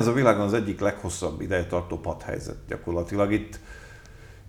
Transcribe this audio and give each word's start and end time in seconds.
Ez 0.00 0.06
a 0.06 0.12
világon 0.12 0.42
az 0.42 0.52
egyik 0.52 0.80
leghosszabb 0.80 1.40
ideje 1.40 1.66
tartó 1.66 1.98
padhelyzet 1.98 2.56
gyakorlatilag. 2.68 3.32
Itt, 3.32 3.60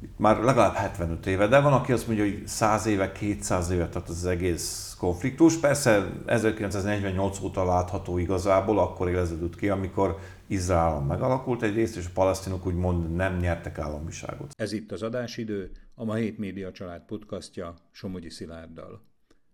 itt 0.01 0.17
már 0.17 0.43
legalább 0.43 0.73
75 0.73 1.25
éve, 1.25 1.47
de 1.47 1.59
van, 1.59 1.73
aki 1.73 1.91
azt 1.91 2.07
mondja, 2.07 2.25
hogy 2.25 2.47
100 2.47 2.85
éve, 2.85 3.11
200 3.11 3.69
éve 3.69 3.89
tart 3.89 4.09
az 4.09 4.25
egész 4.25 4.95
konfliktus. 4.99 5.57
Persze 5.57 6.11
1948 6.25 7.39
óta 7.41 7.65
látható 7.65 8.17
igazából, 8.17 8.79
akkor 8.79 9.09
éleződött 9.09 9.55
ki, 9.55 9.69
amikor 9.69 10.17
Izrael 10.47 10.99
megalakult 10.99 11.63
egyrészt, 11.63 11.97
és 11.97 12.05
a 12.05 12.11
palesztinok 12.13 12.65
úgymond 12.65 13.15
nem 13.15 13.37
nyertek 13.37 13.79
államiságot. 13.79 14.53
Ez 14.57 14.71
itt 14.71 14.91
az 14.91 15.01
adásidő, 15.01 15.71
a 15.95 16.03
Ma 16.03 16.13
Hét 16.13 16.37
Média 16.37 16.71
Család 16.71 17.01
podcastja 17.05 17.73
Somogyi 17.91 18.29
Szilárddal. 18.29 19.01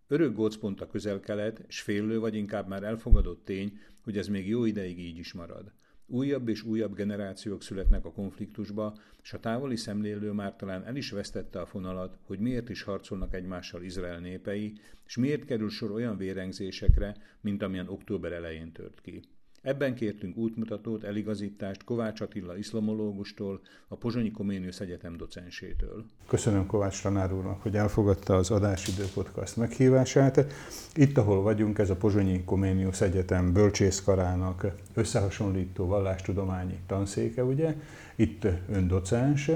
Örök 0.07 0.35
gócpont 0.35 0.81
a 0.81 0.87
közel-kelet, 0.87 1.63
s 1.67 1.81
félő 1.81 2.19
vagy 2.19 2.35
inkább 2.35 2.67
már 2.67 2.83
elfogadott 2.83 3.45
tény, 3.45 3.79
hogy 4.03 4.17
ez 4.17 4.27
még 4.27 4.47
jó 4.47 4.65
ideig 4.65 4.99
így 4.99 5.17
is 5.17 5.33
marad. 5.33 5.71
Újabb 6.09 6.47
és 6.47 6.63
újabb 6.63 6.95
generációk 6.95 7.61
születnek 7.61 8.05
a 8.05 8.11
konfliktusba, 8.11 8.97
és 9.23 9.33
a 9.33 9.39
távoli 9.39 9.75
szemlélő 9.75 10.31
már 10.31 10.55
talán 10.55 10.85
el 10.85 10.95
is 10.95 11.11
vesztette 11.11 11.59
a 11.59 11.65
fonalat, 11.65 12.17
hogy 12.23 12.39
miért 12.39 12.69
is 12.69 12.81
harcolnak 12.81 13.33
egymással 13.33 13.83
Izrael 13.83 14.19
népei, 14.19 14.73
és 15.05 15.17
miért 15.17 15.45
kerül 15.45 15.69
sor 15.69 15.91
olyan 15.91 16.17
vérengzésekre, 16.17 17.15
mint 17.41 17.61
amilyen 17.61 17.87
október 17.87 18.31
elején 18.31 18.71
tört 18.71 19.01
ki. 19.01 19.21
Ebben 19.61 19.95
kértünk 19.95 20.37
útmutatót, 20.37 21.03
eligazítást 21.03 21.83
Kovács 21.83 22.21
Attila 22.21 22.57
iszlamológustól, 22.57 23.61
a 23.87 23.95
Pozsonyi 23.95 24.31
Koméniusz 24.31 24.79
Egyetem 24.79 25.17
docensétől. 25.17 26.05
Köszönöm 26.27 26.65
Kovács 26.65 27.01
tanár 27.01 27.33
úrnak, 27.33 27.61
hogy 27.61 27.75
elfogadta 27.75 28.35
az 28.35 28.51
Adásidő 28.51 29.03
Podcast 29.13 29.57
meghívását. 29.57 30.45
Itt, 30.95 31.17
ahol 31.17 31.41
vagyunk, 31.41 31.79
ez 31.79 31.89
a 31.89 31.95
Pozsonyi 31.95 32.43
Koméniusz 32.43 33.01
Egyetem 33.01 33.53
bölcsészkarának 33.53 34.65
összehasonlító 34.93 35.85
vallástudományi 35.85 36.79
tanszéke, 36.87 37.43
ugye? 37.43 37.75
Itt 38.15 38.47
ön 38.69 38.87
docens, 38.87 39.51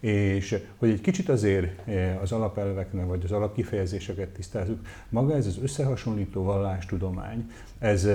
és 0.00 0.58
hogy 0.76 0.90
egy 0.90 1.00
kicsit 1.00 1.28
azért 1.28 1.88
eh, 1.88 2.22
az 2.22 2.32
alapelveknek, 2.32 3.06
vagy 3.06 3.24
az 3.24 3.32
alapkifejezéseket 3.32 4.28
tisztázzuk, 4.28 4.78
maga 5.08 5.34
ez 5.34 5.46
az 5.46 5.58
összehasonlító 5.62 6.42
vallástudomány, 6.42 7.50
ez 7.78 8.08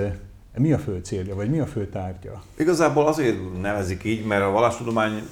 mi 0.58 0.72
a 0.72 0.78
fő 0.78 1.00
célja, 1.02 1.34
vagy 1.34 1.50
mi 1.50 1.58
a 1.58 1.66
fő 1.66 1.86
tárgya? 1.86 2.42
Igazából 2.58 3.06
azért 3.06 3.60
nevezik 3.60 4.04
így, 4.04 4.26
mert 4.26 4.42
a 4.42 4.50
vallástudomány 4.50 5.22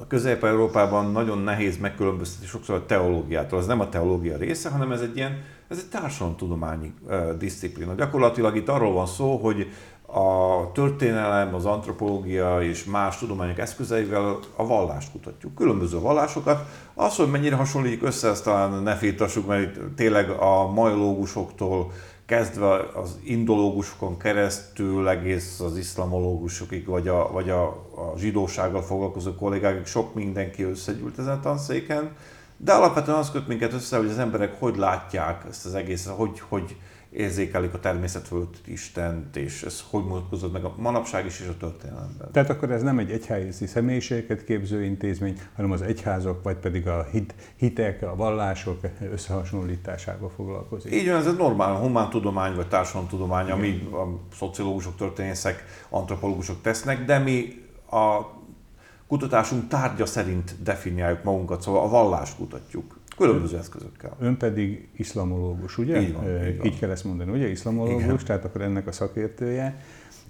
a 0.00 0.06
Közép-Európában 0.06 1.12
nagyon 1.12 1.38
nehéz 1.38 1.78
megkülönböztetni 1.78 2.46
sokszor 2.46 2.74
a 2.74 2.86
teológiától. 2.86 3.58
Ez 3.58 3.66
nem 3.66 3.80
a 3.80 3.88
teológia 3.88 4.36
része, 4.36 4.68
hanem 4.68 4.92
ez 4.92 5.00
egy 5.00 5.16
ilyen, 5.16 5.42
ez 5.68 5.78
egy 5.78 6.00
társadalomtudományi 6.00 6.92
uh, 7.06 7.36
disziplína. 7.38 7.94
Gyakorlatilag 7.94 8.56
itt 8.56 8.68
arról 8.68 8.92
van 8.92 9.06
szó, 9.06 9.36
hogy 9.36 9.66
a 10.12 10.72
történelem, 10.72 11.54
az 11.54 11.64
antropológia 11.64 12.62
és 12.62 12.84
más 12.84 13.18
tudományok 13.18 13.58
eszközeivel 13.58 14.38
a 14.56 14.66
vallást 14.66 15.10
kutatjuk. 15.12 15.54
Különböző 15.54 15.98
vallásokat. 15.98 16.66
Az, 16.94 17.16
hogy 17.16 17.30
mennyire 17.30 17.56
hasonlítjuk 17.56 18.02
össze, 18.02 18.28
ezt 18.28 18.44
talán 18.44 18.82
ne 18.82 18.94
firtassuk, 18.94 19.46
mert 19.46 19.62
itt 19.62 19.96
tényleg 19.96 20.30
a 20.30 20.70
majológusoktól 20.72 21.92
kezdve 22.30 22.88
az 22.94 23.18
indológusokon 23.24 24.18
keresztül 24.18 25.08
egész 25.08 25.60
az 25.60 25.76
iszlamológusokig, 25.76 26.86
vagy 26.86 27.08
a, 27.08 27.32
vagy 27.32 27.50
a, 27.50 27.66
a 27.94 28.14
zsidósággal 28.18 28.82
foglalkozó 28.82 29.34
kollégákig 29.34 29.86
sok 29.86 30.14
mindenki 30.14 30.62
összegyűlt 30.62 31.18
ezen 31.18 31.32
a 31.32 31.40
tanszéken. 31.40 32.10
De 32.56 32.72
alapvetően 32.72 33.18
az 33.18 33.30
köt 33.30 33.48
minket 33.48 33.72
össze, 33.72 33.96
hogy 33.96 34.08
az 34.08 34.18
emberek 34.18 34.58
hogy 34.58 34.76
látják 34.76 35.44
ezt 35.48 35.66
az 35.66 35.74
egészet, 35.74 36.14
hogy, 36.14 36.42
hogy 36.48 36.76
érzékelik 37.10 37.74
a 37.74 37.80
természet 37.80 38.26
fölött 38.26 38.66
Istent, 38.66 39.36
és 39.36 39.62
ez 39.62 39.84
hogy 39.90 40.04
mutatkozott 40.04 40.52
meg 40.52 40.64
a 40.64 40.74
manapság 40.76 41.26
is 41.26 41.40
és 41.40 41.46
a 41.46 41.56
történelemben. 41.56 42.32
Tehát 42.32 42.50
akkor 42.50 42.70
ez 42.70 42.82
nem 42.82 42.98
egy 42.98 43.10
egyházi 43.10 43.66
személyiséget 43.66 44.44
képző 44.44 44.84
intézmény, 44.84 45.38
hanem 45.56 45.70
az 45.70 45.82
egyházak, 45.82 46.42
vagy 46.42 46.56
pedig 46.56 46.88
a 46.88 47.06
hit, 47.10 47.34
hitek, 47.56 48.02
a 48.02 48.16
vallások 48.16 48.80
összehasonlításával 49.12 50.30
foglalkozik. 50.36 50.92
Így 50.92 51.06
van, 51.06 51.16
ez 51.16 51.26
egy 51.26 51.36
normál 51.36 51.74
humántudomány, 51.74 52.54
vagy 52.54 52.68
társadalomtudomány, 52.68 53.50
ami 53.50 53.88
a 53.92 54.34
szociológusok, 54.36 54.96
történészek, 54.96 55.64
antropológusok 55.88 56.62
tesznek, 56.62 57.04
de 57.04 57.18
mi 57.18 57.64
a 57.90 58.38
kutatásunk 59.06 59.68
tárgya 59.68 60.06
szerint 60.06 60.62
definiáljuk 60.62 61.22
magunkat, 61.22 61.62
szóval 61.62 61.84
a 61.84 61.88
vallást 61.88 62.36
kutatjuk. 62.36 62.99
Különböző 63.20 63.56
eszközökkel. 63.56 64.16
Ön 64.20 64.36
pedig 64.36 64.88
iszlamológus, 64.96 65.78
ugye? 65.78 66.00
Így, 66.00 66.12
van, 66.12 66.24
így, 66.24 66.56
van. 66.56 66.66
így 66.66 66.78
kell 66.78 66.90
ezt 66.90 67.04
mondani, 67.04 67.30
ugye? 67.30 67.48
Iszlamológus, 67.48 68.02
Igen. 68.02 68.18
tehát 68.24 68.44
akkor 68.44 68.60
ennek 68.60 68.86
a 68.86 68.92
szakértője. 68.92 69.80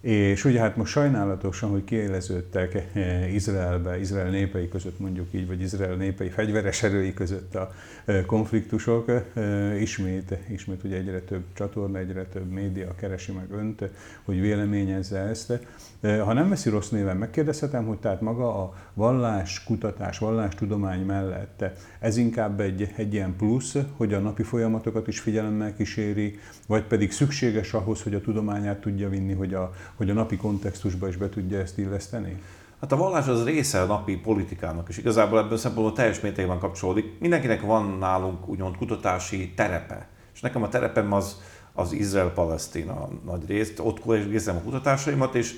És 0.01 0.45
ugye 0.45 0.61
hát 0.61 0.77
most 0.77 0.93
sajnálatosan, 0.93 1.71
hogy 1.71 1.85
kiéleződtek 1.85 2.89
eh, 2.93 3.35
Izraelbe, 3.35 3.99
Izrael 3.99 4.31
népei 4.31 4.69
között 4.69 4.99
mondjuk 4.99 5.27
így, 5.31 5.47
vagy 5.47 5.61
Izrael 5.61 5.95
népei 5.95 6.29
fegyveres 6.29 6.83
erői 6.83 7.15
között 7.15 7.55
a 7.55 7.73
eh, 8.05 8.25
konfliktusok, 8.27 9.09
eh, 9.35 9.81
ismét, 9.81 10.37
ismét 10.49 10.85
ugye 10.85 10.97
egyre 10.97 11.21
több 11.21 11.43
csatorna, 11.53 11.99
egyre 11.99 12.25
több 12.25 12.51
média 12.51 12.95
keresi 12.95 13.33
meg 13.33 13.51
önt, 13.51 13.85
hogy 14.25 14.41
véleményezze 14.41 15.19
ezt. 15.19 15.53
Ha 16.01 16.33
nem 16.33 16.49
veszi 16.49 16.69
rossz 16.69 16.89
néven, 16.89 17.17
megkérdezhetem, 17.17 17.87
hogy 17.87 17.99
tehát 17.99 18.21
maga 18.21 18.63
a 18.63 18.75
vallás 18.95 19.65
kutatás, 19.65 20.19
vallás 20.19 20.55
tudomány 20.55 21.05
mellett 21.05 21.65
ez 21.99 22.17
inkább 22.17 22.61
egy, 22.61 22.93
egy 22.97 23.15
ilyen 23.15 23.37
plusz, 23.37 23.77
hogy 23.97 24.15
a 24.15 24.19
napi 24.19 24.43
folyamatokat 24.43 25.09
is 25.09 25.21
figyelemmel 25.21 25.75
kíséri, 25.75 26.39
vagy 26.67 26.83
pedig 26.83 27.13
szükséges 27.13 27.75
ahhoz, 27.75 28.03
hogy 28.03 28.15
a 28.15 28.21
tudományát 28.21 28.81
tudja 28.81 29.09
vinni, 29.09 29.35
hogy 29.35 29.55
a, 29.55 29.73
hogy 29.95 30.11
a 30.11 30.13
napi 30.13 30.37
kontextusba 30.37 31.09
is 31.09 31.17
be 31.17 31.29
tudja 31.29 31.59
ezt 31.59 31.79
illeszteni? 31.79 32.43
Hát 32.81 32.93
a 32.93 32.97
vallás 32.97 33.27
az 33.27 33.45
része 33.45 33.81
a 33.81 33.87
napi 33.87 34.17
politikának, 34.17 34.89
és 34.89 34.99
igazából 34.99 35.39
ebből 35.39 35.59
szempontból 35.59 35.95
teljes 35.95 36.21
mértékben 36.21 36.59
kapcsolódik. 36.59 37.19
Mindenkinek 37.19 37.61
van 37.61 37.97
nálunk 37.99 38.49
úgymond 38.49 38.77
kutatási 38.77 39.53
terepe, 39.57 40.09
és 40.35 40.41
nekem 40.41 40.63
a 40.63 40.69
terepem 40.69 41.13
az, 41.13 41.41
az 41.73 41.93
Izrael-Palesztina 41.93 43.09
nagy 43.25 43.47
részt, 43.47 43.79
ott 43.79 44.05
végzem 44.05 44.57
a 44.57 44.61
kutatásaimat, 44.61 45.35
és 45.35 45.55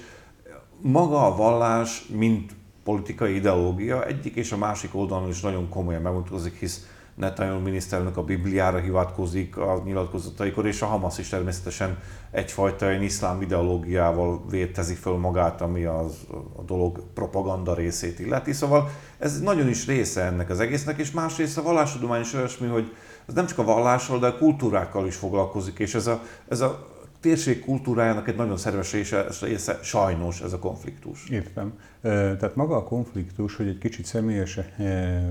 maga 0.82 1.26
a 1.26 1.36
vallás, 1.36 2.06
mint 2.06 2.52
politikai 2.84 3.34
ideológia 3.34 4.06
egyik 4.06 4.34
és 4.34 4.52
a 4.52 4.56
másik 4.56 4.94
oldalon 4.94 5.28
is 5.28 5.40
nagyon 5.40 5.68
komolyan 5.68 6.02
megmutatkozik, 6.02 6.58
hisz 6.58 6.86
Netanyahu 7.14 7.60
miniszterelnök 7.60 8.16
a 8.16 8.24
Bibliára 8.24 8.78
hivatkozik 8.78 9.56
a 9.56 9.82
nyilatkozataikor, 9.84 10.66
és 10.66 10.82
a 10.82 10.86
Hamas 10.86 11.18
is 11.18 11.28
természetesen 11.28 11.98
egyfajta 12.30 12.90
ilyen 12.90 13.02
iszlám 13.02 13.42
ideológiával 13.42 14.44
vértezi 14.50 14.94
föl 14.94 15.16
magát, 15.16 15.60
ami 15.60 15.84
az, 15.84 16.26
a 16.56 16.62
dolog 16.62 17.02
propaganda 17.14 17.74
részét 17.74 18.18
illeti. 18.18 18.52
Szóval 18.52 18.90
ez 19.18 19.40
nagyon 19.40 19.68
is 19.68 19.86
része 19.86 20.22
ennek 20.22 20.50
az 20.50 20.60
egésznek, 20.60 20.98
és 20.98 21.10
másrészt 21.10 21.58
a 21.58 21.62
vallástudomány 21.62 22.20
is 22.20 22.34
olyasmi, 22.34 22.68
hogy 22.68 22.92
ez 23.28 23.34
nem 23.34 23.46
csak 23.46 23.58
a 23.58 23.64
vallással, 23.64 24.18
de 24.18 24.26
a 24.26 24.38
kultúrákkal 24.38 25.06
is 25.06 25.16
foglalkozik, 25.16 25.78
és 25.78 25.94
ez 25.94 26.06
a, 26.06 26.22
ez 26.48 26.60
a 26.60 26.91
térség 27.22 27.64
kultúrájának 27.64 28.28
egy 28.28 28.36
nagyon 28.36 28.56
szerves 28.56 28.92
része, 28.92 29.26
része 29.40 29.78
sajnos 29.82 30.40
ez 30.40 30.52
a 30.52 30.58
konfliktus. 30.58 31.28
Értem. 31.28 31.72
Tehát 32.02 32.56
maga 32.56 32.76
a 32.76 32.82
konfliktus, 32.82 33.56
hogy 33.56 33.66
egy 33.66 33.78
kicsit 33.78 34.04
személyes 34.04 34.58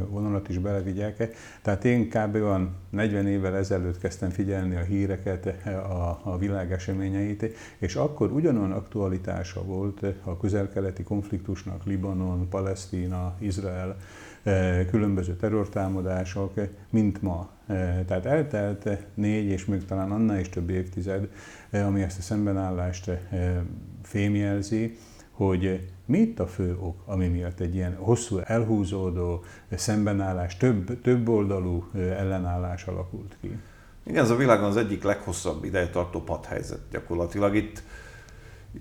vonalat 0.09 0.49
is 0.49 0.57
belevigyek, 0.57 1.35
tehát 1.61 1.85
én 1.85 2.09
kb. 2.09 2.35
olyan 2.35 2.75
40 2.89 3.27
évvel 3.27 3.55
ezelőtt 3.55 3.99
kezdtem 3.99 4.29
figyelni 4.29 4.75
a 4.75 4.81
híreket, 4.81 5.45
a, 5.65 6.19
a 6.23 6.37
világ 6.37 6.71
eseményeit, 6.71 7.45
és 7.77 7.95
akkor 7.95 8.31
ugyanolyan 8.31 8.71
aktualitása 8.71 9.63
volt 9.63 10.05
a 10.23 10.37
közel-keleti 10.37 11.03
konfliktusnak 11.03 11.85
Libanon, 11.85 12.49
Palesztina, 12.49 13.35
Izrael, 13.39 13.97
különböző 14.89 15.35
terrortámadások, 15.35 16.53
mint 16.89 17.21
ma. 17.21 17.49
Tehát 18.07 18.25
eltelt 18.25 18.89
négy 19.13 19.45
és 19.45 19.65
még 19.65 19.85
talán 19.85 20.11
annál 20.11 20.39
is 20.39 20.49
több 20.49 20.69
évtized, 20.69 21.27
ami 21.71 22.01
ezt 22.01 22.17
a 22.17 22.21
szembenállást 22.21 23.11
fémjelzi, 24.03 24.97
hogy 25.31 25.89
mi 26.05 26.17
itt 26.17 26.39
a 26.39 26.47
fő 26.47 26.77
ok, 26.79 27.01
ami 27.05 27.27
miatt 27.27 27.59
egy 27.59 27.75
ilyen 27.75 27.95
hosszú, 27.95 28.37
elhúzódó 28.37 29.43
szembenállás, 29.69 30.57
több, 30.57 31.01
több 31.01 31.29
oldalú 31.29 31.89
ellenállás 31.95 32.85
alakult 32.85 33.37
ki? 33.41 33.57
Igen, 34.03 34.23
ez 34.23 34.29
a 34.29 34.35
világon 34.35 34.65
az 34.65 34.77
egyik 34.77 35.03
leghosszabb 35.03 35.63
ideje 35.63 35.89
tartó 35.89 36.21
padhelyzet 36.21 36.79
gyakorlatilag. 36.91 37.55
Itt 37.55 37.83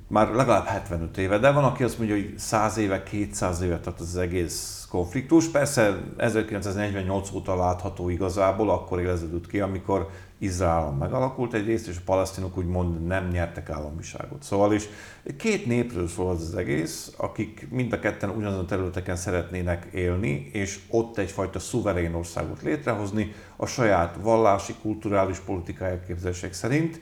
már 0.06 0.34
legalább 0.34 0.64
75 0.64 1.18
éve, 1.18 1.38
de 1.38 1.50
van, 1.50 1.64
aki 1.64 1.82
azt 1.82 1.98
mondja, 1.98 2.16
hogy 2.16 2.34
100 2.38 2.76
éve, 2.76 3.02
200 3.02 3.60
éve 3.60 3.80
tart 3.80 4.00
az 4.00 4.16
egész 4.16 4.86
konfliktus. 4.90 5.48
Persze 5.48 6.00
1948 6.16 7.32
óta 7.32 7.56
látható 7.56 8.08
igazából, 8.08 8.70
akkor 8.70 9.00
éleződött 9.00 9.46
ki, 9.46 9.60
amikor 9.60 10.10
Izrael 10.38 10.90
megalakult 10.90 11.54
egyrészt, 11.54 11.88
és 11.88 11.96
a 11.96 12.00
palesztinok 12.04 12.56
úgymond 12.56 13.06
nem 13.06 13.28
nyertek 13.28 13.70
államiságot. 13.70 14.42
Szóval 14.42 14.74
is 14.74 14.88
két 15.36 15.66
népről 15.66 16.08
szól 16.08 16.30
az, 16.30 16.42
az 16.42 16.54
egész, 16.56 17.14
akik 17.16 17.66
mind 17.70 17.92
a 17.92 17.98
ketten 17.98 18.30
ugyanazon 18.30 18.66
területeken 18.66 19.16
szeretnének 19.16 19.88
élni, 19.92 20.50
és 20.52 20.80
ott 20.88 21.18
egyfajta 21.18 21.58
szuverén 21.58 22.14
országot 22.14 22.62
létrehozni 22.62 23.32
a 23.56 23.66
saját 23.66 24.16
vallási, 24.22 24.74
kulturális, 24.82 25.38
politikai 25.38 25.88
elképzelések 25.88 26.52
szerint, 26.52 27.00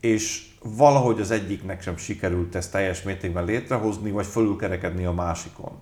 és 0.00 0.49
valahogy 0.62 1.20
az 1.20 1.30
egyiknek 1.30 1.82
sem 1.82 1.96
sikerült 1.96 2.54
ezt 2.54 2.72
teljes 2.72 3.02
mértékben 3.02 3.44
létrehozni, 3.44 4.10
vagy 4.10 4.26
fölülkerekedni 4.26 5.04
a 5.04 5.12
másikon. 5.12 5.72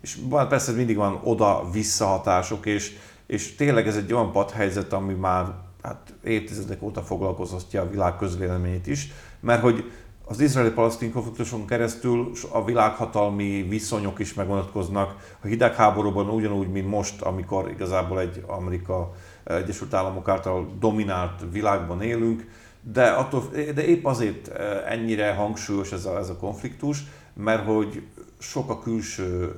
És 0.00 0.18
persze 0.48 0.72
mindig 0.72 0.96
van 0.96 1.20
oda-vissza 1.24 2.06
hatások, 2.06 2.66
és, 2.66 2.96
és 3.26 3.54
tényleg 3.54 3.86
ez 3.86 3.96
egy 3.96 4.12
olyan 4.12 4.32
padhelyzet, 4.32 4.92
ami 4.92 5.12
már 5.12 5.46
hát 5.82 6.14
évtizedek 6.24 6.82
óta 6.82 7.02
foglalkoztatja 7.02 7.82
a 7.82 7.90
világ 7.90 8.16
közvéleményét 8.16 8.86
is, 8.86 9.12
mert 9.40 9.62
hogy 9.62 9.90
az 10.28 10.40
izraeli-palasztin 10.40 11.12
konfliktuson 11.12 11.66
keresztül 11.66 12.30
a 12.52 12.64
világhatalmi 12.64 13.66
viszonyok 13.68 14.18
is 14.18 14.34
megvonatkoznak. 14.34 15.36
A 15.42 15.46
hidegháborúban 15.46 16.28
ugyanúgy, 16.28 16.68
mint 16.68 16.88
most, 16.88 17.22
amikor 17.22 17.70
igazából 17.70 18.20
egy 18.20 18.44
Amerika 18.46 19.12
Egyesült 19.44 19.94
Államok 19.94 20.28
által 20.28 20.68
dominált 20.78 21.42
világban 21.52 22.02
élünk, 22.02 22.48
de, 22.92 23.08
attól, 23.08 23.42
de 23.74 23.84
épp 23.84 24.04
azért 24.04 24.48
eh, 24.48 24.92
ennyire 24.92 25.34
hangsúlyos 25.34 25.92
ez 25.92 26.04
a, 26.04 26.18
ez 26.18 26.28
a 26.28 26.36
konfliktus, 26.36 27.04
mert 27.34 27.64
hogy 27.64 28.02
sok 28.38 28.70
a 28.70 28.78
külső, 28.78 29.54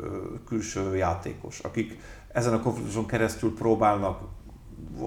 külső 0.47 0.97
játékos, 0.97 1.59
akik 1.59 1.99
ezen 2.33 2.53
a 2.53 2.63
konfliktuson 2.63 3.07
keresztül 3.07 3.55
próbálnak 3.55 4.21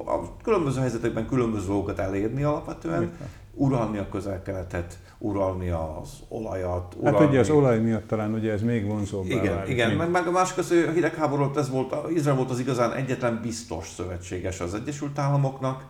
a 0.05 0.37
különböző 0.43 0.79
helyzetekben 0.79 1.27
különböző 1.27 1.67
dolgokat 1.67 1.99
elérni 1.99 2.43
alapvetően, 2.43 3.11
uralni 3.53 3.97
a 3.97 4.09
közel-keletet, 4.09 4.99
uralni 5.17 5.69
az 5.69 6.09
olajat. 6.29 6.95
Uralni... 6.99 7.17
Hát 7.17 7.27
ugye 7.27 7.39
az 7.39 7.49
olaj 7.49 7.79
miatt 7.79 8.07
talán 8.07 8.33
ugye 8.33 8.51
ez 8.51 8.61
még 8.61 8.85
vonzóbb. 8.85 9.25
Igen, 9.25 9.55
válik, 9.55 9.71
igen. 9.71 9.91
Meg, 9.91 10.11
meg 10.11 10.27
a 10.27 10.31
másik 10.31 10.57
az, 10.57 10.67
hogy 10.67 10.77
a 10.77 10.91
hidegháború 10.91 11.51
ez 11.55 11.69
volt, 11.69 11.93
Izrael 12.15 12.35
volt 12.35 12.49
az 12.49 12.59
igazán 12.59 12.93
egyetlen 12.93 13.39
biztos 13.41 13.87
szövetséges 13.89 14.59
az 14.59 14.73
Egyesült 14.73 15.19
Államoknak, 15.19 15.85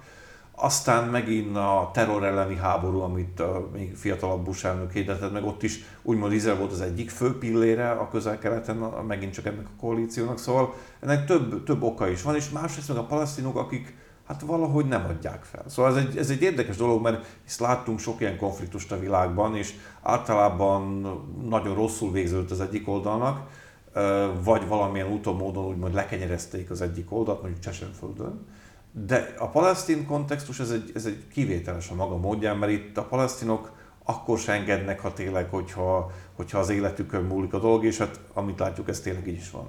aztán 0.61 1.07
megint 1.07 1.57
a 1.57 1.89
terror 1.93 2.23
elleni 2.23 2.55
háború, 2.55 2.99
amit 2.99 3.39
a 3.39 3.69
még 3.73 3.95
fiatalabb 3.95 4.43
Bush 4.43 4.65
elnök 4.65 4.91
hirdetett, 4.91 5.31
meg 5.31 5.45
ott 5.45 5.63
is 5.63 5.79
úgymond 6.01 6.33
Izrael 6.33 6.57
volt 6.57 6.71
az 6.71 6.81
egyik 6.81 7.09
fő 7.09 7.37
pillére 7.37 7.91
a 7.91 8.09
közel-keleten, 8.09 8.75
megint 9.07 9.33
csak 9.33 9.45
ennek 9.45 9.65
a 9.65 9.79
koalíciónak, 9.79 10.39
szóval 10.39 10.73
ennek 10.99 11.25
több, 11.25 11.63
több 11.63 11.81
oka 11.81 12.09
is 12.09 12.21
van, 12.21 12.35
és 12.35 12.49
másrészt 12.49 12.87
meg 12.87 12.97
a 12.97 13.05
palesztinok, 13.05 13.57
akik 13.57 13.95
hát 14.27 14.41
valahogy 14.41 14.85
nem 14.85 15.05
adják 15.09 15.43
fel. 15.43 15.63
Szóval 15.67 15.97
ez 15.97 16.05
egy, 16.05 16.17
ez 16.17 16.29
egy 16.29 16.41
érdekes 16.41 16.77
dolog, 16.77 17.01
mert 17.01 17.25
hisz 17.43 17.59
láttunk 17.59 17.99
sok 17.99 18.19
ilyen 18.19 18.37
konfliktust 18.37 18.91
a 18.91 18.99
világban, 18.99 19.55
és 19.55 19.73
általában 20.01 21.01
nagyon 21.49 21.75
rosszul 21.75 22.11
végződött 22.11 22.51
az 22.51 22.61
egyik 22.61 22.87
oldalnak, 22.87 23.47
vagy 24.43 24.67
valamilyen 24.67 25.11
úton, 25.11 25.35
módon 25.35 25.65
úgymond 25.65 25.93
lekenyerezték 25.93 26.69
az 26.69 26.81
egyik 26.81 27.11
oldalt, 27.11 27.41
mondjuk 27.41 27.63
Csecsenföldön. 27.63 28.45
De 28.91 29.33
a 29.37 29.47
palesztin 29.47 30.05
kontextus 30.05 30.59
ez 30.59 30.69
egy, 30.69 30.91
ez 30.95 31.05
egy 31.05 31.27
kivételes 31.27 31.89
a 31.89 31.95
maga 31.95 32.17
módján, 32.17 32.57
mert 32.57 32.71
itt 32.71 32.97
a 32.97 33.03
palesztinok 33.03 33.71
akkor 34.03 34.39
se 34.39 34.51
engednek, 34.51 34.99
ha 34.99 35.13
tényleg, 35.13 35.49
hogyha, 35.49 36.11
hogyha 36.33 36.59
az 36.59 36.69
életükön 36.69 37.23
múlik 37.23 37.53
a 37.53 37.59
dolog, 37.59 37.85
és 37.85 37.97
hát 37.97 38.19
amit 38.33 38.59
látjuk, 38.59 38.89
ez 38.89 38.99
tényleg 38.99 39.27
így 39.27 39.35
is 39.35 39.51
van. 39.51 39.67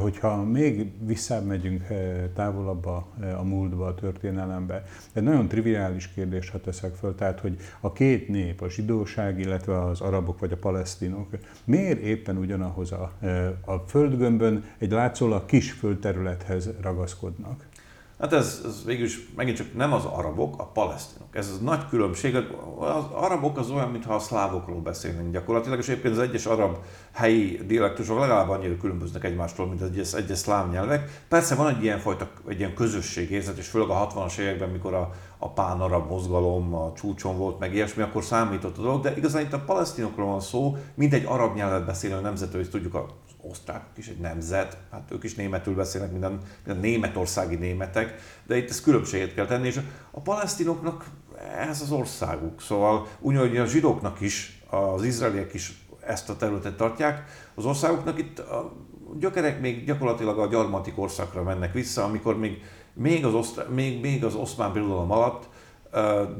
Hogyha 0.00 0.42
még 0.42 0.92
visszamegyünk 1.06 1.86
távolabb 2.34 2.86
a, 2.86 3.06
a 3.38 3.42
múltba, 3.42 3.86
a 3.86 3.94
történelembe, 3.94 4.82
egy 5.12 5.22
nagyon 5.22 5.48
triviális 5.48 6.08
kérdés, 6.08 6.50
ha 6.50 6.60
teszek 6.60 6.94
föl, 6.94 7.14
tehát, 7.14 7.40
hogy 7.40 7.56
a 7.80 7.92
két 7.92 8.28
nép, 8.28 8.60
a 8.60 8.70
zsidóság, 8.70 9.38
illetve 9.38 9.84
az 9.84 10.00
arabok 10.00 10.38
vagy 10.38 10.52
a 10.52 10.56
palesztinok, 10.56 11.28
miért 11.64 12.00
éppen 12.00 12.36
ugyanahoz 12.36 12.92
a, 12.92 13.12
a 13.64 13.74
földgömbön 13.86 14.64
egy 14.78 14.90
látszólag 14.90 15.46
kis 15.46 15.72
földterülethez 15.72 16.70
ragaszkodnak? 16.80 17.68
Hát 18.20 18.32
ez, 18.32 18.62
ez 18.64 18.84
végülis 18.84 19.28
megint 19.36 19.56
csak 19.56 19.74
nem 19.74 19.92
az 19.92 20.04
arabok, 20.04 20.54
a 20.58 20.66
palesztinok. 20.66 21.36
Ez 21.36 21.48
az 21.48 21.58
nagy 21.60 21.88
különbség. 21.88 22.36
Az 22.78 23.04
arabok 23.12 23.58
az 23.58 23.70
olyan, 23.70 23.90
mintha 23.90 24.14
a 24.14 24.18
szlávokról 24.18 24.80
beszélnénk 24.80 25.32
gyakorlatilag, 25.32 25.78
és 25.78 25.88
egyébként 25.88 26.14
az 26.14 26.20
egyes 26.20 26.46
arab 26.46 26.76
helyi 27.12 27.60
dialektusok 27.66 28.18
legalább 28.18 28.48
annyira 28.48 28.76
különböznek 28.76 29.24
egymástól, 29.24 29.66
mint 29.66 29.80
az 29.80 29.88
egyes, 29.88 30.12
egyes 30.12 30.38
szláv 30.38 30.70
nyelvek. 30.70 31.24
Persze 31.28 31.54
van 31.54 31.74
egy 31.74 31.82
ilyen 31.82 31.98
fajta, 31.98 32.30
egy 32.48 32.58
ilyen 32.58 32.74
közösségérzet, 32.74 33.58
és 33.58 33.66
főleg 33.66 33.88
a 33.88 34.08
60-as 34.08 34.38
években, 34.38 34.68
mikor 34.68 34.94
a, 34.94 35.10
a 35.38 35.48
pán-arab 35.48 36.10
mozgalom 36.10 36.74
a 36.74 36.92
csúcson 36.92 37.38
volt, 37.38 37.58
meg 37.58 37.74
ilyesmi, 37.74 38.02
akkor 38.02 38.24
számított 38.24 38.78
a 38.78 38.82
dolog, 38.82 39.02
de 39.02 39.16
igazán 39.16 39.42
itt 39.42 39.52
a 39.52 39.64
palesztinokról 39.66 40.26
van 40.26 40.40
szó, 40.40 40.76
mindegy 40.94 41.24
arab 41.24 41.54
nyelvet 41.54 41.86
beszélő 41.86 42.20
nemzetről, 42.20 42.62
és 42.62 42.68
tudjuk 42.68 42.94
a 42.94 43.06
osztrákok 43.42 43.98
is 43.98 44.08
egy 44.08 44.18
nemzet, 44.18 44.76
hát 44.90 45.10
ők 45.10 45.24
is 45.24 45.34
németül 45.34 45.74
beszélnek, 45.74 46.10
minden, 46.10 46.38
minden 46.64 46.82
németországi 46.82 47.54
németek, 47.54 48.14
de 48.46 48.56
itt 48.56 48.68
ezt 48.68 48.82
különbséget 48.82 49.34
kell 49.34 49.46
tenni, 49.46 49.66
és 49.66 49.80
a 50.10 50.20
palesztinoknak 50.20 51.04
ez 51.58 51.80
az 51.80 51.90
országuk. 51.90 52.60
Szóval 52.60 53.06
ugyanúgy 53.20 53.56
a 53.56 53.66
zsidóknak 53.66 54.20
is, 54.20 54.62
az 54.70 55.04
izraeliek 55.04 55.54
is 55.54 55.86
ezt 56.00 56.28
a 56.30 56.36
területet 56.36 56.76
tartják, 56.76 57.24
az 57.54 57.64
országoknak 57.64 58.18
itt 58.18 58.38
a 58.38 58.72
gyökerek 59.18 59.60
még 59.60 59.84
gyakorlatilag 59.84 60.38
a 60.38 60.46
gyarmatik 60.46 60.98
országra 60.98 61.42
mennek 61.42 61.72
vissza, 61.72 62.04
amikor 62.04 62.38
még, 62.38 62.62
még, 62.92 63.24
az, 63.24 63.34
osztrá, 63.34 63.64
még, 63.64 64.00
még 64.00 64.24
az 64.24 64.34
oszmán 64.34 64.72
birodalom 64.72 65.10
alatt 65.10 65.48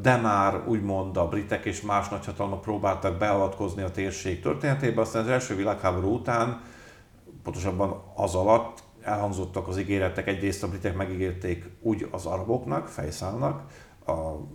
de 0.02 0.17
már 0.17 0.62
úgymond 0.67 1.17
a 1.17 1.29
britek 1.29 1.64
és 1.64 1.81
más 1.81 2.08
nagyhatalmak 2.08 2.61
próbáltak 2.61 3.19
beavatkozni 3.19 3.82
a 3.82 3.91
térség 3.91 4.41
történetébe, 4.41 5.00
aztán 5.00 5.23
az 5.23 5.29
első 5.29 5.56
világháború 5.56 6.14
után 6.14 6.61
pontosabban 7.42 8.02
az 8.14 8.34
alatt 8.34 8.82
elhangzottak 9.02 9.69
az 9.69 9.78
ígéretek, 9.78 10.26
egyrészt 10.26 10.62
a 10.62 10.69
britek 10.69 10.96
megígérték 10.96 11.64
úgy 11.81 12.08
az 12.10 12.26
araboknak, 12.26 12.88
fejszálnak, 12.88 13.62
a 14.06 14.12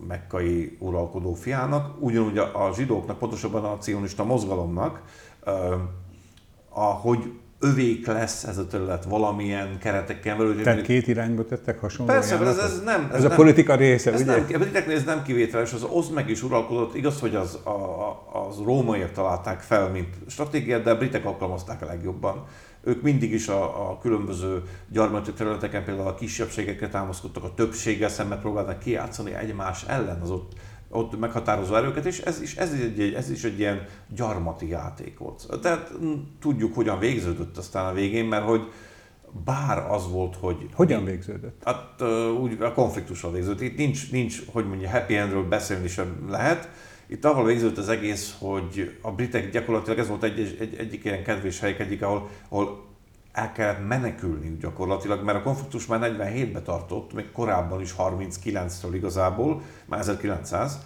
mekkai 0.08 0.78
uralkodó 0.80 1.34
fiának, 1.34 1.96
ugyanúgy 2.00 2.38
a, 2.38 2.68
a 2.68 2.74
zsidóknak, 2.74 3.18
pontosabban 3.18 3.64
a 3.64 3.78
cionista 3.78 4.24
mozgalomnak, 4.24 5.02
hogy 7.02 7.32
övék 7.60 8.08
lesz 8.08 8.44
ez 8.44 8.58
a 8.58 8.68
terület 8.68 9.06
valamilyen 9.06 9.78
keretekkel 9.80 10.38
belül. 10.38 10.62
Tehát 10.62 10.82
két 10.82 11.08
irányba 11.08 11.46
tettek 11.46 11.80
hasonló 11.80 12.14
Persze, 12.14 12.40
ez, 12.40 12.58
ez 12.58 12.82
nem. 12.84 13.08
Ez, 13.10 13.18
ez 13.18 13.24
a 13.24 13.28
nem, 13.28 13.38
politika 13.38 13.76
része, 13.76 14.12
ez 14.12 14.22
ugye? 14.22 14.32
Nem, 14.32 14.62
a 14.76 14.90
ez 14.90 15.04
nem 15.04 15.24
kivételes, 15.24 15.74
az 15.74 15.84
osz 15.84 16.10
meg 16.10 16.30
is 16.30 16.44
uralkodott, 16.44 16.96
igaz, 16.96 17.20
hogy 17.20 17.36
az, 17.36 17.56
a, 17.64 17.70
az 18.48 18.58
rómaiak 18.64 19.12
találták 19.12 19.60
fel, 19.60 19.90
mint 19.90 20.16
stratégiát, 20.28 20.84
de 20.84 20.92
a 20.92 20.98
britek 20.98 21.26
alkalmazták 21.26 21.82
a 21.82 21.86
legjobban 21.86 22.46
ők 22.86 23.02
mindig 23.02 23.32
is 23.34 23.48
a, 23.48 23.90
a 23.90 23.98
különböző 23.98 24.64
gyarmati 24.90 25.34
területeken 25.34 25.84
például 25.84 26.08
a 26.08 26.16
kisebbségekre 26.16 26.90
támaszkodtak, 26.90 27.44
a 27.44 27.54
többséggel 27.54 28.10
szemben 28.10 28.40
próbálnak 28.40 28.80
kiátszani 28.80 29.34
egymás 29.34 29.84
ellen 29.88 30.22
az 30.22 30.30
ott, 30.30 30.54
ott 30.90 31.20
meghatározó 31.20 31.76
erőket, 31.76 32.06
és 32.06 32.20
ez 32.20 32.42
is, 32.42 32.56
ez, 32.56 32.74
is 32.74 32.80
egy, 32.80 33.14
ez 33.14 33.30
is 33.30 33.44
egy 33.44 33.60
ilyen 33.60 33.86
gyarmati 34.16 34.70
játék 34.70 35.18
volt. 35.18 35.60
Tehát 35.62 35.92
tudjuk, 36.40 36.76
hogyan 36.76 37.00
végződött 37.00 37.58
aztán 37.58 37.86
a 37.86 37.94
végén, 37.94 38.26
mert 38.26 38.46
hogy 38.46 38.72
bár 39.46 39.92
az 39.92 40.12
volt, 40.12 40.36
hogy... 40.36 40.70
Hogyan 40.74 41.06
végződött? 41.06 41.62
Hát 41.64 42.02
úgy 42.42 42.62
a 42.62 42.74
konfliktussal 42.74 43.32
végződött. 43.32 43.62
Itt 43.62 43.78
nincs, 43.78 44.12
nincs, 44.12 44.42
hogy 44.52 44.68
mondja, 44.68 44.90
happy 44.90 45.16
endről 45.16 45.48
beszélni 45.48 45.88
sem 45.88 46.26
lehet, 46.30 46.70
itt 47.08 47.26
ahol 47.26 47.46
végződött 47.46 47.78
az 47.78 47.90
egész, 47.90 48.36
hogy 48.40 48.98
a 49.02 49.12
britek 49.12 49.52
gyakorlatilag 49.52 50.00
ez 50.00 50.08
volt 50.08 50.24
egy, 50.24 50.58
egy, 50.60 50.76
egyik 50.78 51.04
ilyen 51.04 51.24
kedvés 51.24 51.60
helyek, 51.60 51.80
egyik, 51.80 52.02
ahol, 52.02 52.30
ahol 52.50 52.86
el 53.32 53.52
kellett 53.52 53.88
menekülni 53.88 54.58
gyakorlatilag, 54.60 55.24
mert 55.24 55.38
a 55.38 55.42
konfliktus 55.42 55.86
már 55.86 56.16
47-ben 56.18 56.64
tartott, 56.64 57.14
még 57.14 57.32
korábban 57.32 57.82
is 57.82 57.96
39-től 57.98 58.92
igazából, 58.94 59.62
már 59.86 60.00
1900, 60.00 60.80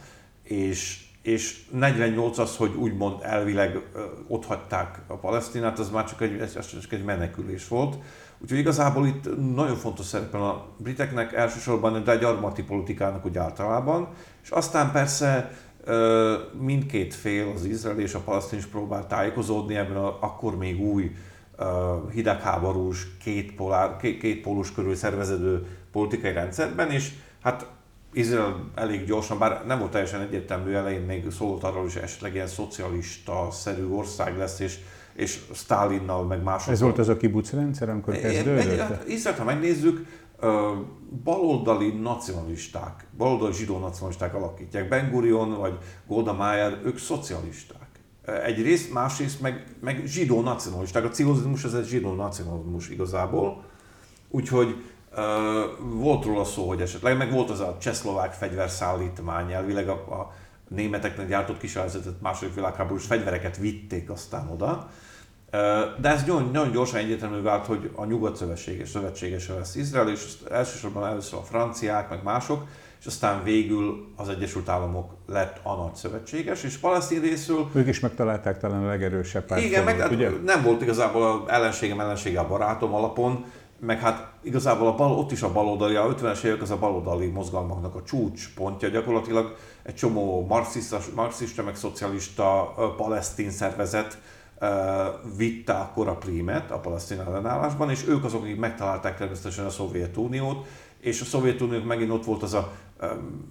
és, 0.44 1.04
és 1.22 1.66
48 1.72 2.38
az, 2.38 2.56
hogy 2.56 2.76
úgymond 2.76 3.22
elvileg 3.22 3.80
ott 4.28 4.46
hagyták 4.46 5.00
a 5.08 5.14
Palesztinát, 5.14 5.80
az 5.80 5.90
már 5.90 6.06
csak 6.06 6.22
egy, 6.22 6.40
ez 6.40 6.80
csak 6.82 6.92
egy 6.92 7.04
menekülés 7.04 7.68
volt. 7.68 7.98
Úgyhogy 8.42 8.60
igazából 8.60 9.08
itt 9.08 9.54
nagyon 9.54 9.76
fontos 9.76 10.06
szerepen 10.06 10.42
a 10.42 10.66
briteknek 10.78 11.34
elsősorban, 11.34 12.04
de 12.04 12.12
egy 12.12 12.20
gyarmati 12.20 12.64
politikának 12.64 13.26
úgy 13.26 13.38
általában, 13.38 14.08
és 14.44 14.50
aztán 14.50 14.92
persze 14.92 15.52
mindkét 16.60 17.14
fél, 17.14 17.52
az 17.56 17.66
izrael 17.66 18.00
és 18.00 18.14
a 18.14 18.20
palesztin 18.20 18.58
is 18.58 18.66
próbál 18.66 19.08
tájékozódni 19.08 19.76
ebben 19.76 19.98
a, 19.98 20.18
akkor 20.22 20.58
még 20.58 20.82
új 20.82 21.12
hidegháborús, 22.12 23.08
két, 23.24 23.56
polár, 23.56 23.98
két, 23.98 24.20
két 24.20 24.42
pólus 24.42 24.72
körül 24.74 24.96
szerveződő 24.96 25.66
politikai 25.92 26.34
rendszerben, 26.34 26.92
és 26.92 27.12
hát 27.42 27.68
Izrael 28.14 28.70
elég 28.76 29.06
gyorsan, 29.06 29.40
bár 29.40 29.64
nem 29.66 29.80
volt 29.80 29.92
teljesen 29.92 30.22
egyértelmű 30.22 30.74
elején, 30.74 31.02
még 31.02 31.32
szólt 31.32 31.64
arról 31.64 31.86
is, 31.86 31.96
esetleg 31.96 32.34
ilyen 32.34 32.48
szocialista-szerű 32.48 33.88
ország 33.88 34.38
lesz, 34.38 34.60
és, 34.60 34.78
és 35.14 35.40
Stalinnal, 35.54 36.24
meg 36.24 36.44
másokkal. 36.44 36.74
Ez 36.74 36.82
volt 36.82 36.98
az 36.98 37.10
a 37.10 37.18
kibuc 37.18 37.52
rendszer, 37.52 37.90
amikor 37.90 38.16
kezdődött? 38.16 38.80
Hát, 38.80 39.08
Izrael, 39.08 39.38
ha 39.38 39.44
megnézzük, 39.44 40.06
baloldali 41.24 41.90
nacionalisták, 41.90 43.08
baloldali 43.18 43.54
zsidó 43.54 43.78
nacionalisták 43.78 44.34
alakítják. 44.34 44.90
Ben 44.90 45.12
Gurion 45.12 45.58
vagy 45.58 45.78
Golda 46.08 46.34
Meir, 46.34 46.80
ők 46.84 46.98
szocialisták. 46.98 47.88
Egyrészt, 48.44 48.94
másrészt 48.94 49.42
meg, 49.42 49.76
meg 49.82 50.04
zsidó 50.06 50.42
nacionalisták. 50.42 51.04
A 51.04 51.10
cionizmus 51.10 51.64
ez 51.64 51.74
egy 51.74 51.86
zsidó 51.86 52.14
nacionalizmus 52.14 52.90
igazából. 52.90 53.64
Úgyhogy 54.30 54.84
uh, 55.12 55.18
volt 55.94 56.26
róla 56.26 56.44
szó, 56.44 56.68
hogy 56.68 56.82
esetleg, 56.82 57.18
meg 57.18 57.32
volt 57.32 57.50
az 57.50 57.60
a 57.60 57.78
csehszlovák 57.80 58.34
fegyverszállítmány, 58.34 59.52
elvileg 59.52 59.90
a, 59.90 59.94
a 59.94 60.34
németeknek 60.68 61.28
gyártott 61.28 61.58
kísérletet 61.58 62.22
második 62.22 62.56
világháborús 62.56 63.06
fegyvereket 63.06 63.58
vitték 63.58 64.10
aztán 64.10 64.50
oda. 64.50 64.90
De 66.00 66.10
ez 66.10 66.22
nagyon, 66.22 66.50
nagyon 66.54 66.72
gyorsan 66.72 67.00
egyértelmű 67.00 67.42
vált, 67.42 67.66
hogy 67.66 67.92
a 67.96 68.06
nyugat 68.06 68.36
szövetséges, 68.36 68.90
szövetségese 68.90 69.54
lesz 69.54 69.76
Izrael, 69.76 70.10
és 70.10 70.26
elsősorban 70.52 71.06
először 71.06 71.40
a 71.40 71.44
franciák, 71.44 72.10
meg 72.10 72.24
mások, 72.24 72.64
és 73.00 73.06
aztán 73.06 73.44
végül 73.44 74.08
az 74.16 74.30
Egyesült 74.30 74.70
Államok 74.70 75.12
lett 75.28 75.60
a 75.64 75.76
nagy 75.76 75.96
szövetséges, 75.96 76.64
és 76.64 76.78
palesztin 76.78 77.22
részről... 77.22 77.70
Ők 77.74 77.88
is 77.88 78.00
megtalálták 78.00 78.60
talán 78.60 78.84
a 78.84 78.88
legerősebb 78.88 79.46
párt. 79.46 79.62
Igen, 79.62 79.84
meg 79.84 80.00
hát 80.00 80.12
ugye? 80.12 80.30
nem 80.46 80.64
volt 80.64 80.82
igazából 80.82 81.24
a 81.24 81.54
ellenségem 81.54 82.00
ellensége 82.00 82.40
a 82.40 82.48
barátom 82.48 82.94
alapon, 82.94 83.46
meg 83.80 84.00
hát 84.00 84.32
igazából 84.42 84.88
a 84.88 84.96
bal, 84.96 85.12
ott 85.12 85.32
is 85.32 85.42
a 85.42 85.52
baloldali, 85.52 85.96
a 85.96 86.16
50-es 86.16 86.44
évek 86.44 86.62
az 86.62 86.72
a 86.72 86.78
baloldali 86.78 87.28
mozgalmaknak 87.28 87.96
a 87.96 88.04
csúcspontja 88.04 88.90
gyakorlatilag 88.90 89.56
egy 89.84 89.96
csomó 89.96 90.46
marxista, 90.46 91.00
marxista 91.16 91.64
meg 91.64 91.76
szocialista 91.76 92.74
palesztin 92.98 93.52
szervezet 93.52 94.18
vitte 95.38 95.74
akkor 95.74 96.08
a 96.08 96.16
prímet 96.16 96.72
a 96.72 96.80
palesztin 96.80 97.20
ellenállásban, 97.20 97.90
és 97.90 98.08
ők 98.08 98.24
azok, 98.24 98.42
akik 98.42 98.60
megtalálták 98.60 99.18
természetesen 99.18 99.66
a 99.66 99.70
Szovjetuniót, 99.70 100.68
és 101.00 101.22
a 101.22 101.26
Szovjetuniók 101.26 101.86
megint 101.86 102.12
ott 102.12 102.26
volt 102.26 102.44
az 102.44 102.54
a 102.54 102.72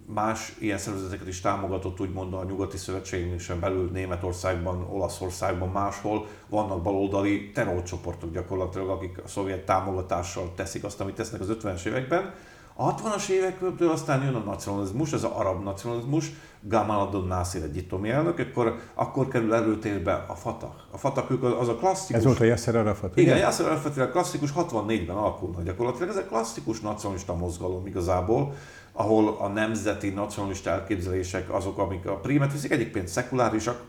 más 0.06 0.56
ilyen 0.58 0.78
szervezeteket 0.78 1.28
is 1.28 1.40
támogatott, 1.40 2.00
úgymond 2.00 2.34
a 2.34 2.44
nyugati 2.44 2.76
szövetségnésen 2.76 3.60
belül 3.60 3.90
Németországban, 3.92 4.86
Olaszországban, 4.90 5.68
máshol 5.68 6.26
vannak 6.48 6.82
baloldali 6.82 7.50
terrorcsoportok 7.50 8.32
gyakorlatilag, 8.32 8.88
akik 8.88 9.18
a 9.24 9.28
szovjet 9.28 9.64
támogatással 9.64 10.52
teszik 10.54 10.84
azt, 10.84 11.00
amit 11.00 11.14
tesznek 11.14 11.40
az 11.40 11.56
50-es 11.60 11.84
években. 11.84 12.34
A 12.80 12.94
60-as 12.94 13.28
évektől 13.28 13.90
aztán 13.90 14.22
jön 14.22 14.34
a 14.34 14.38
nacionalizmus, 14.38 15.12
ez 15.12 15.24
az 15.24 15.30
arab 15.30 15.62
nacionalizmus, 15.62 16.32
Gamal 16.60 17.00
Abdel 17.00 17.20
Nasser 17.20 17.62
egyiptomi 17.62 18.10
elnök, 18.10 18.38
akkor, 18.38 18.78
akkor 18.94 19.28
kerül 19.28 19.54
előtérbe 19.54 20.24
a 20.28 20.34
Fatah. 20.34 20.70
A 20.90 20.96
Fatah 20.96 21.60
az 21.60 21.68
a 21.68 21.74
klasszikus... 21.74 22.16
Ez 22.16 22.24
volt 22.24 22.40
a 22.40 22.44
Yasser 22.44 22.76
Arafat, 22.76 23.16
Igen, 23.16 23.34
ugye? 23.34 23.42
Yasser 23.42 23.66
Arafat 23.66 23.96
a 23.96 24.10
klasszikus 24.10 24.50
64-ben 24.56 25.16
alakulnak 25.16 25.62
gyakorlatilag. 25.62 26.08
Ez 26.08 26.16
egy 26.16 26.26
klasszikus 26.26 26.80
nacionalista 26.80 27.34
mozgalom 27.34 27.86
igazából, 27.86 28.54
ahol 28.92 29.36
a 29.38 29.48
nemzeti 29.48 30.08
nacionalista 30.08 30.70
elképzelések 30.70 31.52
azok, 31.52 31.78
amik 31.78 32.06
a 32.06 32.16
prímet 32.16 32.52
viszik, 32.52 32.70
egyébként 32.70 33.08
szekulárisak, 33.08 33.82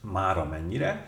már 0.00 0.38
amennyire, 0.38 1.06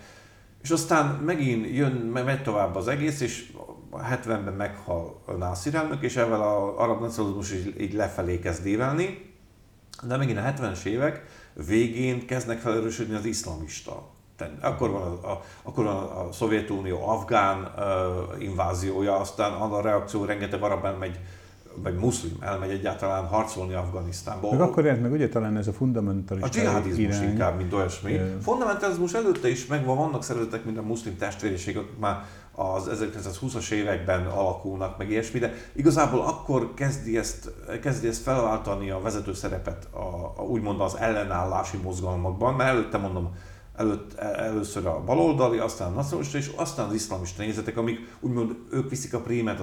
és 0.66 0.72
aztán 0.72 1.06
megint 1.06 1.76
jön, 1.76 1.92
megy 1.92 2.42
tovább 2.42 2.76
az 2.76 2.88
egész, 2.88 3.20
és 3.20 3.52
70-ben 3.92 4.52
meghal 4.52 5.22
Nasir 5.38 5.74
elnök, 5.74 6.02
és 6.02 6.16
ezzel 6.16 6.42
az 6.42 6.74
arab 6.76 7.00
nacionalizmus 7.00 7.52
így, 7.52 7.80
így 7.80 7.92
lefelé 7.92 8.38
kezd 8.38 8.66
évelni, 8.66 9.34
de 10.02 10.16
megint 10.16 10.38
a 10.38 10.42
70-es 10.42 10.84
évek 10.84 11.24
végén 11.66 12.26
kezdnek 12.26 12.58
felerősödni 12.58 13.14
az 13.14 13.24
iszlamista 13.24 14.14
akkor 14.60 14.90
van 14.90 15.02
a, 15.02 15.30
a, 15.30 15.42
akkor 15.62 15.84
van 15.84 15.96
a 15.96 16.32
Szovjetunió 16.32 17.08
afgán 17.08 17.72
uh, 17.76 18.42
inváziója, 18.42 19.16
aztán 19.16 19.52
a 19.52 19.80
reakció 19.80 20.24
rengeteg 20.24 20.62
arab 20.62 20.84
elmegy, 20.84 21.20
vagy 21.82 21.94
muszlim 21.94 22.36
elmegy 22.40 22.70
egyáltalán 22.70 23.26
harcolni 23.26 23.74
Afganisztánba. 23.74 24.50
Meg 24.50 24.60
akkor 24.60 24.84
jelent 24.84 25.02
meg 25.02 25.12
ugye 25.12 25.28
talán 25.28 25.56
ez 25.56 25.66
a 25.66 25.72
fundamentalista 25.72 26.46
A 26.46 26.50
dzsihadizmus 26.50 27.16
irány. 27.16 27.30
inkább, 27.30 27.56
mint 27.56 27.72
olyasmi. 27.72 28.12
Yeah. 28.12 28.40
Fundamentalizmus 28.40 29.14
előtte 29.14 29.48
is 29.48 29.66
megvan, 29.66 29.96
vannak 29.96 30.22
szervezetek, 30.22 30.64
mint 30.64 30.78
a 30.78 30.82
muszlim 30.82 31.16
testvériség, 31.16 31.78
már 32.00 32.24
az 32.56 32.90
1920-as 32.92 33.70
években 33.70 34.26
alakulnak, 34.26 34.98
meg 34.98 35.10
ilyesmi, 35.10 35.38
de 35.38 35.54
igazából 35.72 36.20
akkor 36.20 36.74
kezdi 36.74 37.18
ezt, 37.18 37.50
kezdi 37.82 38.08
ezt 38.08 38.22
felváltani 38.22 38.90
a 38.90 39.00
vezető 39.00 39.34
szerepet 39.34 39.88
a, 39.90 39.98
a, 40.36 40.42
úgymond 40.42 40.80
az 40.80 40.96
ellenállási 40.96 41.76
mozgalmakban, 41.76 42.54
mert 42.54 42.70
előtte 42.70 42.98
mondom, 42.98 43.34
előtt, 43.76 44.14
először 44.18 44.86
a 44.86 45.02
baloldali, 45.04 45.58
aztán 45.58 45.92
a 45.92 45.94
nacionalista, 45.94 46.38
és 46.38 46.50
aztán 46.56 46.86
az 46.86 46.94
iszlamista 46.94 47.42
nézetek, 47.42 47.76
amik 47.76 47.98
úgymond 48.20 48.56
ők 48.70 48.90
viszik 48.90 49.14
a 49.14 49.20
prímet 49.20 49.60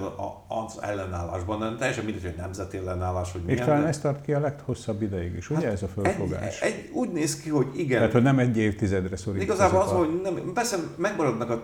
az 0.48 0.82
ellenállásban, 0.82 1.58
de 1.58 1.74
teljesen 1.78 2.04
mindegy, 2.04 2.22
hogy 2.22 2.34
nemzeti 2.36 2.76
ellenállás, 2.76 3.32
vagy 3.32 3.42
milyen. 3.42 3.58
És 3.58 3.64
talán 3.64 3.86
ez 3.86 3.98
tart 3.98 4.24
ki 4.24 4.32
a 4.32 4.40
leghosszabb 4.40 5.02
ideig 5.02 5.34
is, 5.36 5.50
ugye 5.50 5.64
hát 5.64 5.72
ez 5.72 5.82
a 5.82 5.88
fölfogás? 5.88 6.60
Egy, 6.60 6.72
egy, 6.72 6.90
úgy 6.92 7.12
néz 7.12 7.40
ki, 7.40 7.48
hogy 7.48 7.66
igen. 7.74 7.98
Tehát, 7.98 8.12
hogy 8.12 8.22
nem 8.22 8.38
egy 8.38 8.56
évtizedre 8.56 9.16
szorít. 9.16 9.42
Igazából 9.42 9.80
az, 9.80 9.90
a... 9.90 9.94
hogy 9.94 10.20
nem, 10.22 10.52
persze 10.54 10.76
megmaradnak, 10.96 11.50
a, 11.50 11.62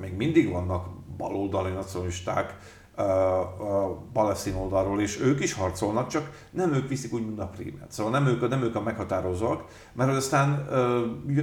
még 0.00 0.12
mindig 0.16 0.50
vannak 0.50 0.86
baloldali 1.16 1.72
nacionalisták, 1.72 2.56
a 3.00 4.02
palesztin 4.12 4.54
oldalról, 4.54 5.00
és 5.00 5.20
ők 5.20 5.40
is 5.40 5.52
harcolnak, 5.52 6.08
csak 6.08 6.46
nem 6.50 6.72
ők 6.72 6.88
viszik 6.88 7.12
úgy, 7.12 7.26
mint 7.26 7.38
a 7.38 7.46
prímet. 7.46 7.92
Szóval 7.92 8.12
nem 8.12 8.26
ők, 8.26 8.48
nem 8.48 8.62
ők 8.62 8.74
a 8.74 8.80
meghatározóak, 8.82 9.64
mert 9.92 10.16
aztán 10.16 10.48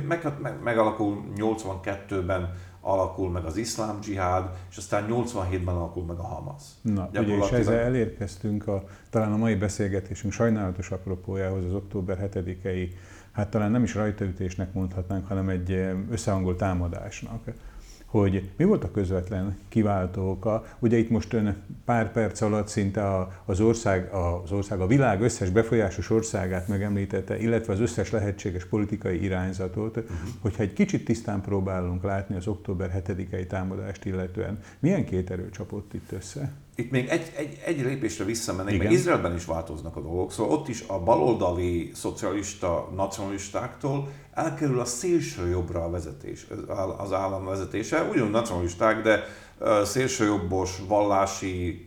meg, 0.08 0.34
meg, 0.42 0.64
megalakul 0.64 1.24
82-ben 1.36 2.54
alakul 2.82 3.30
meg 3.30 3.44
az 3.44 3.58
iszlám 3.58 4.00
dzsihád, 4.00 4.50
és 4.70 4.78
aztán 4.78 5.08
87-ben 5.10 5.76
alakul 5.76 6.04
meg 6.06 6.18
a 6.18 6.24
Hamas. 6.24 6.64
Na, 6.82 7.10
ugye 7.12 7.36
és 7.36 7.52
ezzel 7.52 7.80
elérkeztünk 7.80 8.68
a, 8.68 8.84
talán 9.10 9.34
a 9.34 9.38
mai 9.38 9.56
beszélgetésünk 9.56 10.34
sajnálatos 10.34 10.92
apropójához 10.92 11.66
az 11.66 11.74
október 11.74 12.30
7-i, 12.34 12.90
hát 13.32 13.50
talán 13.50 13.72
nem 13.72 13.84
is 13.84 13.96
rajtaütésnek 13.96 14.74
mondhatnánk, 14.74 15.28
hanem 15.28 15.50
egy 15.50 15.72
összehangolt 16.10 16.58
támadásnak 16.58 17.44
hogy 18.08 18.50
mi 18.58 18.64
volt 18.64 18.84
a 18.84 18.92
közvetlen 18.92 19.58
kiváltó 19.70 20.30
oka. 20.30 20.66
Ugye 20.80 20.98
itt 20.98 21.10
most 21.10 21.34
ön 21.34 21.56
pár 21.86 22.12
perc 22.12 22.42
alatt 22.42 22.68
szinte 22.68 23.28
az 23.46 23.60
ország, 23.60 24.10
az 24.14 24.52
ország, 24.52 24.80
a 24.80 24.88
világ 24.88 25.22
összes 25.22 25.50
befolyásos 25.50 26.10
országát 26.10 26.68
megemlítette, 26.68 27.40
illetve 27.40 27.74
az 27.74 27.80
összes 27.80 28.12
lehetséges 28.12 28.66
politikai 28.66 29.24
irányzatot, 29.24 29.98
uh-huh. 29.98 30.18
hogyha 30.42 30.64
egy 30.64 30.74
kicsit 30.74 31.06
tisztán 31.06 31.42
próbálunk 31.42 32.04
látni 32.04 32.36
az 32.36 32.48
október 32.48 33.04
7-i 33.08 33.48
támadást 33.48 34.06
illetően, 34.06 34.60
milyen 34.80 35.06
két 35.06 35.32
erő 35.32 35.50
csapott 35.50 35.94
itt 35.94 36.12
össze? 36.12 36.52
Itt 36.80 36.92
még 36.92 37.08
egy, 37.08 37.32
egy, 37.36 37.62
egy 37.66 37.82
lépésre 37.82 38.24
visszamennék, 38.24 38.80
mert 38.80 38.92
Izraelben 38.92 39.36
is 39.36 39.46
változnak 39.46 39.96
a 39.96 40.02
dolgok, 40.02 40.32
szóval 40.32 40.58
ott 40.58 40.68
is 40.68 40.84
a 40.88 41.00
baloldali 41.00 41.92
szocialista 41.94 42.90
nacionalistáktól 42.96 44.12
elkerül 44.34 44.80
a 44.80 44.86
szélső 44.86 45.48
jobbra 45.48 45.84
a 45.84 45.90
vezetés, 45.90 46.48
az 46.98 47.14
állam 47.14 47.46
vezetése, 47.46 48.04
ugyanúgy 48.04 48.32
nacionalisták, 48.32 49.02
de 49.02 49.24
szélsőjobbos 49.84 50.80
vallási, 50.88 51.86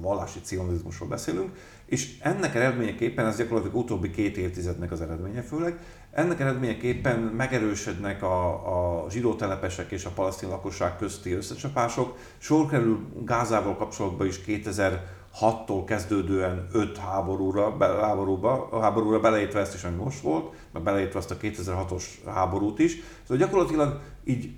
vallási 0.00 0.40
cionizmusról 0.42 1.08
beszélünk, 1.08 1.50
és 1.86 2.18
ennek 2.20 2.54
eredményeképpen, 2.54 3.26
ez 3.26 3.36
gyakorlatilag 3.36 3.76
utóbbi 3.76 4.10
két 4.10 4.36
évtizednek 4.36 4.92
az 4.92 5.00
eredménye 5.00 5.42
főleg, 5.42 5.78
ennek 6.10 6.40
eredményeképpen 6.40 7.18
megerősödnek 7.18 8.22
a, 8.22 9.04
a 9.04 9.10
zsidó 9.10 9.34
telepesek 9.34 9.90
és 9.90 10.04
a 10.04 10.10
palasztin 10.14 10.48
lakosság 10.48 10.96
közti 10.96 11.32
összecsapások. 11.32 12.18
Sor 12.38 12.66
kerül 12.66 12.98
Gázával 13.24 13.76
kapcsolatban 13.76 14.26
is 14.26 14.40
2006-tól 14.46 15.82
kezdődően 15.86 16.66
öt 16.72 16.96
háborúra, 16.96 17.76
be, 17.76 17.86
háborúba, 17.86 18.80
háborúra 18.80 19.20
beleértve 19.20 19.60
ezt 19.60 19.74
is, 19.74 19.84
ami 19.84 19.96
most 19.96 20.20
volt, 20.20 20.52
meg 20.72 20.82
beleértve 20.82 21.18
azt 21.18 21.30
a 21.30 21.36
2006-os 21.36 22.04
háborút 22.26 22.78
is. 22.78 22.96
Szóval 23.22 23.46
gyakorlatilag 23.46 24.00
így 24.24 24.54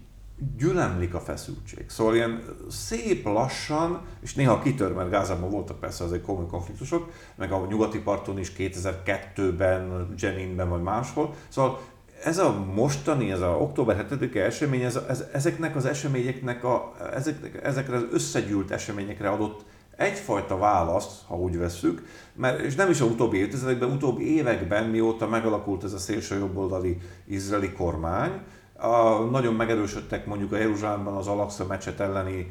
gyülemlik 0.57 1.15
a 1.15 1.21
feszültség. 1.21 1.85
Szóval 1.89 2.15
ilyen 2.15 2.43
szép 2.71 3.25
lassan, 3.25 4.01
és 4.21 4.35
néha 4.35 4.63
kitör, 4.63 4.93
mert 4.93 5.11
Gázában 5.11 5.51
voltak 5.51 5.81
persze 5.81 6.05
azért 6.05 6.23
komoly 6.23 6.47
konfliktusok, 6.47 7.11
meg 7.35 7.53
a 7.53 7.67
nyugati 7.69 7.99
parton 7.99 8.39
is 8.39 8.53
2002-ben, 8.59 10.15
Jeninben 10.19 10.69
vagy 10.69 10.83
máshol. 10.83 11.35
Szóval 11.49 11.81
ez 12.25 12.39
a 12.39 12.65
mostani, 12.75 13.31
ez 13.31 13.41
a 13.41 13.57
október 13.61 14.07
7-e 14.11 14.41
esemény, 14.41 14.83
ez, 14.83 14.99
ez, 15.09 15.25
ezeknek 15.33 15.77
az 15.77 15.85
eseményeknek, 15.85 16.65
a, 16.65 16.95
ezek, 17.15 17.61
ezekre 17.63 17.97
az 17.97 18.07
összegyűlt 18.13 18.71
eseményekre 18.71 19.29
adott 19.29 19.65
egyfajta 19.97 20.59
választ, 20.59 21.25
ha 21.27 21.37
úgy 21.37 21.59
vesszük, 21.59 22.07
mert, 22.35 22.61
és 22.61 22.75
nem 22.75 22.91
is 22.91 23.01
a 23.01 23.05
utóbbi 23.05 23.39
évtizedekben, 23.39 23.91
utóbbi 23.91 24.37
években, 24.37 24.85
mióta 24.85 25.29
megalakult 25.29 25.85
ez 25.85 25.93
a 25.93 25.99
szélső 25.99 26.39
jobboldali 26.39 26.99
izraeli 27.25 27.73
kormány, 27.73 28.41
a, 28.79 29.19
nagyon 29.31 29.55
megerősödtek 29.55 30.27
mondjuk 30.27 30.53
a 30.53 30.57
Jeruzsálemben 30.57 31.15
az 31.15 31.27
Alaksa 31.27 31.67
mecset 31.67 32.01
elleni 32.01 32.51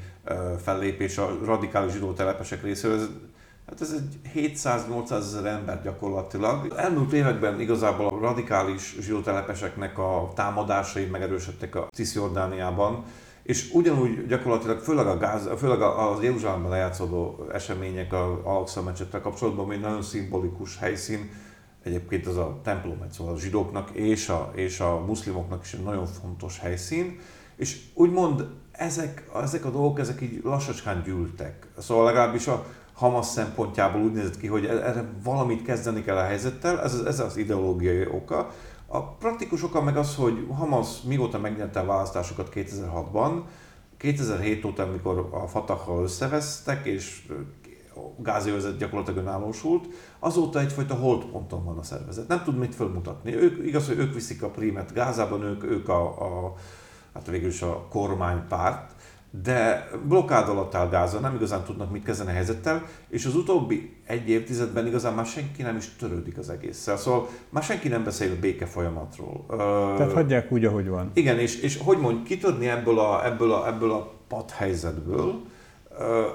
fellépés 0.63 1.17
a 1.17 1.38
radikális 1.46 1.93
zsidó 1.93 2.13
telepesek 2.13 2.63
részéről. 2.63 2.98
Ez, 2.98 3.07
hát 3.67 3.81
ez 3.81 3.91
egy 3.91 4.19
700-800 4.36 5.12
ezer 5.12 5.46
ember 5.46 5.81
gyakorlatilag. 5.84 6.74
Elmúlt 6.75 7.13
években 7.13 7.60
igazából 7.60 8.07
a 8.07 8.19
radikális 8.19 8.96
zsidó 9.00 9.19
telepeseknek 9.19 9.98
a 9.98 10.31
támadásai 10.36 11.05
megerősödtek 11.05 11.75
a 11.75 11.88
Cisjordániában, 11.91 13.03
és 13.43 13.72
ugyanúgy 13.74 14.25
gyakorlatilag, 14.25 14.79
főleg, 14.79 15.07
a 15.07 15.17
gáz, 15.17 15.50
főleg 15.57 15.81
az 15.81 16.24
Jeruzsálemben 16.24 16.72
lejátszódó 16.72 17.46
események 17.53 18.13
a 18.13 18.41
Alaksa 18.43 18.81
mecsettel 18.81 19.22
kapcsolatban, 19.22 19.72
egy 19.72 19.79
nagyon 19.79 20.01
szimbolikus 20.01 20.77
helyszín, 20.77 21.29
Egyébként 21.88 22.27
az 22.27 22.38
a 22.38 22.60
templom, 22.63 22.98
szóval 23.12 23.34
a 23.34 23.39
zsidóknak 23.39 23.89
és 23.89 24.29
a, 24.29 24.51
és 24.56 24.79
a 24.79 25.03
muszlimoknak 25.06 25.63
is 25.63 25.74
egy 25.74 25.84
nagyon 25.84 26.06
fontos 26.06 26.60
helyszín, 26.60 27.20
és 27.56 27.79
úgymond 27.94 28.48
ezek, 28.72 29.29
ezek 29.44 29.65
a 29.65 29.70
dolgok, 29.70 30.00
ezek 30.00 30.22
így 30.22 30.41
lassacskán 30.44 31.01
gyűltek. 31.06 31.67
Szóval 31.77 32.06
legalábbis 32.06 32.48
a, 32.48 32.65
Hamas 32.98 33.25
szempontjából 33.25 34.01
úgy 34.01 34.12
nézett 34.12 34.38
ki, 34.38 34.48
hogy 34.48 34.65
e- 34.65 34.88
erre 34.88 35.10
valamit 35.24 35.63
kezdeni 35.63 36.03
kell 36.03 36.17
a 36.17 36.24
helyzettel, 36.24 36.82
ez, 36.82 36.94
ez 36.94 37.20
az 37.20 37.38
ideológiai 37.38 38.06
oka. 38.06 38.51
A 38.88 39.03
praktikus 39.03 39.63
oka 39.63 39.82
meg 39.82 39.98
az, 39.98 40.15
hogy 40.15 40.48
Hamas 40.51 41.01
mióta 41.01 41.39
megnyerte 41.39 41.79
a 41.79 41.86
választásokat 41.86 42.50
2006-ban, 42.53 43.41
2007 43.98 44.65
óta, 44.65 44.84
amikor 44.84 45.29
a 45.32 45.48
Fatakkal 45.48 46.03
összevesztek, 46.03 46.86
és 46.86 47.27
gázövezet 48.17 48.77
gyakorlatilag 48.77 49.23
önállósult, 49.23 49.87
azóta 50.19 50.59
egyfajta 50.59 50.93
holdponton 50.93 51.63
van 51.63 51.77
a 51.77 51.83
szervezet. 51.83 52.27
Nem 52.27 52.43
tud 52.43 52.57
mit 52.57 52.75
fölmutatni. 52.75 53.35
Ők, 53.35 53.65
igaz, 53.65 53.87
hogy 53.87 53.97
ők 53.97 54.13
viszik 54.13 54.43
a 54.43 54.49
primet 54.49 54.93
Gázában, 54.93 55.43
ők, 55.43 55.63
ők 55.63 55.89
a, 55.89 56.03
a 56.05 56.53
hát 57.13 57.27
végül 57.27 57.49
is 57.49 57.61
a 57.61 57.85
kormánypárt, 57.89 58.95
de 59.43 59.89
blokkád 60.07 60.49
alatt 60.49 60.75
áll 60.75 60.89
Gáza, 60.89 61.19
nem 61.19 61.35
igazán 61.35 61.63
tudnak 61.63 61.91
mit 61.91 62.03
kezdeni 62.03 62.29
a 62.29 62.33
helyzettel, 62.33 62.85
és 63.09 63.25
az 63.25 63.35
utóbbi 63.35 63.95
egy 64.05 64.29
évtizedben 64.29 64.87
igazán 64.87 65.13
már 65.13 65.25
senki 65.25 65.61
nem 65.61 65.75
is 65.75 65.95
törődik 65.95 66.37
az 66.37 66.49
egésszel. 66.49 66.97
Szóval 66.97 67.27
már 67.49 67.63
senki 67.63 67.87
nem 67.87 68.03
beszél 68.03 68.31
a 68.31 68.39
béke 68.39 68.65
folyamatról. 68.65 69.45
Tehát 69.97 70.13
hagyják 70.13 70.51
úgy, 70.51 70.65
ahogy 70.65 70.87
van. 70.87 71.11
Igen, 71.13 71.39
és, 71.39 71.61
és 71.61 71.77
hogy 71.77 71.97
mondj, 71.97 72.23
kitörni 72.23 72.67
ebből 72.67 72.99
a, 72.99 73.25
ebből 73.25 73.51
a, 73.51 73.67
ebből 73.67 73.91
a 73.91 74.13
padhelyzetből, 74.27 75.41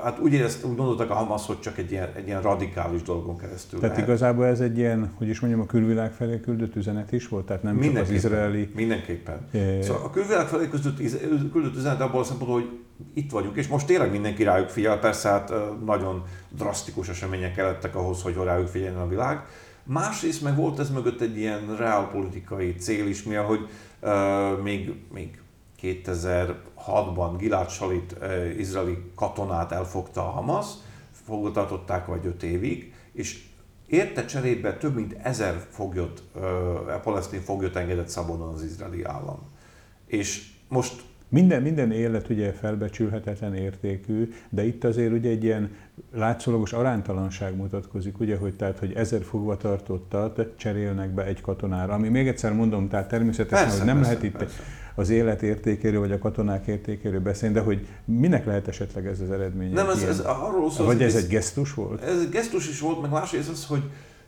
hát 0.03 0.19
úgy 0.19 0.33
éreztem, 0.33 0.71
úgy 0.71 0.77
gondoltak 0.77 1.11
a 1.11 1.15
Hamas, 1.15 1.47
hogy 1.47 1.61
csak 1.61 1.79
egy 1.79 1.91
ilyen, 1.91 2.09
egy 2.15 2.27
ilyen 2.27 2.43
radikális 2.43 3.03
dolgon 3.03 3.37
keresztül 3.39 3.81
Tehát 3.81 3.97
lehet. 3.97 4.11
igazából 4.11 4.47
ez 4.47 4.61
egy 4.61 4.79
ilyen, 4.79 5.13
hogy 5.15 5.29
is 5.29 5.41
mondjam, 5.41 5.63
a 5.63 5.67
külvilág 5.67 6.13
felé 6.13 6.41
küldött 6.41 6.77
üzenet 6.77 7.13
is 7.13 7.29
volt? 7.29 7.47
Tehát 7.47 7.63
nem 7.63 7.81
csak 7.81 7.97
az 7.97 8.11
izraeli... 8.11 8.71
Mindenképpen. 8.75 9.49
É. 9.53 9.81
Szóval 9.83 10.03
a 10.05 10.11
külvilág 10.11 10.47
felé 10.47 10.69
küldött, 10.69 11.53
küldött 11.53 11.77
üzenet 11.77 12.01
abból 12.01 12.21
a 12.21 12.25
szempontból, 12.25 12.61
hogy 12.61 12.71
itt 13.15 13.31
vagyunk, 13.31 13.57
és 13.57 13.69
most 13.69 13.87
tényleg 13.87 14.11
mindenki 14.11 14.43
rájuk 14.43 14.69
figyel, 14.69 14.99
persze 14.99 15.29
hát 15.29 15.53
nagyon 15.85 16.23
drasztikus 16.49 17.09
események 17.09 17.55
kellettek 17.55 17.97
ahhoz, 17.97 18.23
hogy 18.23 18.35
rájuk 18.45 18.69
figyeljen 18.69 19.01
a 19.01 19.09
világ. 19.09 19.45
Másrészt 19.85 20.43
meg 20.43 20.57
volt 20.57 20.79
ez 20.79 20.91
mögött 20.91 21.21
egy 21.21 21.39
ilyen 21.39 21.77
reálpolitikai 21.79 22.75
cél 22.75 23.07
is, 23.07 23.23
mi 23.23 23.35
hogy 23.35 23.69
uh, 24.01 24.63
még, 24.63 24.93
még 25.13 25.42
2006-ban 25.83 27.35
Gilad 27.39 27.69
Shalit, 27.71 28.17
uh, 28.21 28.59
izraeli 28.59 28.99
katonát 29.15 29.73
elfogta 29.73 30.21
a 30.21 30.31
Hamas, 30.31 30.67
fogvatartották 31.11 32.07
vagy 32.07 32.27
öt 32.27 32.43
évig, 32.43 32.95
és 33.13 33.45
érte 33.87 34.25
cserébe 34.25 34.77
több 34.77 34.95
mint 34.95 35.17
ezer 35.23 35.67
foglyot, 35.71 36.23
uh, 36.35 36.43
palesztin 37.03 37.41
foglyot 37.41 37.77
engedett 37.77 38.09
szabadon 38.09 38.55
az 38.55 38.63
izraeli 38.63 39.05
állam. 39.05 39.39
És 40.07 40.51
most 40.69 41.03
minden, 41.33 41.63
minden 41.63 41.93
élet 41.93 42.29
ugye 42.29 42.53
felbecsülhetetlen 42.53 43.55
értékű, 43.55 44.33
de 44.49 44.65
itt 44.65 44.85
azért 44.85 45.13
ugye 45.13 45.31
egy 45.31 45.45
ilyen 45.45 45.71
látszólagos 46.15 46.73
aránytalanság 46.73 47.57
mutatkozik, 47.57 48.21
ugye, 48.21 48.37
hogy 48.37 48.57
tehát, 48.57 48.79
hogy 48.79 48.93
ezer 48.93 49.23
fogvatartottat 49.23 50.41
cserélnek 50.57 51.11
be 51.11 51.25
egy 51.25 51.41
katonára, 51.41 51.95
ami 51.95 52.09
még 52.09 52.29
egyszer 52.29 52.53
mondom, 52.53 52.89
tehát 52.89 53.09
természetesen, 53.09 53.65
persze, 53.65 53.79
hogy 53.79 53.87
nem 53.87 53.97
persze, 53.97 54.11
lehet 54.11 54.25
itt 54.25 54.37
persze. 54.37 54.63
Az 54.95 55.11
élet 55.11 55.43
értékéről, 55.43 56.01
vagy 56.01 56.13
a 56.13 56.19
katonák 56.19 56.67
értékéről 56.67 57.21
beszélni, 57.21 57.55
de 57.55 57.61
hogy 57.61 57.87
minek 58.05 58.47
lehet 58.47 58.69
esetleg 58.69 59.07
ez 59.07 59.21
az 59.21 59.31
eredmény? 59.31 59.73
Nem, 59.73 59.89
ez, 59.89 60.03
ez 60.03 60.19
arról 60.19 60.71
szól. 60.71 60.87
Vagy 60.87 61.03
ez, 61.03 61.15
ez 61.15 61.23
egy 61.23 61.29
gesztus 61.29 61.75
volt? 61.75 62.03
Ez 62.03 62.21
egy 62.21 62.29
gesztus 62.29 62.69
is 62.69 62.81
volt, 62.81 63.01
meg 63.01 63.11
másrészt 63.11 63.51
az, 63.51 63.67
hogy 63.67 63.83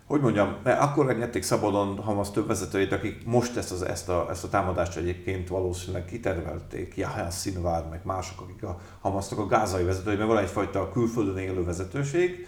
hogy 0.07 0.21
mondjam, 0.21 0.57
mert 0.63 0.81
akkor 0.81 1.11
engedték 1.11 1.43
szabadon 1.43 1.97
Hamas 1.97 2.31
több 2.31 2.47
vezetőjét, 2.47 2.93
akik 2.93 3.27
most 3.27 3.57
ezt, 3.57 3.73
az, 3.73 3.83
ezt, 3.83 4.09
a, 4.09 4.27
ezt 4.31 4.45
a 4.45 4.49
támadást 4.49 4.97
egyébként 4.97 5.49
valószínűleg 5.49 6.05
kitervelték, 6.05 6.97
Yahya 6.97 7.31
Sinwar, 7.31 7.89
meg 7.91 8.01
mások, 8.03 8.41
akik 8.41 8.63
a 8.63 8.81
Hamasnak 9.01 9.39
a 9.39 9.47
gázai 9.47 9.85
vezetői, 9.85 10.17
mert 10.17 10.29
van 10.29 10.39
egyfajta 10.39 10.91
külföldön 10.93 11.37
élő 11.37 11.65
vezetőség, 11.65 12.47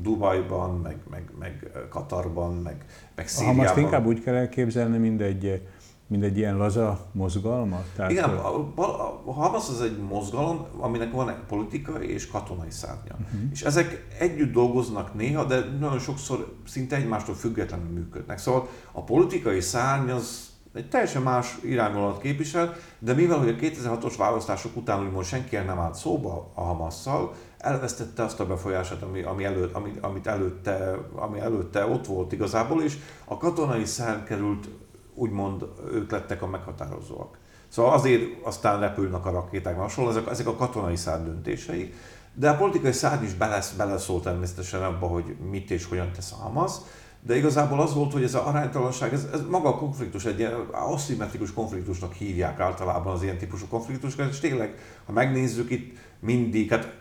Dubajban, 0.00 0.80
meg, 0.80 0.96
meg, 1.10 1.30
meg 1.38 1.70
Katarban, 1.88 2.54
meg, 2.54 2.84
meg 3.14 3.28
Szíriában. 3.28 3.58
A 3.58 3.62
Hamaszt 3.62 3.80
inkább 3.80 4.06
úgy 4.06 4.22
kell 4.22 4.34
elképzelni, 4.34 4.98
mint 4.98 5.20
egy 5.20 5.62
mint 6.06 6.22
egy 6.22 6.36
ilyen 6.36 6.56
laza 6.56 7.06
mozgalma? 7.12 7.82
Tehát, 7.96 8.10
Igen, 8.10 8.30
a, 8.30 8.72
a, 8.74 9.22
a 9.24 9.32
Hamas 9.32 9.68
az 9.68 9.80
egy 9.80 9.98
mozgalom, 9.98 10.66
aminek 10.78 11.12
van 11.12 11.28
egy 11.28 11.42
politikai 11.48 12.08
és 12.08 12.26
katonai 12.26 12.70
szárnya. 12.70 13.14
Uh-huh. 13.14 13.40
És 13.52 13.62
ezek 13.62 14.06
együtt 14.18 14.52
dolgoznak 14.52 15.14
néha, 15.14 15.44
de 15.44 15.64
nagyon 15.80 15.98
sokszor 15.98 16.54
szinte 16.66 16.96
egymástól 16.96 17.34
függetlenül 17.34 17.88
működnek. 17.88 18.38
Szóval 18.38 18.68
a 18.92 19.02
politikai 19.02 19.60
szárny 19.60 20.10
az 20.10 20.52
egy 20.74 20.88
teljesen 20.88 21.22
más 21.22 21.58
irányvonalat 21.62 22.20
képvisel, 22.20 22.74
de 22.98 23.12
mivel 23.12 23.38
hogy 23.38 23.48
a 23.48 23.54
2006-os 23.54 24.14
választások 24.18 24.76
után 24.76 25.06
úgymond 25.06 25.24
senki 25.24 25.56
nem 25.56 25.78
állt 25.78 25.94
szóba 25.94 26.50
a 26.54 26.60
Hamasszal, 26.60 27.34
elvesztette 27.58 28.22
azt 28.22 28.40
a 28.40 28.46
befolyását, 28.46 29.02
ami, 29.02 29.22
ami, 29.22 29.44
előtt, 29.44 29.74
ami, 29.74 29.92
amit 30.00 30.26
előtte, 30.26 30.98
ami 31.14 31.40
előtte 31.40 31.86
ott 31.86 32.06
volt 32.06 32.32
igazából, 32.32 32.82
és 32.82 32.96
a 33.24 33.36
katonai 33.36 33.84
szárny 33.84 34.24
került 34.24 34.68
úgymond 35.14 35.64
ők 35.92 36.10
lettek 36.10 36.42
a 36.42 36.46
meghatározóak. 36.46 37.38
Szóval 37.68 37.92
azért 37.92 38.22
aztán 38.42 38.80
repülnek 38.80 39.26
a 39.26 39.30
rakéták, 39.30 39.76
hasonló, 39.76 40.10
ezek, 40.10 40.30
ezek 40.30 40.46
a 40.46 40.56
katonai 40.56 40.96
szárny 40.96 41.24
döntései, 41.24 41.92
de 42.34 42.50
a 42.50 42.56
politikai 42.56 42.92
szárny 42.92 43.24
is 43.24 43.34
belesz, 43.34 43.72
beleszól 43.72 44.20
természetesen 44.20 44.82
abba, 44.82 45.06
hogy 45.06 45.36
mit 45.50 45.70
és 45.70 45.84
hogyan 45.84 46.12
tesz 46.12 46.32
a 46.32 46.36
Hamas, 46.36 46.72
de 47.20 47.36
igazából 47.36 47.80
az 47.80 47.94
volt, 47.94 48.12
hogy 48.12 48.22
ez 48.22 48.34
az 48.34 48.42
aránytalanság, 48.42 49.12
ez, 49.12 49.28
ez 49.32 49.40
maga 49.50 49.68
a 49.68 49.76
konfliktus, 49.76 50.24
egy 50.24 50.38
ilyen 50.38 50.54
aszimmetrikus 50.70 51.52
konfliktusnak 51.52 52.12
hívják 52.12 52.60
általában 52.60 53.12
az 53.12 53.22
ilyen 53.22 53.38
típusú 53.38 53.66
konfliktusokat, 53.66 54.30
és 54.30 54.38
tényleg, 54.38 54.78
ha 55.06 55.12
megnézzük 55.12 55.70
itt 55.70 55.98
mindig, 56.20 56.70
hát 56.70 56.94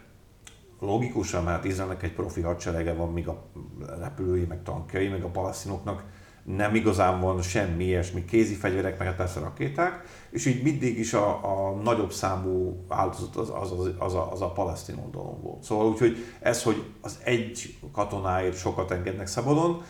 logikusan, 0.79 1.43
mert 1.43 1.63
Izraelnek 1.63 2.03
egy 2.03 2.13
profi 2.13 2.41
hadserege 2.41 2.93
van, 2.93 3.13
míg 3.13 3.27
a 3.27 3.45
repülői, 3.99 4.45
meg 4.45 4.63
tankjai, 4.63 5.07
meg 5.07 5.23
a 5.23 5.27
palasztinoknak 5.27 6.03
nem 6.43 6.75
igazán 6.75 7.19
van 7.19 7.41
semmi 7.41 7.83
ilyesmi, 7.83 8.25
kézi 8.25 8.53
fegyverek, 8.53 8.99
meg 8.99 9.15
persze 9.15 9.39
rakéták, 9.39 10.03
és 10.29 10.45
így 10.45 10.63
mindig 10.63 10.99
is 10.99 11.13
a, 11.13 11.39
a 11.43 11.75
nagyobb 11.83 12.11
számú 12.11 12.85
áldozat 12.89 13.35
az, 13.35 13.49
az, 13.49 13.71
az, 13.71 13.89
az, 13.97 14.13
a, 14.13 14.31
az 14.31 14.41
a 14.41 14.51
palesztin 14.51 14.97
oldalon 15.05 15.41
volt. 15.41 15.63
Szóval 15.63 15.87
úgyhogy 15.87 16.25
ez, 16.39 16.63
hogy 16.63 16.83
az 17.01 17.19
egy 17.23 17.77
katonáért 17.91 18.57
sokat 18.57 18.91
engednek 18.91 19.27
szabadon, 19.27 19.83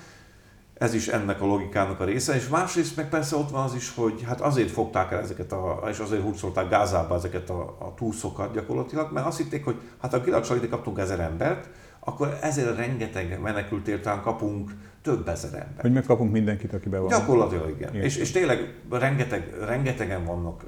ez 0.73 0.93
is 0.93 1.07
ennek 1.07 1.41
a 1.41 1.45
logikának 1.45 1.99
a 1.99 2.05
része, 2.05 2.35
és 2.35 2.47
másrészt 2.47 2.95
meg 2.95 3.09
persze 3.09 3.35
ott 3.35 3.49
van 3.49 3.63
az 3.63 3.75
is, 3.75 3.93
hogy 3.95 4.23
hát 4.23 4.41
azért 4.41 4.71
fogták 4.71 5.11
el 5.11 5.19
ezeket, 5.19 5.51
a, 5.51 5.83
és 5.89 5.99
azért 5.99 6.21
hurcolták 6.21 6.69
Gázába 6.69 7.15
ezeket 7.15 7.49
a, 7.49 7.61
a 7.61 7.93
túszokat 7.95 8.53
gyakorlatilag, 8.53 9.11
mert 9.11 9.25
azt 9.25 9.37
hitték, 9.37 9.65
hogy 9.65 9.75
hát 10.01 10.13
a 10.13 10.19
Gilad 10.19 10.69
kaptunk 10.69 10.99
ezer 10.99 11.19
embert, 11.19 11.69
akkor 12.03 12.37
ezért 12.41 12.75
rengeteg 12.75 13.39
menekültért 13.41 14.21
kapunk 14.21 14.71
több 15.01 15.27
ezer 15.27 15.53
ember. 15.53 15.81
Hogy 15.81 15.93
megkapunk 15.93 16.31
mindenkit, 16.31 16.73
aki 16.73 16.89
be 16.89 16.97
van. 16.97 17.09
Gyakorlatilag 17.09 17.69
igen. 17.69 17.95
És, 17.95 18.15
és 18.15 18.31
tényleg 18.31 18.73
rengeteg, 18.89 19.53
rengetegen 19.65 20.25
vannak, 20.25 20.65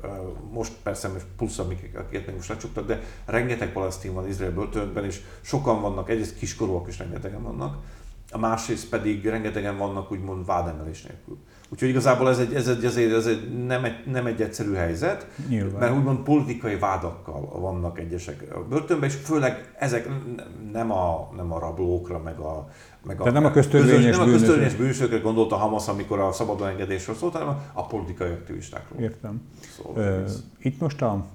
most 0.51 0.73
persze 0.83 1.09
plusz 1.37 1.59
amiket 1.59 2.25
még 2.25 2.35
most 2.35 2.49
lecsuktak, 2.49 2.87
de 2.87 3.01
rengeteg 3.25 3.71
palasztin 3.71 4.13
van 4.13 4.27
Izrael 4.27 4.51
börtönben, 4.51 5.05
és 5.05 5.21
sokan 5.41 5.81
vannak, 5.81 6.09
egyrészt 6.09 6.37
kiskorúak 6.37 6.87
is 6.87 6.97
rengetegen 6.97 7.43
vannak, 7.43 7.77
a 8.31 8.37
másrészt 8.37 8.89
pedig 8.89 9.25
rengetegen 9.25 9.77
vannak 9.77 10.11
úgymond 10.11 10.45
vádemelés 10.45 11.03
nélkül. 11.03 11.37
Úgyhogy 11.69 11.89
igazából 11.89 12.29
ez 12.29 12.37
egy, 12.39 12.53
ez 12.53 12.67
egy, 12.67 12.85
azért, 12.85 13.13
ez 13.13 13.25
egy, 13.25 13.65
nem, 13.65 13.83
egy, 13.83 14.03
nem 14.11 14.25
egy 14.25 14.41
egyszerű 14.41 14.73
helyzet, 14.73 15.27
Nyilván. 15.49 15.79
mert 15.79 15.97
úgymond 15.97 16.19
politikai 16.19 16.75
vádakkal 16.75 17.59
vannak 17.59 17.99
egyesek 17.99 18.55
a 18.55 18.59
börtönben, 18.59 19.09
és 19.09 19.15
főleg 19.15 19.73
ezek 19.79 20.09
nem 20.71 20.91
a, 20.91 21.29
nem 21.35 21.53
a 21.53 21.59
rablókra, 21.59 22.19
meg 22.19 22.39
a, 22.39 22.69
meg 23.05 23.21
a, 23.21 23.31
nem 23.31 23.45
a 23.45 23.51
köztörvényes, 23.51 24.17
nem 24.17 24.27
a 24.27 24.31
köztörvényes 24.31 24.75
bűnösökre 24.75 25.17
gondolt 25.17 25.51
a 25.51 25.55
Hamas, 25.55 25.87
amikor 25.87 26.19
a 26.19 26.31
szabadon 26.31 26.67
engedésről 26.67 27.15
szólt, 27.15 27.33
hanem 27.33 27.57
a 27.73 27.85
politikai 27.85 28.29
aktivistákról. 28.29 28.99
Értem. 28.99 29.41
Szóval 29.75 30.25
Itt 30.59 30.79
most 30.79 31.01
a 31.01 31.25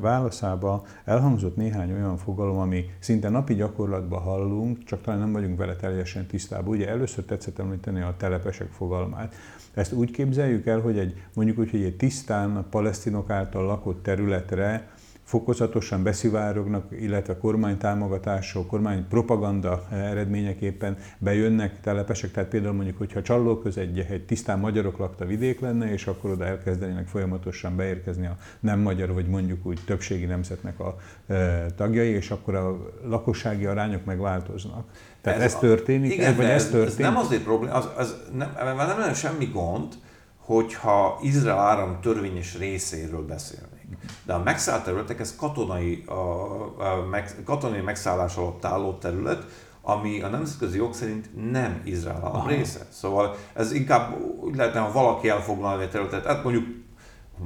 válaszába 0.00 0.84
elhangzott 1.04 1.56
néhány 1.56 1.92
olyan 1.92 2.16
fogalom, 2.16 2.58
ami 2.58 2.84
szinte 2.98 3.28
napi 3.28 3.54
gyakorlatban 3.54 4.20
hallunk, 4.20 4.84
csak 4.84 5.02
talán 5.02 5.20
nem 5.20 5.32
vagyunk 5.32 5.58
vele 5.58 5.76
teljesen 5.76 6.26
tisztában. 6.26 6.68
Ugye 6.68 6.88
először 6.88 7.24
tetszett 7.24 7.58
említeni 7.58 8.00
a 8.00 8.14
telepesek 8.18 8.68
fogalmát. 8.70 9.34
Ezt 9.78 9.92
úgy 9.92 10.10
képzeljük 10.10 10.66
el, 10.66 10.80
hogy 10.80 10.98
egy, 10.98 11.14
mondjuk 11.34 11.58
úgy, 11.58 11.70
hogy 11.70 11.82
egy 11.82 11.96
tisztán 11.96 12.66
palesztinok 12.70 13.30
által 13.30 13.64
lakott 13.64 14.02
területre 14.02 14.88
fokozatosan 15.28 16.02
beszivárognak, 16.02 16.84
illetve 17.00 17.38
kormánytámogatások, 17.38 18.66
kormány 18.66 19.08
propaganda 19.08 19.86
eredményeképpen 19.90 20.96
bejönnek 21.18 21.80
telepesek, 21.80 22.30
tehát 22.30 22.48
például 22.48 22.74
mondjuk, 22.74 22.98
hogyha 22.98 23.22
Csalló 23.22 23.62
egy, 23.74 23.98
egy 23.98 24.24
tisztán 24.26 24.58
magyarok 24.58 24.98
lakta 24.98 25.24
vidék 25.24 25.60
lenne, 25.60 25.92
és 25.92 26.06
akkor 26.06 26.30
oda 26.30 26.44
elkezdenének 26.44 27.06
folyamatosan 27.06 27.76
beérkezni 27.76 28.26
a 28.26 28.36
nem 28.60 28.80
magyar, 28.80 29.12
vagy 29.12 29.26
mondjuk 29.26 29.66
úgy 29.66 29.80
többségi 29.86 30.24
nemzetnek 30.24 30.80
a 30.80 30.96
e, 31.26 31.66
tagjai, 31.76 32.08
és 32.08 32.30
akkor 32.30 32.54
a 32.54 32.90
lakossági 33.04 33.64
arányok 33.64 34.04
megváltoznak. 34.04 34.84
Tehát 35.20 35.38
ez, 35.38 35.44
ez 35.44 35.58
történik, 35.58 36.12
igen, 36.12 36.36
vagy 36.36 36.44
ez, 36.44 36.50
ez 36.50 36.70
történik? 36.70 37.06
Ez 37.06 37.12
nem 37.12 37.16
azért 37.16 37.42
probléma, 37.42 37.74
az, 37.74 37.88
az 37.96 38.16
nem, 38.36 38.52
nem, 38.64 38.76
nem 38.76 38.98
lenne 38.98 39.14
semmi 39.14 39.44
gond, 39.44 39.94
hogyha 40.36 41.18
Izrael 41.22 41.58
áram 41.58 41.98
törvényes 42.00 42.58
részéről 42.58 43.26
beszélnénk. 43.26 43.77
De 44.24 44.32
a 44.32 44.42
megszállt 44.42 44.84
területek, 44.84 45.20
ez 45.20 45.36
katonai, 45.36 46.04
a, 46.06 46.12
a, 46.12 47.06
meg, 47.10 47.42
katonai 47.44 47.80
megszállás 47.80 48.36
alatt 48.36 48.64
álló 48.64 48.92
terület, 48.92 49.44
ami 49.82 50.20
a 50.20 50.28
nemzetközi 50.28 50.76
jog 50.76 50.94
szerint 50.94 51.50
nem 51.50 51.80
Izrael 51.84 52.24
állam 52.24 52.46
része. 52.46 52.86
Szóval 52.90 53.36
ez 53.52 53.72
inkább 53.72 54.20
úgy 54.40 54.56
lehetne, 54.56 54.80
ha 54.80 54.92
valaki 54.92 55.28
elfoglalni 55.28 55.82
egy 55.82 55.90
területet, 55.90 56.26
hát 56.26 56.42
mondjuk 56.42 56.66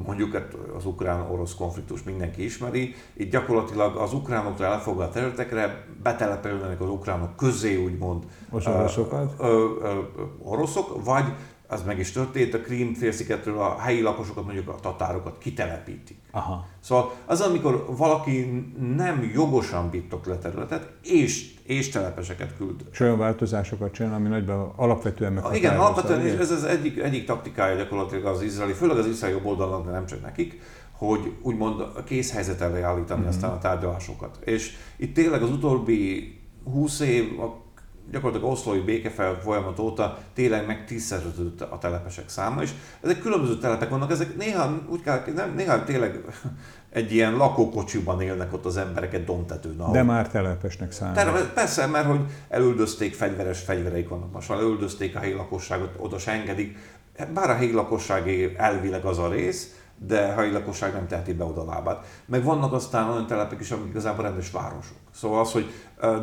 mondjuk 0.07 0.33
hát 0.33 0.57
az 0.77 0.87
ukrán-orosz 0.87 1.55
konfliktus 1.55 2.03
mindenki 2.03 2.45
ismeri, 2.45 2.95
itt 3.13 3.31
gyakorlatilag 3.31 3.97
az 3.97 4.13
ukránoktól 4.13 4.67
elfoglalt 4.67 5.13
területekre 5.13 5.85
betelepülnek 6.03 6.81
az 6.81 6.89
ukránok 6.89 7.37
közé, 7.37 7.85
úgymond 7.85 8.25
az 8.51 8.67
oroszokat? 8.67 9.35
Ö, 9.39 9.45
ö, 9.45 9.87
ö, 9.87 10.23
oroszok, 10.43 11.05
vagy 11.05 11.25
az 11.73 11.83
meg 11.83 11.99
is 11.99 12.13
történt, 12.13 12.55
a 12.55 12.61
Krím 12.61 12.95
félsziketről 12.95 13.59
a 13.59 13.79
helyi 13.79 14.01
lakosokat, 14.01 14.45
mondjuk 14.45 14.69
a 14.69 14.75
tatárokat 14.75 15.39
kitelepítik. 15.39 16.17
Aha. 16.31 16.67
Szóval 16.81 17.13
az, 17.27 17.41
amikor 17.41 17.85
valaki 17.97 18.65
nem 18.97 19.31
jogosan 19.35 19.91
birtokol 19.91 20.33
a 20.33 20.39
területet, 20.39 20.93
és, 21.03 21.55
és 21.63 21.89
telepeseket 21.89 22.57
küld. 22.57 22.85
És 22.93 23.01
olyan 23.01 23.19
változásokat 23.19 23.93
csinál, 23.93 24.15
ami 24.15 24.29
nagyban 24.29 24.73
alapvetően 24.77 25.33
meg. 25.33 25.45
Igen, 25.55 25.77
alapvetően 25.77 26.27
és 26.27 26.33
ez 26.33 26.51
az 26.51 26.65
egyik, 26.65 26.99
egyik 26.99 27.25
taktikája 27.25 27.77
gyakorlatilag 27.77 28.25
az 28.25 28.43
izraeli, 28.43 28.73
főleg 28.73 28.97
az 28.97 29.07
izraeli 29.07 29.37
jobb 29.37 29.47
oldalnak, 29.47 29.85
de 29.85 29.91
nem 29.91 30.07
csak 30.07 30.23
nekik, 30.23 30.61
hogy 30.93 31.33
úgymond 31.43 31.83
készhelyzet 32.05 32.61
elé 32.61 32.83
állítani 32.83 33.21
mm-hmm. 33.21 33.29
aztán 33.29 33.51
a 33.51 33.59
tárgyalásokat. 33.59 34.39
És 34.45 34.77
itt 34.97 35.15
tényleg 35.15 35.43
az 35.43 35.51
utóbbi 35.51 36.41
20 36.65 37.01
év, 37.01 37.41
a 37.41 37.62
gyakorlatilag 38.13 38.53
oszlói 38.53 38.81
békefe 38.81 39.39
folyamat 39.43 39.79
óta 39.79 40.19
tényleg 40.35 40.67
meg 40.67 40.87
tízszerződött 40.87 41.61
a 41.61 41.79
telepesek 41.79 42.29
száma, 42.29 42.63
és 42.63 42.71
ezek 43.01 43.21
különböző 43.21 43.59
telepek 43.59 43.89
vannak, 43.89 44.11
ezek 44.11 44.37
néha 44.37 44.79
úgy 44.89 45.01
kell, 45.01 45.23
nem, 45.35 45.55
néha 45.55 45.85
tényleg 45.85 46.25
egy 46.91 47.13
ilyen 47.13 47.37
lakókocsiban 47.37 48.21
élnek 48.21 48.53
ott 48.53 48.65
az 48.65 48.77
emberek 48.77 49.15
egy 49.15 49.25
domtetőn. 49.25 49.81
Ahol... 49.81 49.93
De 49.93 50.03
már 50.03 50.29
telepesnek 50.29 50.93
számít. 50.93 51.53
Persze, 51.55 51.87
mert 51.87 52.07
hogy 52.07 52.21
elüldözték, 52.49 53.15
fegyveres 53.15 53.61
fegyvereik 53.61 54.09
vannak 54.09 54.33
most, 54.33 54.51
elüldözték 54.51 55.17
a 55.17 55.19
helyi 55.19 55.35
lakosságot, 55.35 55.95
oda 55.99 56.19
se 56.19 56.31
engedik. 56.31 56.79
Bár 57.35 57.51
a 57.51 57.55
helyi 57.55 57.73
lakosságé 57.73 58.55
elvileg 58.57 59.05
az 59.05 59.19
a 59.19 59.29
rész, 59.29 59.75
de 60.07 60.21
a 60.23 60.41
helyi 60.41 60.53
lakosság 60.53 60.93
nem 60.93 61.07
teheti 61.07 61.33
be 61.33 61.45
oda 61.45 61.65
lábát. 61.65 62.07
Meg 62.27 62.45
vannak 62.45 62.73
aztán 62.73 63.11
olyan 63.11 63.27
telepek 63.27 63.61
is, 63.61 63.71
amik 63.71 63.89
igazából 63.89 64.25
rendes 64.25 64.51
városok. 64.51 64.97
Szóval 65.15 65.41
az, 65.41 65.53
hogy 65.53 65.73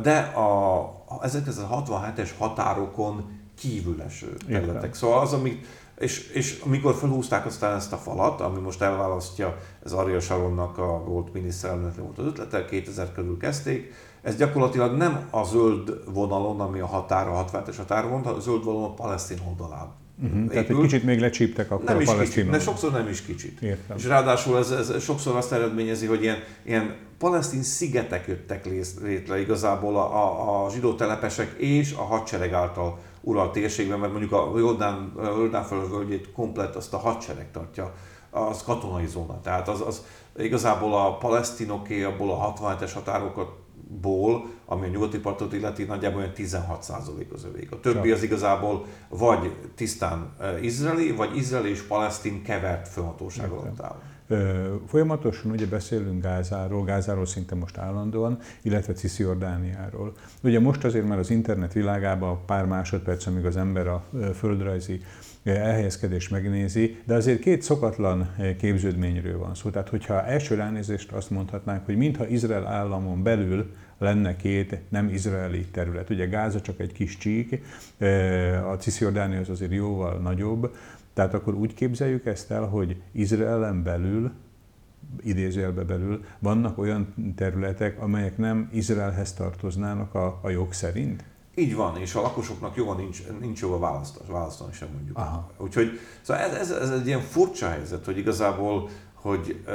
de 0.02 0.20
a 0.20 1.20
1967-es 1.22 2.30
határokon 2.38 3.38
kívül 3.58 4.02
eső 4.02 4.38
területek. 4.48 4.94
Szóval 4.94 5.20
az, 5.20 5.34
ami, 5.34 5.60
és, 5.98 6.30
és 6.30 6.62
amikor 6.66 6.94
felhúzták 6.94 7.46
aztán 7.46 7.76
ezt 7.76 7.94
a 7.94 7.98
falat, 7.98 8.42
ami 8.42 8.60
most 8.60 8.82
elválasztja, 8.82 9.58
ez 9.84 9.92
Ariel 9.92 10.20
Sharonnak 10.20 10.78
a 10.78 11.04
volt 11.06 11.34
miniszterelnöknek 11.34 12.04
volt 12.04 12.18
az 12.18 12.26
ötlete, 12.26 12.66
2000 12.66 13.12
körül 13.12 13.38
kezdték, 13.38 13.94
ez 14.22 14.36
gyakorlatilag 14.36 14.98
nem 14.98 15.28
a 15.30 15.44
zöld 15.44 16.04
vonalon, 16.14 16.60
ami 16.60 16.80
a 16.80 16.86
határa, 16.86 17.40
a 17.40 17.46
67-es 17.46 17.76
határon, 17.78 18.12
hanem 18.12 18.34
a 18.34 18.40
zöld 18.40 18.64
vonalon 18.64 18.90
a 18.90 18.94
palesztin 18.94 19.38
oldalán 19.48 19.99
Uh-huh, 20.24 20.50
tehát 20.50 20.70
egy 20.70 20.78
kicsit 20.78 21.04
még 21.04 21.20
lecsíptek 21.20 21.72
akkor 21.72 21.86
nem 21.86 22.18
a 22.18 22.18
kicsit, 22.18 22.50
de 22.50 22.60
sokszor 22.60 22.92
nem 22.92 23.08
is 23.08 23.22
kicsit. 23.22 23.62
Értem. 23.62 23.98
És 23.98 24.06
ráadásul 24.06 24.58
ez, 24.58 24.72
ez 24.72 25.04
sokszor 25.04 25.36
azt 25.36 25.52
eredményezi, 25.52 26.06
hogy 26.06 26.22
ilyen, 26.22 26.38
ilyen 26.64 26.96
palesztin 27.18 27.64
szigetek 27.64 28.28
jöttek 28.28 28.66
létre 29.02 29.40
igazából 29.40 29.96
a, 29.96 30.16
a, 30.16 30.66
a 30.66 30.70
zsidó 30.70 30.94
telepesek 30.94 31.56
és 31.58 31.94
a 31.94 32.02
hadsereg 32.02 32.54
által 32.54 33.00
uralt 33.22 33.52
térségben, 33.52 34.00
mert 34.00 34.12
mondjuk 34.12 34.32
a 34.32 34.54
Jordán, 34.58 35.14
Jordán 35.18 35.66
völgyét 35.90 36.32
komplet 36.32 36.76
azt 36.76 36.94
a 36.94 36.98
hadsereg 36.98 37.52
tartja, 37.52 37.94
az 38.30 38.64
katonai 38.64 39.08
zóna. 39.08 39.42
Tehát 39.42 39.68
az, 39.68 39.82
az 39.82 40.04
igazából 40.38 40.94
a 40.94 41.18
palesztinoké 41.18 42.04
abból 42.04 42.32
a 42.32 42.54
67-es 42.54 42.92
határokat 42.94 43.52
ból, 44.02 44.50
ami 44.66 44.86
a 44.86 44.90
nyugati 44.90 45.18
partot 45.20 45.54
illeti, 45.54 45.84
nagyjából 45.84 46.20
olyan 46.20 46.32
16% 46.36 47.34
az 47.34 47.46
övék. 47.46 47.72
A 47.72 47.80
többi 47.80 48.12
az 48.12 48.24
igazából 48.24 48.86
vagy 49.10 49.56
tisztán 49.76 50.34
eh, 50.40 50.64
izraeli, 50.64 51.12
vagy 51.12 51.36
izraeli 51.36 51.70
és 51.70 51.82
palesztin 51.82 52.44
kevert 52.44 52.88
főhatóság 52.88 53.52
alatt 53.52 53.82
áll. 53.82 54.02
Folyamatosan 54.88 55.52
ugye 55.52 55.66
beszélünk 55.66 56.22
Gázáról, 56.24 56.84
Gázáról 56.84 57.26
szinte 57.26 57.56
most 57.56 57.78
állandóan, 57.78 58.40
illetve 58.62 58.94
Cisziordániáról. 58.94 60.14
Ugye 60.44 60.60
most 60.60 60.84
azért 60.84 61.08
már 61.08 61.18
az 61.18 61.30
internet 61.30 61.74
világában 61.74 62.46
pár 62.46 62.66
másodperc, 62.66 63.26
amíg 63.26 63.46
az 63.46 63.58
ember 63.58 63.88
a 63.88 64.06
földrajzi 64.36 65.02
elhelyezkedést 65.44 66.32
megnézi, 66.32 66.98
de 67.06 67.14
azért 67.14 67.40
két 67.40 67.62
szokatlan 67.62 68.36
képződményről 68.58 69.38
van 69.38 69.56
szó. 69.56 69.70
Tehát, 69.70 69.90
hogyha 69.90 70.26
első 70.26 70.56
ránézést 70.56 71.12
azt 71.12 71.30
mondhatnánk, 71.30 71.86
hogy 71.86 71.98
mintha 71.98 72.28
Izrael 72.28 72.68
államon 72.68 73.24
belül 73.24 73.74
lenne 73.98 74.36
két 74.36 74.80
nem 74.90 75.10
izraeli 75.10 75.66
terület. 75.66 76.10
Ugye 76.10 76.26
Gáza 76.26 76.62
csak 76.62 76.80
egy 76.80 76.92
kis 76.92 77.18
csík, 77.18 77.62
a 78.72 78.74
Cisziordánia 78.74 79.40
az 79.40 79.50
azért 79.50 79.72
jóval 79.72 80.20
nagyobb, 80.20 80.76
tehát 81.20 81.34
akkor 81.34 81.54
úgy 81.54 81.74
képzeljük 81.74 82.26
ezt 82.26 82.52
el, 82.52 82.66
hogy 82.66 83.02
Izraelen 83.12 83.84
belül, 83.84 84.32
idézőjelbe 85.22 85.84
belül 85.84 86.24
vannak 86.40 86.78
olyan 86.78 87.14
területek, 87.36 88.02
amelyek 88.02 88.38
nem 88.38 88.70
Izraelhez 88.74 89.34
tartoznának 89.34 90.16
a, 90.16 90.40
a 90.42 90.50
jog 90.50 90.74
szerint? 90.74 91.24
Így 91.56 91.76
van, 91.76 91.98
és 91.98 92.16
a 92.16 92.22
lakosoknak 92.22 92.76
joga 92.76 92.94
nincs, 92.94 93.24
nincs 93.40 93.62
joga 93.62 93.80
választani, 93.80 94.32
választani 94.32 94.74
sem 94.74 94.88
mondjuk. 94.94 95.18
Aha. 95.18 95.52
Úgyhogy 95.58 96.00
szóval 96.22 96.44
ez, 96.44 96.54
ez, 96.54 96.72
ez 96.72 96.90
egy 96.90 97.08
ilyen 97.08 97.22
furcsa 97.22 97.70
helyzet, 97.70 98.06
hogy 98.06 98.18
igazából, 98.18 98.90
hogy 99.14 99.64
uh, 99.68 99.74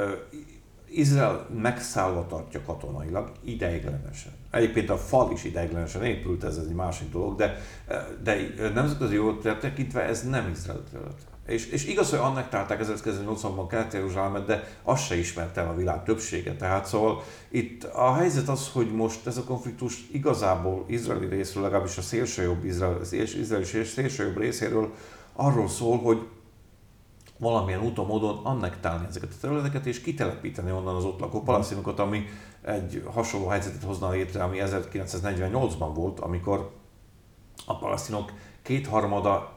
Izrael 0.89 1.47
megszállva 1.61 2.25
tartja 2.27 2.61
katonailag 2.65 3.31
ideiglenesen. 3.43 4.31
Egyébként 4.51 4.89
a 4.89 4.97
fal 4.97 5.31
is 5.31 5.43
ideiglenesen 5.43 6.03
épült, 6.03 6.43
ez 6.43 6.57
egy 6.57 6.75
másik 6.75 7.11
dolog, 7.11 7.35
de, 7.35 7.57
de 8.23 8.37
nemzetközi 8.73 9.13
jogot 9.13 9.59
tekintve 9.59 10.01
ez 10.01 10.29
nem 10.29 10.49
Izrael 10.51 10.83
terület. 10.91 11.33
És, 11.47 11.65
és 11.67 11.85
igaz, 11.85 12.09
hogy 12.09 12.19
annektálták 12.19 12.81
1980-ban 12.83 13.65
Kelet-Jeruzsálemet, 13.69 14.45
de 14.45 14.67
azt 14.83 15.05
se 15.05 15.17
ismerte 15.17 15.61
el 15.61 15.69
a 15.69 15.75
világ 15.75 16.03
többsége. 16.03 16.55
Tehát 16.55 16.85
szóval 16.85 17.23
itt 17.49 17.83
a 17.83 18.13
helyzet 18.13 18.47
az, 18.47 18.69
hogy 18.73 18.91
most 18.91 19.27
ez 19.27 19.37
a 19.37 19.43
konfliktus 19.43 20.07
igazából 20.11 20.85
izraeli 20.87 21.27
részről, 21.27 21.63
legalábbis 21.63 21.97
a 21.97 22.01
szélsőjobb 22.01 22.65
izrael, 22.65 23.01
izraeli 23.11 23.65
és 23.73 23.87
szélsőjobb 23.87 24.37
részéről 24.37 24.93
arról 25.33 25.67
szól, 25.67 25.97
hogy 25.97 26.27
valamilyen 27.37 27.81
úton, 27.81 28.05
módon 28.05 28.45
annektálni 28.45 29.05
ezeket 29.07 29.29
a 29.31 29.39
területeket, 29.41 29.85
és 29.85 30.01
kitelepíteni 30.01 30.71
onnan 30.71 30.95
az 30.95 31.05
ott 31.05 31.19
lakó 31.19 31.41
palasztinokat, 31.41 31.99
ami 31.99 32.25
egy 32.61 33.03
hasonló 33.13 33.47
helyzetet 33.47 33.83
hozna 33.83 34.09
létre, 34.09 34.43
ami 34.43 34.57
1948-ban 34.61 35.91
volt, 35.93 36.19
amikor 36.19 36.71
a 37.65 37.77
palasztinok 37.77 38.33
kétharmada 38.61 39.54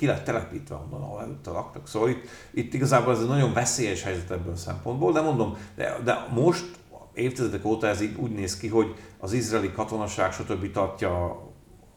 ki 0.00 0.06
lett 0.06 0.24
telepítve 0.24 0.74
onnan, 0.74 1.02
ahol 1.02 1.20
előtte 1.20 1.50
laktak. 1.50 1.86
Szóval 1.86 2.08
itt, 2.08 2.28
itt 2.50 2.74
igazából 2.74 3.12
ez 3.12 3.20
egy 3.20 3.26
nagyon 3.26 3.52
veszélyes 3.52 4.02
helyzet 4.02 4.30
ebből 4.30 4.52
a 4.52 4.56
szempontból, 4.56 5.12
de 5.12 5.20
mondom, 5.20 5.56
de, 5.76 5.96
de 6.04 6.26
most 6.34 6.64
évtizedek 7.14 7.64
óta 7.64 7.86
ez 7.86 8.00
így 8.00 8.16
úgy 8.16 8.30
néz 8.30 8.56
ki, 8.56 8.68
hogy 8.68 8.94
az 9.18 9.32
izraeli 9.32 9.72
katonaság 9.72 10.32
stb. 10.32 10.70
tartja 10.70 11.42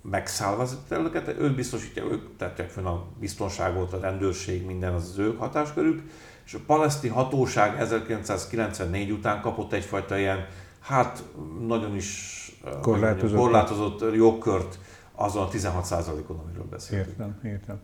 megszállva 0.02 0.62
az 0.62 0.78
területeket, 0.88 1.40
ők 1.40 1.56
biztosítja, 1.56 2.04
ők 2.04 2.38
tartják 2.38 2.70
fönn 2.70 2.86
a 2.86 3.04
biztonságot, 3.20 3.94
a 3.94 4.00
rendőrség, 4.00 4.66
minden 4.66 4.94
az, 4.94 5.10
az 5.10 5.18
ők 5.18 5.40
hatáskörük, 5.40 6.02
és 6.46 6.54
a 6.54 6.60
palesztin 6.66 7.12
hatóság 7.12 7.80
1994 7.80 9.12
után 9.12 9.42
kapott 9.42 9.74
egyfajta 9.74 10.18
ilyen, 10.18 10.48
hát 10.80 11.24
nagyon 11.68 11.96
is 11.96 12.42
korlátozott, 12.82 13.38
korlátozott 13.38 14.16
jogkört 14.16 14.80
azon 15.16 15.44
a 15.44 15.50
16%-on, 15.50 16.40
amiről 16.46 16.66
beszélünk. 16.70 17.08
Értem, 17.08 17.40
értem. 17.44 17.80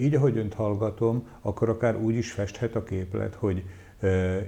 Így, 0.00 0.14
ahogy 0.14 0.36
önt 0.36 0.54
hallgatom, 0.54 1.28
akkor 1.40 1.68
akár 1.68 1.96
úgy 1.96 2.14
is 2.14 2.32
festhet 2.32 2.74
a 2.74 2.82
képlet, 2.82 3.34
hogy 3.34 3.64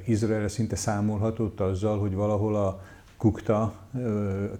Izrael 0.07 0.49
szinte 0.49 0.77
számolhatott 0.77 1.61
azzal, 1.61 1.99
hogy 1.99 2.15
valahol 2.15 2.57
a 2.57 2.83
kukta 3.17 3.75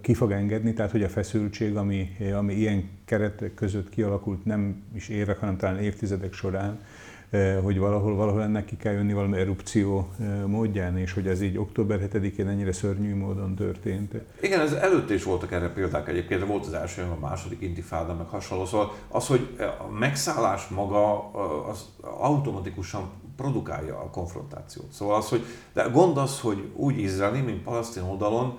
ki 0.01 0.13
fog 0.13 0.31
engedni, 0.31 0.73
tehát 0.73 0.91
hogy 0.91 1.03
a 1.03 1.09
feszültség, 1.09 1.75
ami, 1.75 2.09
ami 2.35 2.53
ilyen 2.53 2.89
keretek 3.05 3.53
között 3.53 3.89
kialakult 3.89 4.45
nem 4.45 4.83
is 4.93 5.09
évek, 5.09 5.37
hanem 5.37 5.57
talán 5.57 5.79
évtizedek 5.79 6.33
során, 6.33 6.79
hogy 7.63 7.77
valahol, 7.77 8.15
valahol 8.15 8.43
ennek 8.43 8.65
ki 8.65 8.77
kell 8.77 8.93
jönni 8.93 9.13
valami 9.13 9.37
erupció 9.37 10.09
módján, 10.45 10.97
és 10.97 11.13
hogy 11.13 11.27
ez 11.27 11.41
így 11.41 11.57
október 11.57 11.99
7-én 12.11 12.47
ennyire 12.47 12.71
szörnyű 12.71 13.15
módon 13.15 13.55
történt. 13.55 14.13
Igen, 14.41 14.59
ez 14.59 14.71
előtt 14.71 15.09
is 15.09 15.23
voltak 15.23 15.51
erre 15.51 15.69
példák 15.69 16.07
egyébként, 16.07 16.45
volt 16.45 16.65
az 16.65 16.73
első, 16.73 17.01
a 17.01 17.19
második 17.19 17.61
intifáda, 17.61 18.13
meg 18.13 18.27
hasonló. 18.27 18.65
Szóval 18.65 18.93
az, 19.07 19.27
hogy 19.27 19.57
a 19.79 19.91
megszállás 19.91 20.67
maga 20.67 21.31
az 21.69 21.85
automatikusan 22.01 23.09
produkálja 23.35 23.99
a 23.99 24.09
konfrontációt. 24.09 24.91
Szóval 24.91 25.15
az, 25.15 25.29
hogy, 25.29 25.45
de 25.73 25.83
gond 25.83 26.17
az, 26.17 26.39
hogy 26.39 26.71
úgy 26.75 26.99
izraeli, 26.99 27.41
mint 27.41 27.63
palesztin 27.63 28.03
oldalon 28.03 28.57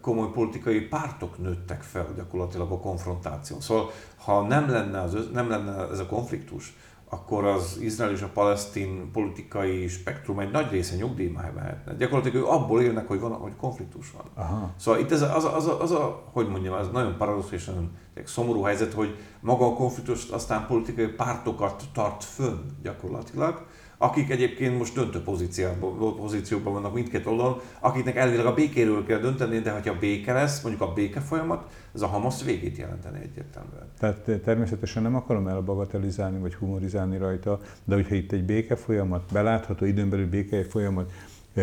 komoly 0.00 0.30
politikai 0.32 0.80
pártok 0.80 1.38
nőttek 1.38 1.82
fel 1.82 2.06
gyakorlatilag 2.16 2.70
a 2.70 2.78
konfrontáción. 2.78 3.60
Szóval 3.60 3.90
ha 4.16 4.42
nem 4.42 4.70
lenne, 4.70 5.00
az, 5.00 5.28
nem 5.32 5.48
lenne 5.48 5.88
ez 5.92 5.98
a 5.98 6.06
konfliktus, 6.06 6.76
akkor 7.14 7.44
az 7.44 7.78
izrael 7.80 8.12
és 8.12 8.22
a 8.22 8.30
palesztin 8.32 9.10
politikai 9.12 9.88
spektrum 9.88 10.38
egy 10.38 10.50
nagy 10.50 10.70
része 10.70 10.96
nyugdíjba 10.96 11.40
mehetne. 11.54 11.94
Gyakorlatilag 11.94 12.36
ők 12.36 12.48
abból 12.48 12.82
élnek, 12.82 13.08
hogy 13.08 13.20
van, 13.20 13.32
hogy 13.32 13.56
konfliktus 13.56 14.10
van. 14.10 14.46
Aha. 14.46 14.70
Szóval 14.76 15.00
itt 15.00 15.10
ez 15.10 15.22
az, 15.22 15.44
a, 15.44 15.56
az, 15.56 15.66
a, 15.66 15.80
az 15.82 15.90
a, 15.90 16.22
hogy 16.32 16.48
mondjam, 16.48 16.74
ez 16.74 16.88
nagyon 16.92 17.16
paradox 17.16 17.66
nagyon 17.66 17.90
szomorú 18.24 18.62
helyzet, 18.62 18.92
hogy 18.92 19.16
maga 19.40 19.66
a 19.66 19.74
konfliktus 19.74 20.28
aztán 20.28 20.66
politikai 20.66 21.06
pártokat 21.06 21.82
tart 21.92 22.24
fönn 22.24 22.58
gyakorlatilag, 22.82 23.66
akik 23.98 24.30
egyébként 24.30 24.78
most 24.78 24.94
döntő 24.94 25.22
pozícióban, 25.22 26.72
vannak 26.72 26.94
mindkét 26.94 27.26
oldalon, 27.26 27.60
akiknek 27.80 28.16
elvileg 28.16 28.46
a 28.46 28.54
békéről 28.54 29.06
kell 29.06 29.18
dönteni, 29.18 29.58
de 29.58 29.70
ha 29.70 29.98
béke 30.00 30.32
lesz, 30.32 30.62
mondjuk 30.62 30.88
a 30.88 30.92
béke 30.92 31.20
folyamat, 31.20 31.64
ez 31.94 32.02
a 32.02 32.06
Hamas 32.06 32.42
végét 32.42 32.76
jelenteni 32.76 33.18
egyértelműen. 33.22 33.90
Tehát 33.98 34.40
természetesen 34.42 35.02
nem 35.02 35.14
akarom 35.14 35.46
elbagatelizálni 35.46 36.38
vagy 36.38 36.54
humorizálni 36.54 37.18
rajta, 37.18 37.60
de 37.84 37.94
hogyha 37.94 38.14
itt 38.14 38.32
egy 38.32 38.44
béke 38.44 38.76
folyamat, 38.76 39.22
belátható 39.32 39.84
időn 39.84 40.10
belül 40.10 40.28
béke 40.28 40.64
folyamat 40.64 41.12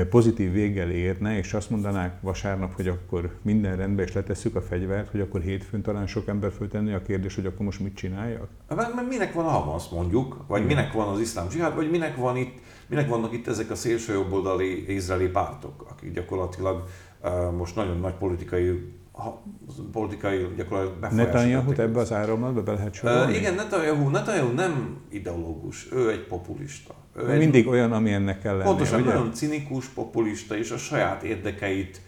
pozitív 0.09 0.51
véggel 0.51 0.91
érne, 0.91 1.37
és 1.37 1.53
azt 1.53 1.69
mondanák 1.69 2.21
vasárnap, 2.21 2.75
hogy 2.75 2.87
akkor 2.87 3.35
minden 3.41 3.75
rendben, 3.75 4.05
és 4.05 4.13
letesszük 4.13 4.55
a 4.55 4.61
fegyvert, 4.61 5.11
hogy 5.11 5.19
akkor 5.19 5.41
hétfőn 5.41 5.81
talán 5.81 6.07
sok 6.07 6.27
ember 6.27 6.51
föltenni 6.51 6.93
a 6.93 7.01
kérdés, 7.01 7.35
hogy 7.35 7.45
akkor 7.45 7.65
most 7.65 7.79
mit 7.79 7.95
csináljak? 7.95 8.47
Mert 8.75 9.07
minek 9.09 9.33
van 9.33 9.45
a 9.45 9.49
Hamas 9.49 9.89
mondjuk, 9.89 10.43
vagy 10.47 10.65
minek 10.65 10.93
van 10.93 11.07
az 11.07 11.19
iszlám 11.19 11.49
zsihád, 11.49 11.75
vagy 11.75 11.89
minek, 11.89 12.15
van 12.15 12.37
itt, 12.37 12.59
minek 12.87 13.09
vannak 13.09 13.33
itt 13.33 13.47
ezek 13.47 13.69
a 13.69 13.75
szélső 13.75 14.13
jobboldali 14.13 14.93
izraeli 14.93 15.27
pártok, 15.27 15.85
akik 15.89 16.13
gyakorlatilag 16.13 16.83
most 17.57 17.75
nagyon 17.75 17.99
nagy 17.99 18.13
politikai 18.13 18.93
ha, 19.11 19.43
politikai 19.91 20.47
gyakorlatilag 20.57 20.99
befolyásolják. 20.99 21.33
Netanyahu 21.33 21.81
ebbe 21.81 21.99
az 21.99 22.11
áramlatba 22.11 22.63
be 22.63 22.71
lehet 22.71 22.93
sorolni? 22.93 23.31
Uh, 23.31 23.37
igen, 23.37 23.53
Netanyahu, 23.53 24.09
Netanyahu 24.09 24.51
nem 24.51 24.97
ideológus, 25.09 25.87
ő 25.91 26.09
egy 26.09 26.27
populista. 26.27 26.93
Ő 27.15 27.29
egy, 27.29 27.37
mindig 27.37 27.67
olyan, 27.67 27.91
ami 27.91 28.11
ennek 28.11 28.41
kell 28.41 28.53
lenni, 28.53 28.63
Pontosan, 28.63 29.01
ugye? 29.01 29.13
nagyon 29.13 29.33
cinikus, 29.33 29.87
populista, 29.87 30.57
és 30.57 30.71
a 30.71 30.77
saját 30.77 31.23
érdekeit 31.23 32.01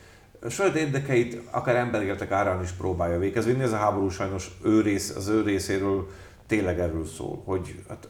a 0.45 0.49
saját 0.49 0.75
érdekeit 0.75 1.41
akár 1.51 1.75
emberéletek 1.75 2.31
árán 2.31 2.63
is 2.63 2.71
próbálja 2.71 3.19
végezni. 3.19 3.61
Ez 3.61 3.71
a 3.71 3.77
háború 3.77 4.09
sajnos 4.09 4.57
ő 4.63 4.81
rész, 4.81 5.15
az 5.15 5.27
ő 5.27 5.41
részéről 5.41 6.07
tényleg 6.47 6.79
erről 6.79 7.05
szól, 7.05 7.41
hogy 7.45 7.83
hát, 7.89 8.09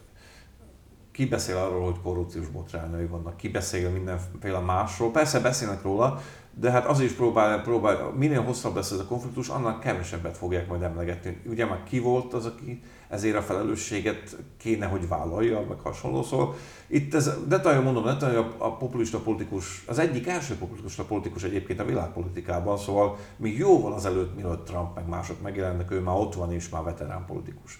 ki 1.12 1.26
beszél 1.26 1.56
arról, 1.56 1.84
hogy 1.84 2.00
korrupciós 2.02 2.48
botrányai 2.48 3.06
vannak, 3.06 3.36
ki 3.36 3.48
beszél 3.48 3.90
mindenféle 3.90 4.58
másról. 4.58 5.10
Persze 5.10 5.40
beszélnek 5.40 5.82
róla, 5.82 6.22
de 6.60 6.70
hát 6.70 6.86
az 6.86 7.00
is 7.00 7.12
próbál, 7.12 7.62
próbál, 7.62 8.12
minél 8.16 8.42
hosszabb 8.42 8.74
lesz 8.74 8.90
ez 8.90 8.98
a 8.98 9.04
konfliktus, 9.04 9.48
annál 9.48 9.78
kevesebbet 9.78 10.36
fogják 10.36 10.68
majd 10.68 10.82
emlegetni. 10.82 11.40
Ugye 11.46 11.66
már 11.66 11.82
ki 11.82 11.98
volt 11.98 12.32
az, 12.32 12.46
aki 12.46 12.82
ezért 13.08 13.36
a 13.36 13.42
felelősséget 13.42 14.36
kéne, 14.56 14.86
hogy 14.86 15.08
vállalja, 15.08 15.64
meg 15.68 15.78
hasonló. 15.78 16.22
Szóval 16.22 16.54
itt 16.86 17.14
ez, 17.14 17.30
de 17.48 17.60
talán 17.60 17.82
mondom, 17.82 18.04
de 18.04 18.16
talán 18.16 18.36
a, 18.36 18.54
a 18.58 18.76
populista 18.76 19.18
politikus, 19.18 19.84
az 19.86 19.98
egyik 19.98 20.26
első 20.26 20.54
populista 20.54 21.04
politikus 21.04 21.42
egyébként 21.42 21.80
a 21.80 21.84
világpolitikában, 21.84 22.78
szóval 22.78 23.16
még 23.36 23.58
jóval 23.58 23.92
azelőtt, 23.92 24.34
mielőtt 24.34 24.66
Trump 24.66 24.94
meg 24.94 25.08
mások 25.08 25.42
megjelennek, 25.42 25.90
ő 25.90 26.00
már 26.00 26.16
ott 26.16 26.34
van 26.34 26.52
és 26.52 26.68
már 26.68 26.82
veterán 26.82 27.24
politikus. 27.26 27.78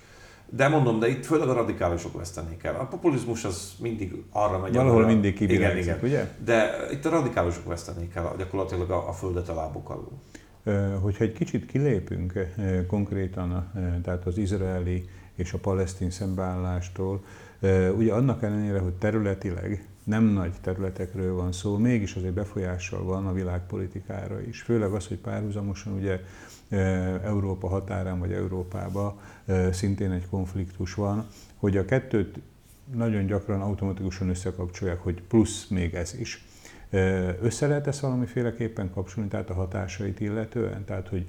De 0.57 0.69
mondom, 0.69 0.99
de 0.99 1.09
itt 1.09 1.25
főleg 1.25 1.49
a 1.49 1.53
radikálisok 1.53 2.17
vesztenék 2.17 2.65
el. 2.65 2.75
A 2.81 2.85
populizmus 2.85 3.45
az 3.45 3.73
mindig 3.81 4.23
arra 4.31 4.59
megy. 4.59 4.75
Valahol 4.75 4.99
arra, 4.99 5.07
mindig 5.07 5.41
igen, 5.41 5.77
igen. 5.77 5.99
ugye? 6.03 6.29
De 6.45 6.87
itt 6.93 7.05
a 7.05 7.11
radikálisok 7.11 7.67
vesztenék 7.67 8.15
el 8.15 8.35
gyakorlatilag 8.39 8.91
a, 8.91 9.09
a 9.09 9.13
földet 9.13 9.49
a 9.49 9.55
lábuk 9.55 9.91
alul. 9.91 10.13
Hogyha 11.01 11.25
egy 11.25 11.33
kicsit 11.33 11.67
kilépünk 11.67 12.33
konkrétan, 12.87 13.71
tehát 14.03 14.27
az 14.27 14.39
izraeli 14.39 15.09
és 15.35 15.53
a 15.53 15.59
palesztin 15.59 16.11
szembeállástól, 16.11 17.25
ugye 17.97 18.13
annak 18.13 18.43
ellenére, 18.43 18.79
hogy 18.79 18.93
területileg 18.93 19.89
nem 20.05 20.25
nagy 20.25 20.53
területekről 20.61 21.35
van 21.35 21.53
szó, 21.53 21.77
mégis 21.77 22.15
azért 22.15 22.35
befolyással 22.35 23.05
van 23.05 23.27
a 23.27 23.33
világpolitikára 23.33 24.41
is. 24.41 24.63
Főleg 24.63 24.93
az, 24.93 25.07
hogy 25.07 25.17
párhuzamosan 25.19 25.93
ugye 25.93 26.21
Európa 27.25 27.69
határán 27.69 28.19
vagy 28.19 28.33
Európába 28.33 29.21
szintén 29.71 30.11
egy 30.11 30.29
konfliktus 30.29 30.95
van, 30.95 31.27
hogy 31.57 31.77
a 31.77 31.85
kettőt 31.85 32.39
nagyon 32.95 33.27
gyakran 33.27 33.61
automatikusan 33.61 34.29
összekapcsolják, 34.29 35.01
hogy 35.01 35.23
plusz 35.23 35.67
még 35.67 35.95
ez 35.95 36.15
is. 36.19 36.45
Össze 37.41 37.67
lehet 37.67 37.87
ezt 37.87 38.01
valamiféleképpen 38.01 38.91
kapcsolni, 38.91 39.29
tehát 39.29 39.51
a 39.51 39.55
hatásait 39.55 40.21
illetően? 40.21 40.85
Tehát, 40.85 41.09
hogy 41.09 41.29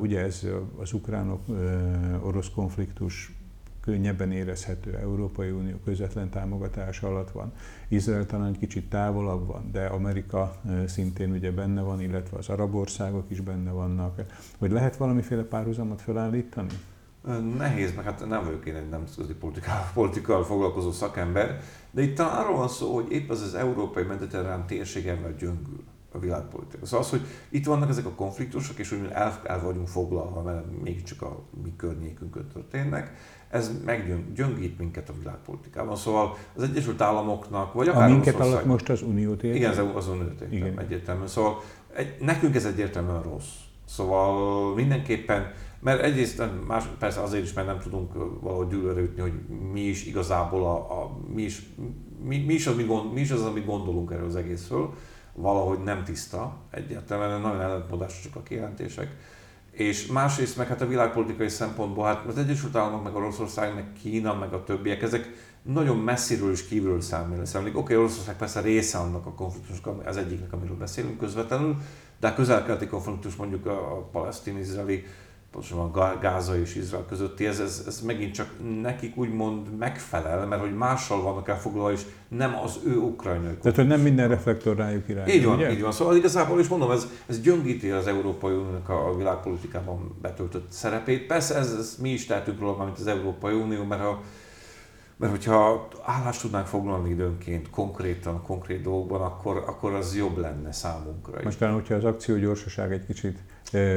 ugye 0.00 0.20
ez 0.20 0.46
az 0.76 0.92
ukránok-orosz 0.92 2.50
konfliktus 2.54 3.32
könnyebben 3.80 4.32
érezhető 4.32 4.96
Európai 4.96 5.50
Unió 5.50 5.76
közvetlen 5.84 6.30
támogatása 6.30 7.06
alatt 7.06 7.30
van. 7.30 7.52
Izrael 7.88 8.26
talán 8.26 8.48
egy 8.48 8.58
kicsit 8.58 8.88
távolabb 8.88 9.46
van, 9.46 9.68
de 9.72 9.86
Amerika 9.86 10.56
szintén 10.86 11.30
ugye 11.30 11.52
benne 11.52 11.80
van, 11.80 12.00
illetve 12.00 12.36
az 12.36 12.48
arab 12.48 12.74
országok 12.74 13.30
is 13.30 13.40
benne 13.40 13.70
vannak. 13.70 14.22
Hogy 14.58 14.70
lehet 14.70 14.96
valamiféle 14.96 15.42
párhuzamot 15.42 16.00
felállítani? 16.00 16.74
Nehéz, 17.56 17.94
mert 17.94 18.06
hát 18.06 18.28
nem 18.28 18.44
vagyok 18.44 18.66
én 18.66 18.74
egy 18.74 18.88
nemzetközi 18.88 19.34
politikával, 19.34 19.90
politikával 19.94 20.44
foglalkozó 20.44 20.90
szakember, 20.90 21.60
de 21.90 22.02
itt 22.02 22.16
talán 22.16 22.36
arról 22.36 22.56
van 22.56 22.68
szó, 22.68 22.94
hogy 22.94 23.12
épp 23.12 23.30
az 23.30 23.40
az 23.40 23.54
európai 23.54 24.02
mediterrán 24.02 24.66
térségemben 24.66 25.36
gyöngül 25.36 25.84
a 26.12 26.18
világpolitika. 26.18 26.86
Szóval 26.86 27.00
az, 27.00 27.10
hogy 27.10 27.20
itt 27.48 27.66
vannak 27.66 27.88
ezek 27.88 28.06
a 28.06 28.10
konfliktusok, 28.10 28.78
és 28.78 28.88
hogy 28.88 29.08
el, 29.12 29.40
el 29.44 29.60
vagyunk 29.60 29.88
foglalva, 29.88 30.42
mert 30.42 30.64
mégiscsak 30.82 31.22
a 31.22 31.42
mi 31.62 31.72
környékünkön 31.76 32.46
történnek, 32.52 33.12
ez 33.50 33.72
meggyöngít 33.84 34.78
minket 34.78 35.08
a 35.08 35.12
világpolitikában. 35.18 35.96
Szóval 35.96 36.36
az 36.54 36.62
Egyesült 36.62 37.00
Államoknak, 37.00 37.72
vagy 37.72 37.88
akár 37.88 38.10
A 38.10 38.12
minket 38.12 38.40
alatt 38.40 38.64
most 38.64 38.88
az 38.88 39.02
Uniót 39.02 39.42
értem? 39.42 39.56
Igen, 39.56 39.94
az, 39.96 40.08
Uniót 40.08 40.40
értem, 40.40 40.78
egyértelműen. 40.78 41.28
Szóval 41.28 41.62
egy, 41.94 42.16
nekünk 42.20 42.54
ez 42.54 42.64
egyértelműen 42.64 43.22
rossz. 43.22 43.52
Szóval 43.84 44.74
mindenképpen, 44.74 45.52
mert 45.80 46.02
egyrészt 46.02 46.42
más, 46.66 46.84
persze 46.98 47.20
azért 47.22 47.44
is, 47.44 47.52
mert 47.52 47.66
nem 47.66 47.78
tudunk 47.78 48.12
valahogy 48.40 48.68
gyűlölre 48.68 49.00
ütni, 49.00 49.20
hogy 49.20 49.32
mi 49.72 49.80
is 49.80 50.06
igazából 50.06 50.64
a, 50.64 51.02
a 51.02 51.18
mi, 51.34 51.42
is, 51.42 51.62
mi, 52.22 52.38
mi, 52.38 52.54
is 52.54 52.66
az, 52.66 52.76
mi, 52.76 52.84
gond, 52.84 53.12
mi 53.12 53.20
is 53.20 53.30
az, 53.30 53.42
amit 53.42 53.66
gondolunk 53.66 54.12
erről 54.12 54.26
az 54.26 54.36
egészről, 54.36 54.94
valahogy 55.34 55.78
nem 55.78 56.04
tiszta, 56.04 56.56
egyértelműen 56.70 57.40
nagyon 57.40 57.60
ellentmondásosak 57.60 58.36
a 58.36 58.42
kijelentések 58.42 59.16
és 59.78 60.06
másrészt 60.06 60.56
meg 60.56 60.66
hát 60.66 60.80
a 60.80 60.86
világpolitikai 60.86 61.48
szempontból, 61.48 62.04
hát 62.04 62.24
az 62.26 62.38
Egyesült 62.38 62.76
Államok, 62.76 63.02
meg 63.02 63.14
Oroszország, 63.14 63.74
meg 63.74 63.92
Kína, 64.02 64.34
meg 64.34 64.52
a 64.52 64.64
többiek, 64.64 65.02
ezek 65.02 65.28
nagyon 65.62 65.96
messziről 65.96 66.50
és 66.50 66.66
kívülről 66.66 67.00
számít. 67.00 67.54
Oké, 67.54 67.68
okay, 67.74 67.96
Oroszország 67.96 68.36
persze 68.36 68.60
része 68.60 68.98
annak 68.98 69.26
a 69.26 69.32
konfliktusnak, 69.32 70.06
az 70.06 70.16
egyiknek, 70.16 70.52
amiről 70.52 70.76
beszélünk 70.76 71.18
közvetlenül, 71.18 71.76
de 72.20 72.28
a 72.28 72.34
közel-keleti 72.34 72.86
konfliktus 72.86 73.36
mondjuk 73.36 73.66
a, 73.66 73.96
a 73.96 74.08
palesztin-izraeli 74.12 75.04
pontosan 75.58 76.18
Gáza 76.20 76.58
és 76.58 76.74
Izrael 76.74 77.04
közötti, 77.08 77.46
ez, 77.46 77.60
ez, 77.60 77.84
ez 77.86 78.00
megint 78.00 78.34
csak 78.34 78.50
nekik 78.80 79.16
úgymond 79.16 79.76
megfelel, 79.78 80.46
mert 80.46 80.60
hogy 80.60 80.76
mással 80.76 81.22
vannak 81.22 81.48
elfoglalva, 81.48 81.92
és 81.92 82.00
nem 82.28 82.56
az 82.64 82.78
ő 82.86 82.96
ukrajnai 82.96 83.54
Tehát, 83.62 83.76
hogy 83.76 83.86
nem 83.86 84.00
minden 84.00 84.28
reflektor 84.28 84.76
rájuk 84.76 85.08
irányul. 85.08 85.34
Így 85.34 85.44
van, 85.44 85.56
ugye? 85.56 85.72
így 85.72 85.82
van. 85.82 85.92
Szóval 85.92 86.16
igazából 86.16 86.60
is 86.60 86.68
mondom, 86.68 86.90
ez, 86.90 87.06
ez 87.26 87.40
gyöngíti 87.40 87.90
az 87.90 88.06
Európai 88.06 88.54
Uniónak 88.54 88.88
a 88.88 89.16
világpolitikában 89.16 90.16
betöltött 90.22 90.66
szerepét. 90.70 91.26
Persze 91.26 91.54
ez, 91.54 91.72
ez 91.78 91.96
mi 92.00 92.10
is 92.10 92.26
tehetünk 92.26 92.60
róla, 92.60 92.84
mint 92.84 92.98
az 92.98 93.06
Európai 93.06 93.54
Unió, 93.54 93.84
mert 93.84 94.02
ha 94.02 94.22
mert 95.18 95.32
hogyha 95.32 95.88
állást 96.04 96.40
tudnánk 96.40 96.66
foglalni 96.66 97.10
időnként, 97.10 97.70
konkrétan, 97.70 98.42
konkrét 98.42 98.82
dolgokban, 98.82 99.20
akkor, 99.20 99.64
akkor 99.66 99.92
az 99.92 100.16
jobb 100.16 100.36
lenne 100.36 100.72
számunkra. 100.72 101.40
Most 101.44 101.58
talán, 101.58 101.74
hogyha 101.74 101.94
az 101.94 102.04
akció 102.04 102.36
gyorsaság 102.36 102.92
egy 102.92 103.06
kicsit 103.06 103.38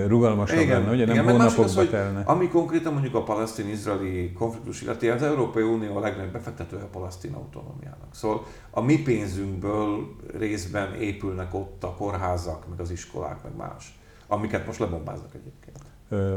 rugalmasabb 0.07 0.59
igen, 0.59 0.79
lenne, 0.79 0.91
ugye 0.93 1.05
nem 1.05 1.15
igen, 1.15 1.29
hónapokba 1.29 1.81
az, 1.81 1.87
telne. 1.89 2.21
Ami 2.25 2.47
konkrétan 2.47 2.93
mondjuk 2.93 3.15
a 3.15 3.23
palesztin-izraeli 3.23 4.31
konfliktus 4.31 4.81
illeti, 4.81 5.09
az 5.09 5.21
Európai 5.21 5.63
Unió 5.63 5.95
a 5.95 5.99
legnagyobb 5.99 6.31
befektetője 6.31 6.83
a 6.83 6.87
palesztin 6.87 7.33
autonómiának. 7.33 8.07
Szóval 8.11 8.45
a 8.69 8.81
mi 8.81 9.01
pénzünkből 9.01 10.15
részben 10.37 10.93
épülnek 10.93 11.53
ott 11.53 11.83
a 11.83 11.93
kórházak, 11.93 12.69
meg 12.69 12.79
az 12.79 12.91
iskolák, 12.91 13.43
meg 13.43 13.55
más, 13.55 13.99
amiket 14.27 14.65
most 14.65 14.79
lebombáznak 14.79 15.31
egyébként. 15.33 15.79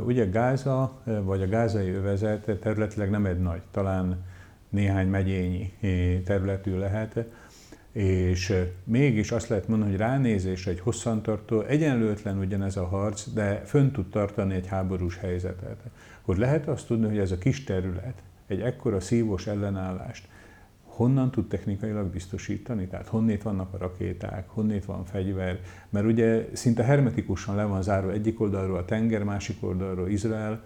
Ugye 0.07 0.25
Gáza, 0.25 0.93
vagy 1.05 1.43
a 1.43 1.49
gázai 1.49 1.91
övezet 1.91 2.59
területileg 2.61 3.11
nem 3.11 3.27
egy 3.27 3.41
nagy, 3.41 3.63
talán 3.71 4.25
néhány 4.75 5.09
megyényi 5.09 5.73
eh, 5.81 6.21
területű 6.25 6.77
lehet, 6.77 7.25
és 7.93 8.51
eh, 8.51 8.69
mégis 8.85 9.31
azt 9.31 9.49
lehet 9.49 9.69
mondani, 9.69 9.91
hogy 9.91 10.01
ránézésre 10.01 10.71
egy 10.71 10.81
hosszantartó, 10.81 11.61
egyenlőtlen 11.61 12.39
ugyanez 12.39 12.77
a 12.77 12.87
harc, 12.87 13.33
de 13.33 13.63
fönn 13.65 13.91
tud 13.91 14.09
tartani 14.11 14.55
egy 14.55 14.67
háborús 14.67 15.17
helyzetet. 15.17 15.81
Hogy 16.23 16.37
lehet 16.37 16.69
azt 16.69 16.87
tudni, 16.87 17.07
hogy 17.07 17.19
ez 17.19 17.31
a 17.31 17.39
kis 17.39 17.65
terület 17.65 18.23
egy 18.47 18.61
ekkora 18.61 19.01
szívós 19.01 19.47
ellenállást 19.47 20.29
honnan 20.95 21.31
tud 21.31 21.49
technikailag 21.49 22.07
biztosítani? 22.07 22.87
Tehát 22.87 23.07
honnét 23.07 23.43
vannak 23.43 23.75
a 23.75 23.79
rakéták, 23.79 24.49
honnét 24.49 24.85
van 24.85 25.05
fegyver, 25.05 25.61
mert 25.91 26.07
ugye 26.07 26.49
szinte 26.53 26.83
hermetikusan 26.83 27.55
le 27.55 27.65
van 27.65 27.83
zárva 27.83 28.13
egyik 28.13 28.41
oldalról 28.41 28.77
a 28.77 28.85
tenger, 28.85 29.23
másik 29.23 29.57
oldalról 29.61 30.09
Izrael, 30.09 30.63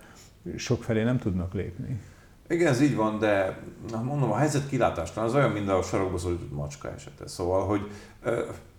sokfelé 0.56 1.02
nem 1.02 1.18
tudnak 1.18 1.54
lépni. 1.54 2.00
Igen, 2.48 2.66
ez 2.66 2.80
így 2.80 2.94
van, 2.96 3.18
de 3.18 3.58
mondom, 4.02 4.32
a 4.32 4.36
helyzet 4.36 4.68
kilátástan 4.68 5.24
az 5.24 5.34
olyan, 5.34 5.50
mint 5.50 5.68
a 5.68 5.82
sarokba 5.82 6.18
szorított 6.18 6.52
macska 6.52 6.92
esete. 6.92 7.28
Szóval, 7.28 7.66
hogy 7.66 7.90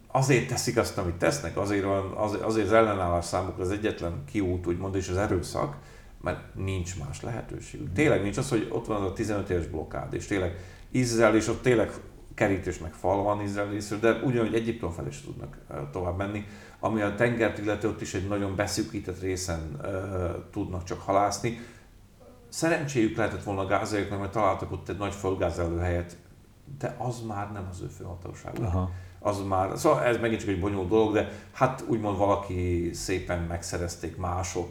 azért 0.08 0.48
teszik 0.48 0.78
azt, 0.78 0.98
amit 0.98 1.16
tesznek, 1.16 1.58
azért, 1.58 1.84
van, 1.84 2.12
azért 2.42 2.66
az 2.66 2.74
ellenállás 2.74 3.26
számukra 3.26 3.64
az 3.64 3.72
egyetlen 3.72 4.24
kiút, 4.32 4.68
úgymond, 4.68 4.96
és 4.96 5.10
az 5.10 5.18
erőszak, 5.18 5.76
mert 6.22 6.56
nincs 6.56 7.00
más 7.00 7.22
lehetőség. 7.22 7.92
Tényleg 7.94 8.22
nincs 8.22 8.38
az, 8.38 8.50
hogy 8.50 8.68
ott 8.72 8.86
van 8.86 9.04
a 9.04 9.14
15 9.14 9.50
éves 9.50 9.68
blokkád, 9.68 10.14
és 10.14 10.26
tényleg 10.26 10.56
Izrael, 10.92 11.36
és 11.36 11.48
ott 11.48 11.62
tényleg 11.62 11.92
kerítés 12.34 12.80
meg 12.80 12.94
fal 12.94 13.24
van 13.24 13.42
Izrael 13.42 13.70
részről, 13.70 14.00
de 14.00 14.12
ugyanúgy 14.12 14.54
Egyiptom 14.54 14.92
felé 14.92 15.08
is 15.08 15.22
tudnak 15.22 15.58
tovább 15.92 16.18
menni. 16.18 16.46
Ami 16.80 17.02
a 17.02 17.16
tengert 17.16 17.58
illeti, 17.58 17.88
ott 17.88 18.02
is 18.02 18.14
egy 18.14 18.28
nagyon 18.28 18.56
beszűkített 18.56 19.22
részen 19.22 19.80
uh, 19.82 19.90
tudnak 20.52 20.84
csak 20.84 21.02
halászni. 21.02 21.60
Szerencséjük 22.50 23.18
lehetett 23.18 23.44
volna 23.44 23.62
a 23.62 23.66
gázaiaknak, 23.66 24.20
mert 24.20 24.32
találtak 24.32 24.72
ott 24.72 24.90
egy 24.90 24.98
nagy 24.98 25.14
helyet, 25.80 26.18
de 26.80 26.96
az 26.98 27.22
már 27.28 27.52
nem 27.52 27.68
az 27.72 27.82
ő 27.82 27.88
főhatóságuk. 27.98 28.90
Az 29.20 29.42
már, 29.48 29.78
szóval 29.78 30.04
ez 30.04 30.18
megint 30.18 30.40
csak 30.40 30.50
egy 30.50 30.60
bonyolult 30.60 30.90
dolog, 30.90 31.14
de 31.14 31.30
hát 31.52 31.84
úgymond 31.88 32.18
valaki 32.18 32.90
szépen 32.94 33.40
megszerezték 33.40 34.18
mások, 34.18 34.70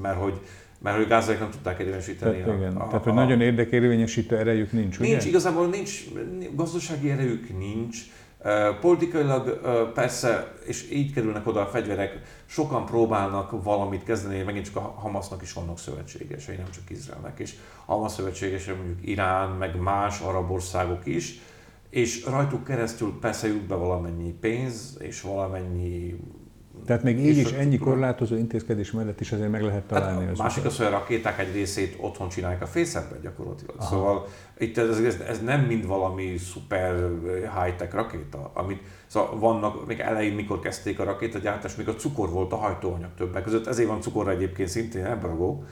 mert 0.00 0.20
hogy 0.20 0.40
mert 0.82 0.96
hogy 0.96 1.06
gázaiak 1.06 1.40
nem 1.40 1.50
tudták 1.50 1.78
érvényesíteni. 1.78 2.42
Tehát, 2.42 2.58
igen. 2.58 2.76
A, 2.76 2.84
a, 2.84 2.86
Tehát, 2.86 3.02
hogy 3.02 3.12
a, 3.12 3.14
nagyon 3.14 3.40
érdekérvényesítő 3.40 4.36
erejük 4.36 4.72
nincs, 4.72 4.98
Nincs, 4.98 5.20
ugye? 5.20 5.28
igazából 5.28 5.66
nincs, 5.66 6.04
gazdasági 6.54 7.10
erejük 7.10 7.58
nincs, 7.58 7.98
Politikailag 8.80 9.60
persze, 9.92 10.54
és 10.66 10.90
így 10.90 11.12
kerülnek 11.12 11.46
oda 11.46 11.60
a 11.60 11.66
fegyverek, 11.66 12.20
sokan 12.46 12.86
próbálnak 12.86 13.62
valamit 13.62 14.04
kezdeni, 14.04 14.42
megint 14.42 14.64
csak 14.64 14.76
a 14.76 14.80
Hamasnak 14.80 15.42
is 15.42 15.52
vannak 15.52 15.78
szövetségesei, 15.78 16.56
nem 16.56 16.70
csak 16.70 16.90
Izraelnek, 16.90 17.38
és 17.38 17.54
Hamas 17.86 18.12
szövetségesei 18.12 18.74
mondjuk 18.74 19.06
Irán, 19.06 19.50
meg 19.50 19.80
más 19.80 20.20
arab 20.20 20.50
országok 20.50 21.06
is, 21.06 21.40
és 21.90 22.24
rajtuk 22.24 22.64
keresztül 22.64 23.18
persze 23.20 23.46
jut 23.46 23.66
be 23.66 23.74
valamennyi 23.74 24.32
pénz, 24.32 24.96
és 25.00 25.20
valamennyi 25.20 26.16
tehát 26.86 27.02
még 27.02 27.18
így 27.26 27.36
is 27.36 27.52
ennyi 27.52 27.78
korlátozó 27.78 28.36
intézkedés 28.36 28.90
mellett 28.90 29.20
is 29.20 29.32
azért 29.32 29.50
meg 29.50 29.62
lehet 29.62 29.90
hát 29.90 30.00
találni 30.00 30.22
hát, 30.22 30.32
az 30.32 30.38
Másik 30.38 30.64
az, 30.64 30.76
hogy 30.76 30.86
a 30.86 30.90
rakéták 30.90 31.38
egy 31.38 31.52
részét 31.52 31.96
otthon 32.00 32.28
csinálják 32.28 32.62
a 32.62 32.66
fészekben 32.66 33.20
gyakorlatilag. 33.20 33.74
Aha. 33.78 33.88
Szóval 33.88 34.26
itt 34.58 34.78
ez, 34.78 34.98
ez, 34.98 35.20
ez, 35.28 35.42
nem 35.42 35.60
mind 35.60 35.86
valami 35.86 36.36
szuper 36.36 37.10
high-tech 37.62 37.94
rakéta, 37.94 38.50
amit 38.54 38.80
Szóval 39.08 39.38
vannak, 39.38 39.86
még 39.86 40.00
elején, 40.00 40.34
mikor 40.34 40.60
kezdték 40.60 41.00
a 41.00 41.04
rakétagyártást, 41.04 41.76
még 41.76 41.88
a 41.88 41.94
cukor 41.94 42.30
volt 42.30 42.52
a 42.52 42.56
hajtóanyag 42.56 43.10
többek 43.16 43.42
között, 43.42 43.66
ezért 43.66 43.88
van 43.88 44.00
cukor 44.00 44.28
egyébként 44.28 44.68
szintén 44.68 45.04
ebragó. 45.04 45.64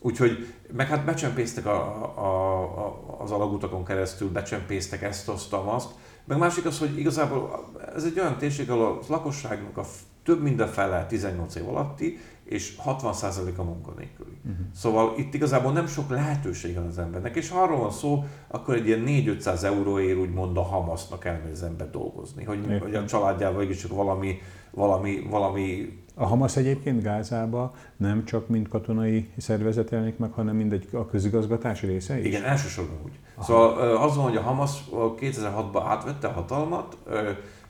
Úgyhogy, 0.00 0.54
meg 0.72 0.86
hát 0.86 1.04
becsempésztek 1.04 1.66
a, 1.66 2.04
a, 2.16 2.62
a, 2.62 3.16
az 3.18 3.30
alagutakon 3.30 3.84
keresztül, 3.84 4.28
becsempésztek 4.28 5.02
ezt, 5.02 5.28
azt, 5.28 5.52
azt. 5.52 5.90
Meg 6.24 6.38
másik 6.38 6.64
az, 6.64 6.78
hogy 6.78 6.98
igazából 6.98 7.70
ez 7.94 8.04
egy 8.04 8.20
olyan 8.20 8.36
térség, 8.36 8.70
ahol 8.70 8.86
a 8.86 8.98
lakosságnak 9.08 9.76
a 9.76 9.84
több 10.28 10.42
mint 10.42 10.60
a 10.60 10.66
fele 10.66 11.06
18 11.06 11.54
év 11.54 11.68
alatti, 11.68 12.18
és 12.44 12.76
60% 12.84 13.56
a 13.56 13.62
munkanélküli. 13.62 14.36
Uh-huh. 14.44 14.66
Szóval 14.74 15.14
itt 15.16 15.34
igazából 15.34 15.72
nem 15.72 15.86
sok 15.86 16.10
lehetőség 16.10 16.74
van 16.74 16.86
az 16.86 16.98
embernek, 16.98 17.36
és 17.36 17.50
ha 17.50 17.62
arról 17.62 17.78
van 17.78 17.90
szó, 17.90 18.24
akkor 18.48 18.74
egy 18.74 18.86
ilyen 18.86 19.04
4-500 19.06 19.62
euróért 19.62 20.18
úgymond 20.18 20.56
a 20.56 20.62
Hamasznak 20.62 21.24
elmegy 21.24 21.50
az 21.52 21.62
ember 21.62 21.90
dolgozni, 21.90 22.44
hogy, 22.44 22.80
hogy 22.82 22.94
a 22.94 23.04
családjával 23.04 23.62
is 23.62 23.76
csak 23.76 23.90
valami, 23.90 24.38
valami, 24.70 25.26
valami 25.30 25.98
a 26.14 26.26
Hamas 26.26 26.56
egyébként 26.56 27.02
Gázába 27.02 27.74
nem 27.96 28.24
csak 28.24 28.48
mint 28.48 28.68
katonai 28.68 29.28
szervezet 29.36 29.90
jelenik 29.90 30.18
meg, 30.18 30.32
hanem 30.32 30.56
mind 30.56 30.72
egy 30.72 30.88
a 30.92 31.06
közigazgatási 31.06 31.86
része 31.86 32.18
is? 32.18 32.26
Igen, 32.26 32.44
elsősorban 32.44 32.96
úgy. 33.04 33.18
Aha. 33.34 33.44
Szóval 33.44 33.96
az 33.96 34.16
van, 34.16 34.24
hogy 34.24 34.36
a 34.36 34.40
Hamas 34.40 34.84
2006-ban 34.92 35.82
átvette 35.86 36.26
a 36.26 36.32
hatalmat, 36.32 36.96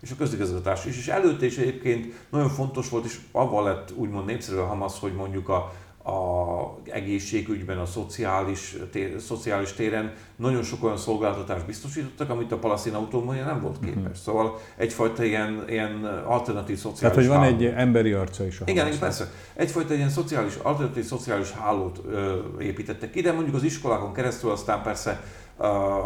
és 0.01 0.11
a 0.11 0.17
közigazgatás 0.19 0.85
is. 0.85 0.99
És 0.99 1.09
előtte 1.09 1.47
is 1.47 1.57
egyébként 1.57 2.13
nagyon 2.31 2.49
fontos 2.49 2.89
volt, 2.89 3.05
és 3.05 3.19
avval 3.33 3.65
lett 3.65 3.93
úgymond 3.97 4.27
népszerű 4.27 4.59
a 4.59 4.67
Hamas, 4.67 5.01
hogy 5.01 5.15
mondjuk 5.15 5.49
a, 5.49 5.73
a 6.11 6.79
egészségügyben, 6.85 7.79
a 7.79 7.87
szociális, 7.87 8.77
tér, 8.91 9.21
szociális 9.21 9.73
téren 9.73 10.13
nagyon 10.37 10.63
sok 10.63 10.85
olyan 10.85 10.97
szolgáltatást 10.97 11.67
biztosítottak, 11.67 12.31
amit 12.31 12.53
a 12.53 12.59
palasztin 12.59 12.95
autonómia 12.95 13.45
nem 13.45 13.61
volt 13.61 13.79
képes. 13.81 13.97
Uh-huh. 13.97 14.15
Szóval 14.15 14.59
egyfajta 14.77 15.25
ilyen, 15.25 15.65
ilyen 15.69 16.05
alternatív 16.27 16.77
szociális 16.77 17.01
Tehát, 17.01 17.15
hogy 17.15 17.27
van 17.27 17.39
háló. 17.39 17.55
egy 17.55 17.65
emberi 17.65 18.13
arca 18.13 18.47
is 18.47 18.61
a 18.61 18.65
Igen, 18.67 18.87
igen, 18.87 18.99
persze. 18.99 19.31
Egyfajta 19.55 19.95
ilyen 19.95 20.11
szociális, 20.11 20.55
alternatív 20.63 21.05
szociális 21.05 21.51
hálót 21.51 22.01
ö, 22.09 22.39
építettek 22.59 23.15
ide, 23.15 23.33
mondjuk 23.33 23.55
az 23.55 23.63
iskolákon 23.63 24.13
keresztül, 24.13 24.51
aztán 24.51 24.83
persze 24.83 25.23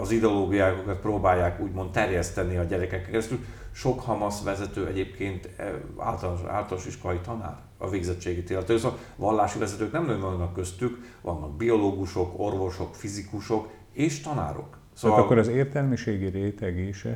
az 0.00 0.10
ideológiákat 0.10 1.00
próbálják 1.00 1.60
úgymond 1.60 1.90
terjeszteni 1.90 2.56
a 2.56 2.64
gyerekek 2.64 3.06
keresztül. 3.06 3.38
Sok 3.72 4.00
Hamas 4.00 4.42
vezető 4.44 4.86
egyébként 4.86 5.48
e, 5.56 5.80
általános, 5.98 6.40
általános 6.46 6.86
iskolai 6.86 7.18
tanár 7.18 7.56
a 7.78 7.88
végzettségi 7.88 8.42
illetve. 8.48 8.78
Szóval 8.78 8.98
vallási 9.16 9.58
vezetők 9.58 9.92
nem 9.92 10.20
vannak 10.20 10.54
köztük, 10.54 10.98
vannak 11.20 11.56
biológusok, 11.56 12.38
orvosok, 12.38 12.94
fizikusok 12.94 13.68
és 13.92 14.20
tanárok. 14.20 14.80
Szóval 14.94 15.16
tehát 15.16 15.30
akkor 15.30 15.38
az 15.38 15.48
értelmiségi 15.48 16.26
réteg 16.26 16.78
is, 16.78 17.04
eh, 17.04 17.14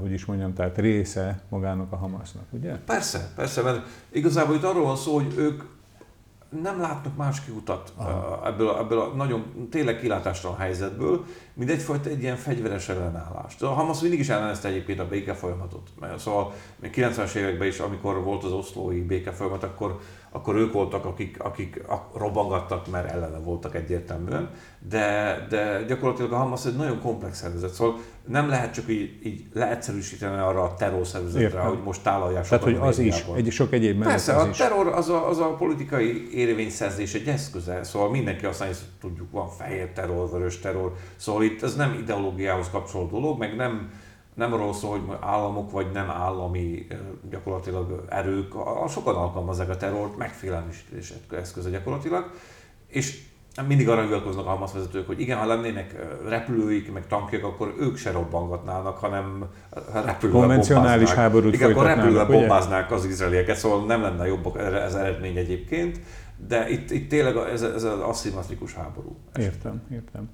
hogy 0.00 0.12
is 0.12 0.24
mondjam, 0.24 0.54
tehát 0.54 0.78
része 0.78 1.42
magának 1.48 1.92
a 1.92 1.96
Hamasnak, 1.96 2.44
ugye? 2.50 2.74
Persze, 2.76 3.32
persze, 3.36 3.62
mert 3.62 3.86
igazából 4.12 4.54
itt 4.54 4.62
arról 4.62 4.84
van 4.84 4.96
szó, 4.96 5.14
hogy 5.14 5.34
ők 5.36 5.62
nem 6.62 6.80
látnak 6.80 7.16
más 7.16 7.44
kiutat 7.44 7.92
ebből 8.44 8.68
a, 8.68 8.78
ebből 8.78 9.00
a 9.00 9.06
nagyon 9.06 9.68
tényleg 9.70 9.98
kilátástalan 9.98 10.56
helyzetből, 10.56 11.24
mint 11.54 11.70
egyfajta 11.70 12.08
egy 12.08 12.22
ilyen 12.22 12.36
fegyveres 12.36 12.88
ellenállást. 12.88 13.62
A 13.62 13.68
Hamas 13.68 14.00
mindig 14.00 14.18
is 14.18 14.28
ellenezte 14.28 14.68
egyébként 14.68 14.98
a 14.98 15.08
béke 15.08 15.34
folyamatot. 15.34 15.88
Mert 16.00 16.18
szóval 16.18 16.52
még 16.80 16.92
90-es 16.96 17.34
években 17.34 17.68
is, 17.68 17.78
amikor 17.78 18.22
volt 18.22 18.44
az 18.44 18.52
oszlói 18.52 19.02
béke 19.02 19.32
folyamat, 19.32 19.62
akkor 19.62 20.00
akkor 20.30 20.56
ők 20.56 20.72
voltak, 20.72 21.04
akik, 21.04 21.42
akik 21.42 21.82
robbangattak, 22.14 22.90
mert 22.90 23.10
ellene 23.10 23.38
voltak 23.38 23.74
egyértelműen, 23.74 24.50
de, 24.88 25.46
de 25.48 25.82
gyakorlatilag 25.88 26.32
a 26.32 26.36
Hamas 26.36 26.66
egy 26.66 26.76
nagyon 26.76 27.00
komplex 27.00 27.38
szervezet, 27.38 27.72
szóval 27.72 28.00
nem 28.26 28.48
lehet 28.48 28.74
csak 28.74 28.88
így, 28.88 29.26
így 29.26 29.44
leegyszerűsíteni 29.52 30.38
arra 30.38 30.62
a 30.62 30.74
terrorszervezetre, 30.74 31.60
hogy 31.60 31.78
most 31.84 32.02
tálalják 32.02 32.48
Tehát, 32.48 32.64
hogy 32.64 32.78
az 32.80 32.98
is, 32.98 33.24
egy, 33.34 33.50
sok 33.50 33.72
egyéb 33.72 34.02
Persze, 34.02 34.34
az 34.34 34.46
a 34.46 34.50
terror 34.50 34.86
az 34.86 35.08
a, 35.08 35.28
az 35.28 35.38
a 35.38 35.54
politikai 35.54 36.28
érvényszerzés 36.34 37.14
egy 37.14 37.28
eszköze, 37.28 37.84
szóval 37.84 38.10
mindenki 38.10 38.44
azt 38.44 38.60
mondja, 38.60 38.78
hogy 38.78 38.88
tudjuk, 39.00 39.30
van 39.30 39.48
fehér 39.48 39.88
terror, 39.88 40.30
vörös 40.30 40.60
terror, 40.60 40.94
szóval 41.16 41.42
itt 41.42 41.62
ez 41.62 41.76
nem 41.76 41.98
ideológiához 42.02 42.70
kapcsolódó 42.70 43.20
dolog, 43.20 43.38
meg 43.38 43.56
nem, 43.56 43.90
nem 44.38 44.52
arról 44.52 44.74
szól, 44.74 44.90
hogy 44.90 45.16
államok 45.20 45.70
vagy 45.70 45.86
nem 45.92 46.10
állami 46.10 46.86
gyakorlatilag 47.30 48.04
erők, 48.08 48.52
sokan 48.88 49.14
alkalmazzák 49.14 49.68
a 49.68 49.76
terrort, 49.76 50.16
megfélemlítés 50.16 51.12
eszköze 51.30 51.70
gyakorlatilag, 51.70 52.30
és 52.86 53.22
mindig 53.66 53.88
arra 53.88 54.02
hivatkoznak 54.02 54.46
a 54.46 54.48
Hamas 54.48 54.72
vezetők, 54.72 55.06
hogy 55.06 55.20
igen, 55.20 55.38
ha 55.38 55.46
lennének 55.46 55.94
repülőik, 56.28 56.92
meg 56.92 57.06
tankjak, 57.06 57.44
akkor 57.44 57.74
ők 57.80 57.96
se 57.96 58.10
robbangatnának, 58.10 58.98
hanem 58.98 59.44
repülővel 59.92 60.40
Konvencionális 60.40 61.12
háborút 61.12 61.54
Igen, 61.54 61.70
akkor 61.70 61.84
repülővel 61.84 62.26
bombáznák 62.26 62.90
az 62.90 63.04
izraelieket, 63.04 63.56
szóval 63.56 63.86
nem 63.86 64.02
lenne 64.02 64.26
jobb 64.26 64.56
ez 64.56 64.94
eredmény 64.94 65.36
egyébként, 65.36 66.00
de 66.48 66.68
itt, 66.70 66.90
itt 66.90 67.08
tényleg 67.08 67.36
ez, 67.36 67.62
ez 67.62 67.82
az 67.82 68.00
aszimmetrikus 68.00 68.74
háború. 68.74 69.16
Értem, 69.38 69.82
értem. 69.92 70.30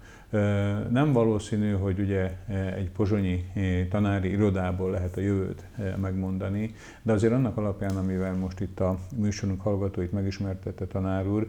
Nem 0.91 1.13
valószínű, 1.13 1.73
hogy 1.73 1.99
ugye 1.99 2.37
egy 2.77 2.91
pozsonyi 2.91 3.45
tanári 3.91 4.31
irodából 4.31 4.91
lehet 4.91 5.17
a 5.17 5.21
jövőt 5.21 5.65
megmondani, 6.01 6.75
de 7.03 7.13
azért 7.13 7.33
annak 7.33 7.57
alapján, 7.57 7.97
amivel 7.97 8.35
most 8.35 8.61
itt 8.61 8.81
a 8.81 8.99
műsorunk 9.17 9.61
hallgatóit 9.61 10.13
megismertette 10.13 10.87
tanár 10.87 11.27
úr, 11.27 11.47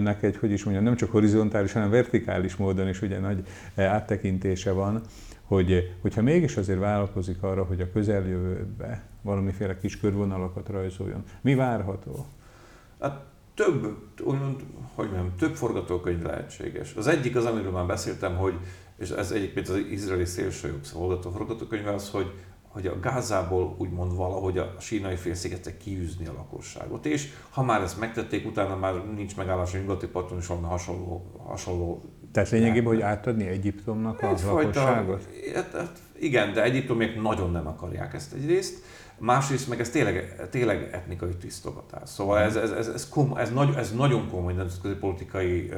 neked, 0.00 0.36
hogy 0.36 0.50
is 0.50 0.64
mondjam, 0.64 0.84
nem 0.84 0.96
csak 0.96 1.10
horizontális, 1.10 1.72
hanem 1.72 1.90
vertikális 1.90 2.56
módon 2.56 2.88
is 2.88 3.02
ugye 3.02 3.18
nagy 3.18 3.46
áttekintése 3.76 4.72
van, 4.72 5.00
hogy, 5.42 5.96
hogyha 6.00 6.22
mégis 6.22 6.56
azért 6.56 6.78
vállalkozik 6.78 7.42
arra, 7.42 7.64
hogy 7.64 7.80
a 7.80 7.90
közeljövőbe 7.92 9.02
valamiféle 9.22 9.78
kis 9.78 10.00
körvonalakat 10.00 10.68
rajzoljon, 10.68 11.24
mi 11.40 11.54
várható? 11.54 12.26
Hát 13.00 13.24
több, 13.54 13.96
hogy 14.94 15.06
mondjam, 15.10 15.36
több 15.38 15.54
forgatókönyv 15.54 16.22
lehetséges. 16.22 16.94
Az 16.94 17.06
egyik 17.06 17.36
az, 17.36 17.44
amiről 17.44 17.70
már 17.70 17.86
beszéltem, 17.86 18.36
hogy, 18.36 18.54
és 18.98 19.10
ez 19.10 19.30
egyébként 19.30 19.68
az 19.68 19.76
izraeli 19.90 20.24
szélsőjobb 20.24 20.84
szolgató 20.84 21.30
forgatókönyv 21.30 21.86
az, 21.86 22.10
hogy, 22.10 22.32
hogy 22.68 22.86
a 22.86 23.00
Gázából 23.00 23.74
úgymond 23.78 24.16
valahogy 24.16 24.58
a 24.58 24.74
sínai 24.80 25.16
félszigetre 25.16 25.76
kiűzni 25.76 26.26
a 26.26 26.32
lakosságot. 26.32 27.06
És 27.06 27.32
ha 27.50 27.62
már 27.62 27.82
ezt 27.82 28.00
megtették, 28.00 28.46
utána 28.46 28.76
már 28.76 29.06
nincs 29.14 29.36
megállás 29.36 29.74
a 29.74 29.78
nyugati 29.78 30.06
parton 30.06 30.38
is 30.38 30.46
van 30.46 30.64
hasonló, 30.64 31.40
hasonló 31.46 32.02
tehát 32.32 32.50
lényegében, 32.50 32.92
hogy 32.92 33.00
átadni 33.00 33.46
Egyiptomnak 33.46 34.22
a 34.22 34.26
lakosságot? 34.26 35.28
Hát, 35.54 35.72
hát, 35.72 35.98
igen, 36.18 36.52
de 36.52 36.62
egyiptomiek 36.62 37.22
nagyon 37.22 37.50
nem 37.50 37.66
akarják 37.66 38.14
ezt 38.14 38.32
egyrészt. 38.32 38.82
Másrészt 39.18 39.68
meg 39.68 39.80
ez 39.80 39.90
tényleg, 39.90 40.48
tényleg 40.50 40.88
etnikai 40.92 41.34
tisztogatás. 41.40 42.08
Szóval 42.08 42.38
ez, 42.38 42.56
ez, 42.56 42.70
ez, 42.70 42.88
ez, 42.88 43.08
komoly, 43.08 43.40
ez, 43.40 43.52
nagy, 43.52 43.74
ez 43.76 43.92
nagyon 43.92 44.30
komoly 44.30 44.52
nemzetközi 44.52 44.94
politikai 44.94 45.70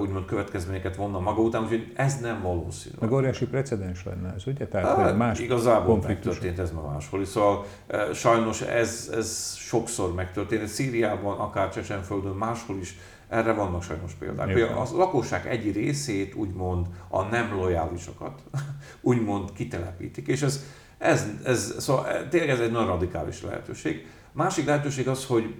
úgymond 0.00 0.24
következményeket 0.24 0.96
vonna 0.96 1.20
maga 1.20 1.42
után, 1.42 1.62
úgyhogy 1.62 1.92
ez 1.96 2.20
nem 2.20 2.42
valószínű. 2.42 2.94
Meg 3.00 3.12
óriási 3.12 3.46
precedens 3.46 4.04
lenne 4.04 4.34
ez, 4.34 4.46
ugye? 4.46 4.66
Tehát 4.66 4.96
hát, 4.96 5.16
más 5.16 5.38
igazából 5.38 6.00
megtörtént 6.06 6.58
ez 6.58 6.70
ma 6.70 6.90
máshol. 6.92 7.24
Szóval 7.24 7.66
sajnos 8.14 8.60
ez, 8.60 9.10
ez 9.14 9.54
sokszor 9.56 10.14
megtörtént. 10.14 10.66
Szíriában, 10.66 11.38
akár 11.38 11.70
Csecsenföldön, 11.70 12.34
máshol 12.34 12.78
is 12.78 12.98
erre 13.28 13.52
vannak 13.52 13.82
sajnos 13.82 14.12
példák. 14.12 14.52
Például 14.52 14.78
a 14.78 14.96
lakosság 14.96 15.46
egy 15.46 15.72
részét, 15.72 16.34
úgymond 16.34 16.86
a 17.08 17.22
nem 17.22 17.54
lojálisokat, 17.54 18.42
úgymond 19.00 19.52
kitelepítik, 19.52 20.26
és 20.26 20.42
ez, 20.42 20.64
ez, 21.00 21.26
ez, 21.44 21.74
szóval 21.78 22.28
tényleg 22.28 22.50
ez 22.50 22.60
egy 22.60 22.70
nagyon 22.70 22.86
radikális 22.86 23.42
lehetőség. 23.42 24.06
Másik 24.32 24.66
lehetőség 24.66 25.08
az, 25.08 25.24
hogy 25.26 25.54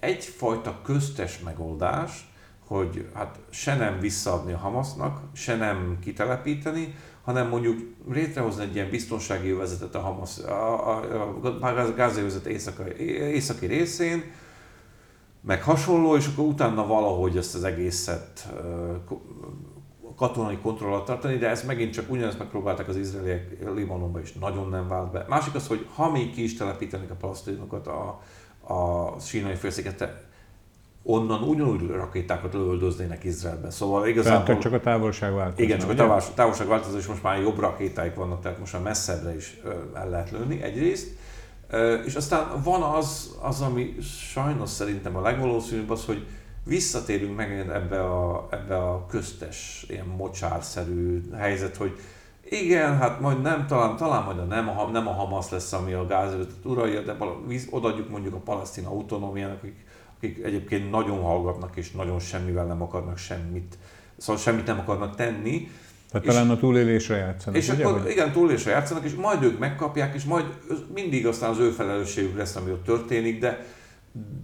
egyfajta 0.00 0.80
köztes 0.84 1.38
megoldás, 1.38 2.28
hogy 2.66 3.08
hát 3.14 3.38
se 3.50 3.76
nem 3.76 4.00
visszaadni 4.00 4.52
a 4.52 4.58
Hamasznak, 4.58 5.20
se 5.32 5.56
nem 5.56 5.98
kitelepíteni, 6.02 6.94
hanem 7.24 7.48
mondjuk 7.48 7.78
létrehozni 8.10 8.62
egy 8.62 8.74
ilyen 8.74 8.90
biztonsági 8.90 9.50
övezetet 9.50 9.94
a 9.94 10.00
Hamas, 10.00 10.38
a, 10.38 10.98
a, 10.98 11.58
a 11.62 11.94
gázövezet 11.94 12.46
északi, 12.46 13.02
északi 13.12 13.66
részén, 13.66 14.32
meg 15.40 15.62
hasonló, 15.62 16.16
és 16.16 16.26
akkor 16.26 16.44
utána 16.44 16.86
valahogy 16.86 17.36
ezt 17.36 17.54
az 17.54 17.64
egészet 17.64 18.48
katonai 20.20 20.56
kontroll 20.56 20.92
alatt 20.92 21.06
tartani, 21.06 21.36
de 21.36 21.48
ez 21.48 21.64
megint 21.64 21.92
csak 21.92 22.10
ugyanezt 22.10 22.38
megpróbálták 22.38 22.88
az 22.88 22.96
izraeliek 22.96 23.56
Libanonban 23.74 24.22
is, 24.22 24.32
nagyon 24.32 24.68
nem 24.68 24.88
vált 24.88 25.10
be. 25.10 25.24
Másik 25.28 25.54
az, 25.54 25.66
hogy 25.66 25.86
ha 25.94 26.10
még 26.10 26.32
ki 26.34 26.42
is 26.42 26.56
telepítenek 26.56 27.10
a 27.10 27.14
palesztinokat 27.14 27.86
a, 27.86 28.20
a 28.74 29.14
sínai 29.20 29.54
félszigete, 29.54 30.22
onnan 31.02 31.42
ugyanúgy 31.42 31.86
rakétákat 31.86 32.52
lövöldöznének 32.52 33.24
Izraelben. 33.24 33.70
Szóval 33.70 34.08
igazából... 34.08 34.44
Tehát 34.44 34.60
csak 34.60 34.72
a 34.72 34.80
távolság 34.80 35.34
változna. 35.34 35.64
Igen, 35.64 35.78
csak 35.78 35.90
a 35.90 36.16
távolság 36.34 36.66
változó, 36.66 36.96
és 36.96 37.06
most 37.06 37.22
már 37.22 37.40
jobb 37.40 37.58
rakétáik 37.58 38.14
vannak, 38.14 38.40
tehát 38.42 38.58
most 38.58 38.72
már 38.72 38.82
messzebbre 38.82 39.36
is 39.36 39.60
el 39.94 40.08
lehet 40.08 40.30
lőni 40.30 40.62
egyrészt. 40.62 41.08
És 42.06 42.14
aztán 42.14 42.62
van 42.62 42.82
az, 42.82 43.36
az, 43.42 43.60
ami 43.60 43.96
sajnos 44.32 44.70
szerintem 44.70 45.16
a 45.16 45.20
legvalószínűbb 45.20 45.90
az, 45.90 46.04
hogy 46.04 46.26
visszatérünk 46.70 47.36
meg 47.36 47.68
ebbe 47.72 48.00
a, 48.04 48.48
ebbe 48.50 48.76
a 48.76 49.06
köztes, 49.06 49.84
ilyen 49.88 50.06
mocsárszerű 50.06 51.22
helyzet, 51.36 51.76
hogy 51.76 51.98
igen, 52.44 52.98
hát 52.98 53.20
majd 53.20 53.42
nem, 53.42 53.66
talán, 53.66 53.96
talán 53.96 54.24
majd 54.24 54.38
a 54.38 54.44
nem, 54.44 54.68
a, 54.68 54.90
nem 54.90 55.08
a 55.08 55.12
Hamas 55.12 55.50
lesz, 55.50 55.72
ami 55.72 55.92
a 55.92 56.06
gázövetet 56.06 56.64
uralja, 56.64 57.00
de 57.00 57.16
odaadjuk 57.70 58.10
mondjuk 58.10 58.34
a 58.34 58.38
palesztin 58.38 58.84
autonómiának, 58.84 59.56
akik, 59.56 59.84
akik 60.16 60.44
egyébként 60.44 60.90
nagyon 60.90 61.22
hallgatnak 61.22 61.76
és 61.76 61.90
nagyon 61.90 62.18
semmivel 62.18 62.64
nem 62.64 62.82
akarnak 62.82 63.18
semmit, 63.18 63.78
szóval 64.16 64.42
semmit 64.42 64.66
nem 64.66 64.78
akarnak 64.78 65.16
tenni, 65.16 65.70
tehát 66.10 66.26
és, 66.26 66.32
talán 66.32 66.50
a 66.50 66.56
túlélésre 66.56 67.16
játszanak, 67.16 67.58
És 67.58 67.68
ugye, 67.68 67.84
akkor, 67.84 68.10
igen, 68.10 68.32
túlélésre 68.32 68.70
játszanak, 68.70 69.04
és 69.04 69.14
majd 69.14 69.42
ők 69.42 69.58
megkapják, 69.58 70.14
és 70.14 70.24
majd 70.24 70.44
mindig 70.94 71.26
aztán 71.26 71.50
az 71.50 71.58
ő 71.58 71.70
felelősségük 71.70 72.36
lesz, 72.36 72.56
ami 72.56 72.70
ott 72.70 72.84
történik, 72.84 73.40
de, 73.40 73.66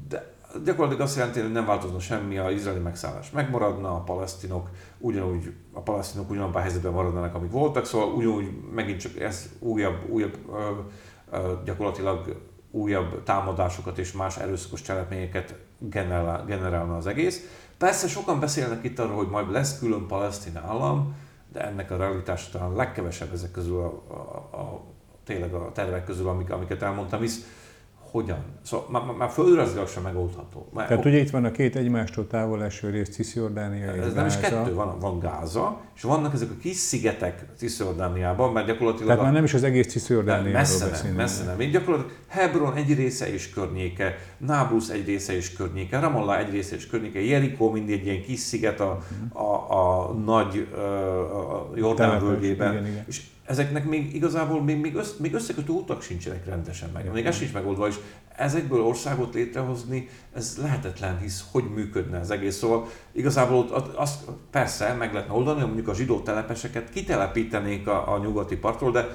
de 0.09 0.35
gyakorlatilag 0.65 1.07
azt 1.07 1.17
jelenti, 1.17 1.41
hogy 1.41 1.53
nem 1.53 1.67
változna 1.67 1.99
semmi, 1.99 2.39
az 2.39 2.53
izraeli 2.53 2.81
megszállás 2.81 3.31
megmaradna, 3.31 3.95
a 3.95 4.01
palesztinok 4.01 4.71
ugyanúgy, 4.99 5.53
a 5.73 5.81
palesztinok 5.81 6.31
ugyanabban 6.31 6.55
a 6.55 6.61
helyzetben 6.61 6.93
maradnának, 6.93 7.35
amik 7.35 7.51
voltak, 7.51 7.85
szóval 7.85 8.09
ugyanúgy 8.09 8.51
megint 8.75 9.01
csak 9.01 9.21
ez 9.21 9.49
újabb, 9.59 10.11
újabb 10.11 10.39
ö, 10.53 10.71
ö, 11.37 11.53
gyakorlatilag 11.65 12.41
újabb 12.71 13.23
támadásokat 13.23 13.99
és 13.99 14.13
más 14.13 14.37
erőszakos 14.37 14.83
cselekményeket 14.83 15.55
generál, 15.79 16.45
generálna 16.45 16.97
az 16.97 17.07
egész. 17.07 17.41
Persze 17.79 18.09
sokan 18.09 18.41
beszélnek 18.41 18.85
itt 18.85 18.99
arról, 18.99 19.17
hogy 19.17 19.29
majd 19.29 19.51
lesz 19.51 19.79
külön 19.79 20.07
palesztin 20.07 20.57
állam, 20.57 21.15
de 21.53 21.65
ennek 21.65 21.91
a 21.91 21.97
realitás 21.97 22.49
talán 22.49 22.75
legkevesebb 22.75 23.33
ezek 23.33 23.51
közül 23.51 23.79
a, 23.79 24.15
a, 24.15 24.57
a 24.57 24.85
tényleg 25.25 25.55
a 25.55 25.73
tervek 25.73 26.05
közül, 26.05 26.29
amik, 26.29 26.51
amiket 26.51 26.83
elmondtam, 26.83 27.21
hisz 27.21 27.47
hogyan? 28.17 28.39
Szóval 28.63 28.87
már, 28.91 29.17
már 29.19 29.31
földrajzilag 29.31 29.89
sem 29.89 30.03
megoldható. 30.03 30.69
Már, 30.75 30.87
Tehát 30.87 31.05
ugye 31.05 31.19
itt 31.19 31.31
van 31.31 31.45
a 31.45 31.51
két 31.51 31.77
egymástól 31.77 32.27
távol 32.27 32.65
eső 32.65 32.91
rész, 32.91 33.09
Cisziordánia 33.09 33.95
és 33.95 34.05
Ez 34.05 34.15
nem 34.15 34.27
is 34.27 34.37
kettő, 34.37 34.75
van, 34.75 34.99
van 34.99 35.19
Gáza, 35.19 35.81
és 35.97 36.03
vannak 36.03 36.35
ezek 36.35 36.51
a 36.51 36.55
kis 36.61 36.77
szigetek 36.77 37.45
Cisziordániában, 37.57 38.53
mert 38.53 38.67
gyakorlatilag... 38.67 39.07
Tehát 39.07 39.21
a, 39.21 39.25
már 39.25 39.33
nem 39.33 39.45
is 39.45 39.55
az 39.55 39.63
egész 39.63 39.87
Cisziordániáról 39.87 40.53
messze 40.53 41.03
nem, 41.05 41.15
messze 41.15 41.45
nem. 41.45 41.61
Így 41.61 41.71
gyakorlatilag 41.71 42.17
Hebron 42.29 42.75
egy 42.75 42.95
része 42.95 43.33
és 43.33 43.51
környéke, 43.51 44.19
Nablus 44.39 44.89
egy 44.89 45.07
része 45.07 45.37
és 45.37 45.53
környéke, 45.53 46.01
Ramallah 46.01 46.39
egy 46.39 46.51
része 46.51 46.77
és 46.77 46.87
környéke, 46.87 47.21
Jerikó 47.21 47.71
mind 47.71 47.91
egy 47.91 48.05
ilyen 48.05 48.23
kis 48.23 48.39
sziget 48.39 48.81
a, 48.81 48.99
a, 49.33 49.43
a, 49.43 50.09
a 50.09 50.13
nagy 50.13 50.69
a 51.33 51.77
Jordán 51.77 52.21
völgyében. 52.21 53.05
És 53.07 53.23
ezeknek 53.47 53.85
még 53.85 54.15
igazából 54.15 54.63
még, 54.63 54.81
még, 54.81 54.95
össz, 54.95 55.17
még 55.17 55.35
összekötő 55.35 55.73
utak 55.73 56.03
sincsenek 56.03 56.47
rendesen 56.47 56.91
meg. 56.93 57.13
Még 57.13 57.27
ez 57.27 57.37
sincs 57.37 57.53
megoldva, 57.53 57.87
és 57.87 57.95
ezekből 58.37 58.81
országot 58.81 59.35
létrehozni, 59.35 60.09
ez 60.35 60.59
lehetetlen, 60.61 61.19
hisz 61.19 61.45
hogy 61.51 61.65
működne 61.75 62.19
az 62.19 62.31
egész. 62.31 62.57
Szóval 62.57 62.89
igazából 63.13 63.57
ott 63.57 63.95
azt 63.95 64.25
persze 64.51 64.93
meg 64.93 65.13
lehetne 65.13 65.35
oldani, 65.35 65.59
hogy 65.59 65.67
mondjuk 65.67 65.89
a 65.89 65.95
zsidó 65.95 66.21
telepeseket 66.21 66.91
kitelepítenék 66.91 67.87
a, 67.87 68.15
a 68.15 68.19
nyugati 68.19 68.57
partról, 68.57 68.91
de 68.91 69.09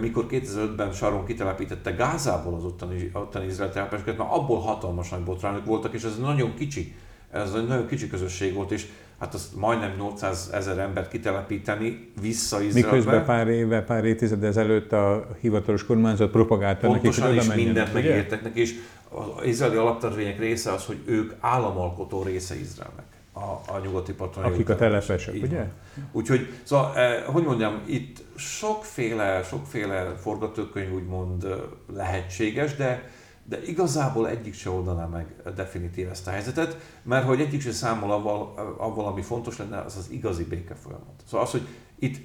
mikor 0.00 0.26
2005-ben 0.30 0.92
Saron 0.92 1.24
kitelepítette 1.24 1.90
Gázából 1.90 2.54
az 2.54 2.64
ottani, 2.64 3.10
ottani 3.12 3.46
izrael 3.46 3.72
telepeseket, 3.72 4.16
mert 4.18 4.30
abból 4.30 4.60
hatalmas 4.60 5.08
nagy 5.08 5.22
botrányok 5.22 5.64
voltak, 5.64 5.94
és 5.94 6.02
ez 6.02 6.18
nagyon 6.18 6.54
kicsi, 6.54 6.94
ez 7.30 7.52
egy 7.52 7.66
nagyon 7.66 7.86
kicsi 7.86 8.08
közösség 8.08 8.54
volt, 8.54 8.70
és 8.70 8.86
hát 9.18 9.34
azt 9.34 9.56
majdnem 9.56 9.94
800 9.96 10.50
ezer 10.52 10.78
embert 10.78 11.08
kitelepíteni 11.08 12.12
vissza 12.20 12.60
Izraelbe. 12.60 12.96
Miközben 12.96 13.24
pár 13.24 13.48
éve, 13.48 13.82
pár 13.82 14.04
évtized 14.04 14.44
ezelőtt 14.44 14.92
a 14.92 15.28
hivatalos 15.40 15.86
kormányzat 15.86 16.30
propagálta 16.30 16.88
nekik, 16.88 17.14
hogy 17.14 17.38
oda 17.38 17.54
mindent 17.54 17.92
megértek 17.92 18.42
neki, 18.42 18.60
és 18.60 18.74
az 19.08 19.46
izraeli 19.46 19.76
alaptörvények 19.76 20.38
része 20.38 20.72
az, 20.72 20.84
hogy 20.84 20.98
ők 21.04 21.32
államalkotó 21.40 22.22
része 22.22 22.54
Izraelnek 22.54 23.04
a, 23.34 23.72
a 23.72 23.80
nyugati 23.82 24.12
parton. 24.12 24.44
Akik 24.44 24.68
a 24.68 24.76
telepesek, 24.76 25.34
ugye? 25.42 25.64
Úgyhogy, 26.12 26.52
szóval, 26.62 26.96
eh, 26.96 27.22
hogy 27.26 27.44
mondjam, 27.44 27.80
itt 27.86 28.24
sokféle, 28.36 29.42
sokféle 29.42 30.14
forgatókönyv 30.20 30.92
úgymond 30.92 31.44
eh, 31.44 31.52
lehetséges, 31.96 32.76
de 32.76 33.10
de 33.48 33.62
igazából 33.62 34.28
egyik 34.28 34.54
se 34.54 34.70
oldaná 34.70 35.06
meg 35.06 35.34
definitív 35.54 36.08
ezt 36.08 36.26
a 36.26 36.30
helyzetet, 36.30 36.78
mert 37.02 37.26
hogy 37.26 37.40
egyik 37.40 37.60
se 37.60 37.72
számol 37.72 38.10
avval, 38.12 38.54
avval, 38.78 39.06
ami 39.06 39.22
fontos 39.22 39.58
lenne, 39.58 39.80
az 39.80 39.96
az 39.96 40.10
igazi 40.10 40.44
béke 40.44 40.74
folyamat. 40.74 41.22
Szóval 41.24 41.46
az, 41.46 41.52
hogy 41.52 41.66
itt 41.98 42.16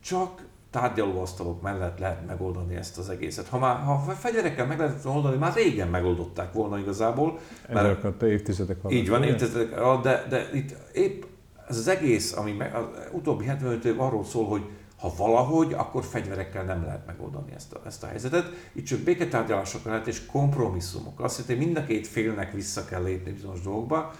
csak 0.00 0.46
tárgyalóasztalok 0.70 1.62
mellett 1.62 1.98
lehet 1.98 2.26
megoldani 2.26 2.74
ezt 2.74 2.98
az 2.98 3.08
egészet. 3.08 3.48
Ha 3.48 3.58
már 3.58 3.82
ha 3.82 3.98
fegyverekkel 3.98 4.66
meg 4.66 4.78
lehetett 4.78 5.06
oldani, 5.06 5.36
már 5.36 5.54
régen 5.54 5.88
megoldották 5.88 6.52
volna 6.52 6.78
igazából. 6.78 7.38
Mert 7.68 8.04
Ezek 8.04 8.22
a 8.22 8.26
évtizedek 8.26 8.78
alatt. 8.84 8.96
Így 8.96 9.08
van, 9.08 9.22
évtizedek 9.22 9.80
alatt, 9.80 10.02
de, 10.02 10.26
de 10.28 10.50
itt 10.52 10.76
épp 10.92 11.22
ez 11.68 11.76
az 11.76 11.88
egész, 11.88 12.36
ami 12.36 12.52
meg, 12.52 12.74
az 12.74 12.84
utóbbi 13.12 13.44
75 13.44 13.84
év 13.84 14.00
arról 14.00 14.24
szól, 14.24 14.46
hogy 14.46 14.62
ha 14.98 15.14
valahogy, 15.16 15.72
akkor 15.72 16.04
fegyverekkel 16.04 16.64
nem 16.64 16.84
lehet 16.84 17.06
megoldani 17.06 17.52
ezt 17.54 17.72
a, 17.72 17.80
ezt 17.86 18.02
a 18.02 18.06
helyzetet. 18.06 18.52
Itt 18.72 18.84
csak 18.84 18.98
béketárgyalások 18.98 19.84
lehet 19.84 20.06
és 20.06 20.26
kompromisszumok. 20.26 21.20
Azt 21.20 21.38
jelenti, 21.38 21.66
mind 21.66 21.76
a 21.76 21.84
két 21.84 22.06
félnek 22.06 22.52
vissza 22.52 22.84
kell 22.84 23.02
lépni 23.02 23.32
bizonyos 23.32 23.60
dolgokba, 23.60 24.12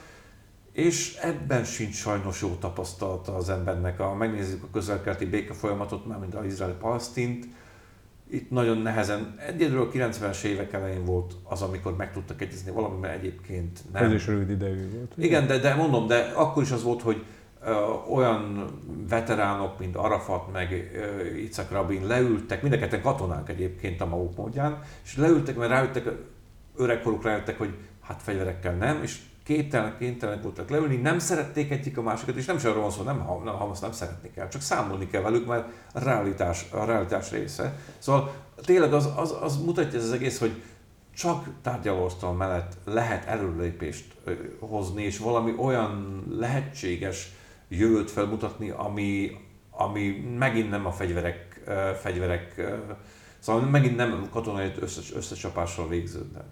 és 0.72 1.16
ebben 1.16 1.64
sincs 1.64 1.94
sajnos 1.94 2.42
jó 2.42 2.48
tapasztalata 2.48 3.34
az 3.34 3.48
embernek. 3.48 3.98
Ha 3.98 4.14
megnézzük 4.14 4.62
a 4.62 4.68
közelkeleti 4.72 5.24
béke 5.24 5.54
folyamatot, 5.54 6.06
már 6.06 6.18
mint 6.18 6.34
az 6.34 6.44
izraeli-palesztint, 6.44 7.46
itt 8.30 8.50
nagyon 8.50 8.78
nehezen, 8.78 9.34
egyedül 9.46 9.80
a 9.80 9.88
90-es 9.88 10.42
évek 10.42 10.72
elején 10.72 11.04
volt 11.04 11.34
az, 11.42 11.62
amikor 11.62 11.96
meg 11.96 12.12
tudtak 12.12 12.42
egyezni 12.42 12.70
valamiben 12.70 13.10
egyébként 13.10 13.80
nem. 13.92 14.04
Ez 14.04 14.12
is 14.12 14.26
rövid 14.26 14.50
idejű 14.50 14.90
volt. 14.90 15.12
Igen, 15.16 15.46
de, 15.46 15.58
de 15.58 15.74
mondom, 15.74 16.06
de 16.06 16.32
akkor 16.34 16.62
is 16.62 16.70
az 16.70 16.82
volt, 16.82 17.02
hogy 17.02 17.24
olyan 18.10 18.64
veteránok, 19.08 19.78
mint 19.78 19.96
Arafat, 19.96 20.52
meg 20.52 20.90
Icak 21.36 21.70
Rabin 21.70 22.06
leültek, 22.06 22.62
mind 22.62 23.00
katonák 23.02 23.48
egyébként 23.48 24.00
a 24.00 24.06
maguk 24.06 24.36
módján, 24.36 24.82
és 25.04 25.16
leültek, 25.16 25.56
mert 25.56 25.70
rájöttek, 25.70 26.10
öregkoruk 26.76 27.22
rájöttek, 27.22 27.58
hogy 27.58 27.74
hát 28.02 28.22
fegyverekkel 28.22 28.74
nem, 28.74 29.02
és 29.02 29.18
képtelenek, 29.44 29.98
kénytelenek 29.98 30.42
voltak 30.42 30.70
leülni, 30.70 30.96
nem 30.96 31.18
szerették 31.18 31.70
egyik 31.70 31.98
a 31.98 32.02
másikat, 32.02 32.36
és 32.36 32.46
nem 32.46 32.56
is 32.56 32.64
arról 32.64 32.82
van 32.82 32.90
szó, 32.90 33.02
nem, 33.02 33.16
nem, 33.16 33.42
nem, 33.44 33.70
nem 33.80 33.92
szeretni 33.92 34.30
kell, 34.30 34.48
csak 34.48 34.60
számolni 34.60 35.06
kell 35.06 35.22
velük, 35.22 35.46
mert 35.46 35.68
a 35.92 36.04
realitás, 36.04 36.66
a 36.70 36.84
realitás 36.84 37.30
része. 37.30 37.78
Szóval 37.98 38.34
tényleg 38.64 38.92
az, 38.92 39.08
az, 39.16 39.36
az 39.40 39.56
mutatja 39.64 39.98
ez 39.98 40.04
az 40.04 40.12
egész, 40.12 40.38
hogy 40.38 40.62
csak 41.14 41.48
tárgyalóasztal 41.62 42.32
mellett 42.32 42.76
lehet 42.84 43.26
előlépést 43.26 44.04
hozni, 44.58 45.02
és 45.02 45.18
valami 45.18 45.54
olyan 45.56 46.22
lehetséges 46.30 47.32
jövőt 47.68 48.10
felmutatni, 48.10 48.70
ami, 48.70 49.30
ami 49.70 50.34
megint 50.38 50.70
nem 50.70 50.86
a 50.86 50.92
fegyverek, 50.92 51.62
fegyverek 52.00 52.62
Szóval 53.38 53.62
megint 53.62 53.96
nem 53.96 54.28
katonai 54.30 54.72
összes, 54.80 55.14
összecsapással 55.14 55.88
végződnek 55.88 56.44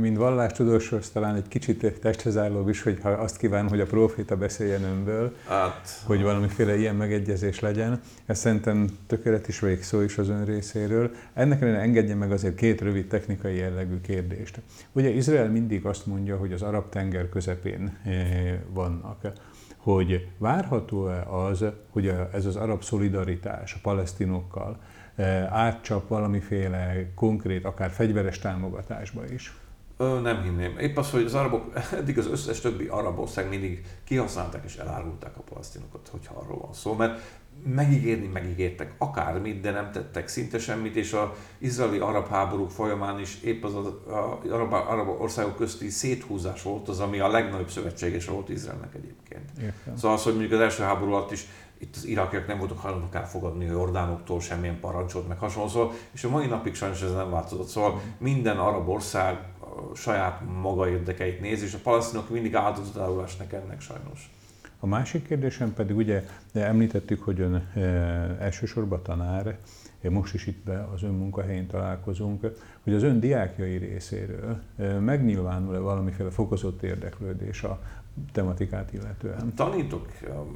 mint 0.00 0.16
vallástudóshoz 0.16 1.10
talán 1.10 1.34
egy 1.34 1.48
kicsit 1.48 1.98
testhez 2.00 2.36
álló 2.36 2.68
is, 2.68 2.82
hogy 2.82 2.98
ha 3.02 3.08
azt 3.08 3.36
kíván, 3.36 3.68
hogy 3.68 3.80
a 3.80 3.86
proféta 3.86 4.36
beszéljen 4.36 4.82
önből, 4.82 5.36
hát, 5.46 6.02
hogy 6.04 6.22
valamiféle 6.22 6.76
ilyen 6.76 6.96
megegyezés 6.96 7.60
legyen. 7.60 8.00
Ez 8.26 8.38
szerintem 8.38 8.86
tökéletes 9.06 9.60
végszó 9.60 10.00
is 10.00 10.18
az 10.18 10.28
ön 10.28 10.44
részéről. 10.44 11.10
Ennek 11.34 11.60
ellenére 11.60 11.82
engedje 11.82 12.14
meg 12.14 12.32
azért 12.32 12.54
két 12.54 12.80
rövid 12.80 13.06
technikai 13.06 13.56
jellegű 13.56 14.00
kérdést. 14.00 14.60
Ugye 14.92 15.08
Izrael 15.08 15.50
mindig 15.50 15.86
azt 15.86 16.06
mondja, 16.06 16.36
hogy 16.36 16.52
az 16.52 16.62
arab 16.62 16.88
tenger 16.88 17.28
közepén 17.28 17.98
eh, 18.04 18.58
vannak 18.68 19.24
hogy 19.92 20.28
várható-e 20.38 21.22
az, 21.22 21.64
hogy 21.90 22.14
ez 22.32 22.46
az 22.46 22.56
arab 22.56 22.82
szolidaritás 22.82 23.74
a 23.74 23.78
palesztinokkal 23.82 24.76
eh, 25.14 25.52
átcsap 25.52 26.08
valamiféle 26.08 27.12
konkrét, 27.14 27.64
akár 27.64 27.90
fegyveres 27.90 28.38
támogatásba 28.38 29.22
is? 29.32 29.56
Nem 30.22 30.42
hinném. 30.42 30.78
Épp 30.78 30.96
az, 30.96 31.10
hogy 31.10 31.24
az 31.24 31.34
arabok, 31.34 31.72
eddig 32.00 32.18
az 32.18 32.26
összes 32.26 32.60
többi 32.60 32.86
arab 32.86 33.18
ország 33.18 33.48
mindig 33.48 33.84
kihasználták 34.04 34.64
és 34.64 34.76
elárulták 34.76 35.36
a 35.36 35.40
palesztinokat, 35.40 36.08
hogyha 36.08 36.34
arról 36.34 36.58
van 36.58 36.72
szó, 36.72 36.94
mert 36.94 37.20
megígérni 37.64 38.26
megígértek 38.26 38.94
akármit, 38.98 39.60
de 39.60 39.70
nem 39.70 39.92
tettek 39.92 40.28
szinte 40.28 40.58
semmit, 40.58 40.96
és 40.96 41.12
az 41.12 41.28
izraeli-arab 41.58 42.28
háborúk 42.28 42.70
folyamán 42.70 43.20
is 43.20 43.40
épp 43.42 43.64
az, 43.64 43.74
az 43.74 43.92
arab, 44.50 44.72
arab 44.72 45.20
országok 45.20 45.56
közti 45.56 45.88
széthúzás 45.88 46.62
volt 46.62 46.88
az, 46.88 47.00
ami 47.00 47.18
a 47.18 47.28
legnagyobb 47.28 47.70
szövetséges 47.70 48.26
volt 48.26 48.48
Izraelnek 48.48 48.94
egyébként. 48.94 49.50
Értem. 49.60 49.96
Szóval 49.96 50.16
az, 50.16 50.22
hogy 50.22 50.32
mondjuk 50.32 50.52
az 50.52 50.60
első 50.60 50.82
háború 50.82 51.12
alatt 51.12 51.32
is 51.32 51.46
itt 51.80 51.96
az 51.96 52.04
irakiak 52.04 52.46
nem 52.46 52.58
voltak 52.58 52.78
hajlandók 52.78 53.14
elfogadni 53.14 53.68
a 53.68 53.72
jordánoktól 53.72 54.40
semmilyen 54.40 54.80
parancsot, 54.80 55.28
meg 55.28 55.38
hasonló, 55.38 55.68
szóval, 55.68 55.92
és 56.12 56.24
a 56.24 56.28
mai 56.28 56.46
napig 56.46 56.74
sajnos 56.74 57.02
ez 57.02 57.12
nem 57.12 57.30
változott. 57.30 57.68
Szóval 57.68 58.00
minden 58.18 58.56
arab 58.56 58.88
ország 58.88 59.38
saját 59.94 60.40
maga 60.60 60.88
érdekeit 60.88 61.40
néz, 61.40 61.62
és 61.62 61.74
a 61.74 61.78
palesztinok 61.82 62.30
mindig 62.30 62.54
áldozatául 62.54 63.22
esnek 63.22 63.52
ennek 63.52 63.80
sajnos. 63.80 64.30
A 64.80 64.86
másik 64.86 65.26
kérdésem 65.26 65.74
pedig 65.74 65.96
ugye 65.96 66.24
említettük, 66.52 67.22
hogy 67.22 67.40
ön 67.40 67.54
e, 67.54 67.80
elsősorban 68.40 69.02
tanár, 69.02 69.58
most 70.02 70.34
is 70.34 70.46
itt 70.46 70.64
be 70.64 70.88
az 70.94 71.02
ön 71.02 71.14
munkahelyén 71.14 71.66
találkozunk, 71.66 72.40
hogy 72.82 72.94
az 72.94 73.02
ön 73.02 73.20
diákjai 73.20 73.76
részéről 73.76 74.60
e, 74.76 74.98
megnyilvánul-e 74.98 75.78
valamiféle 75.78 76.30
fokozott 76.30 76.82
érdeklődés 76.82 77.62
a 77.62 77.80
tematikát 78.32 78.92
illetően? 78.92 79.54
Tanítok 79.54 80.08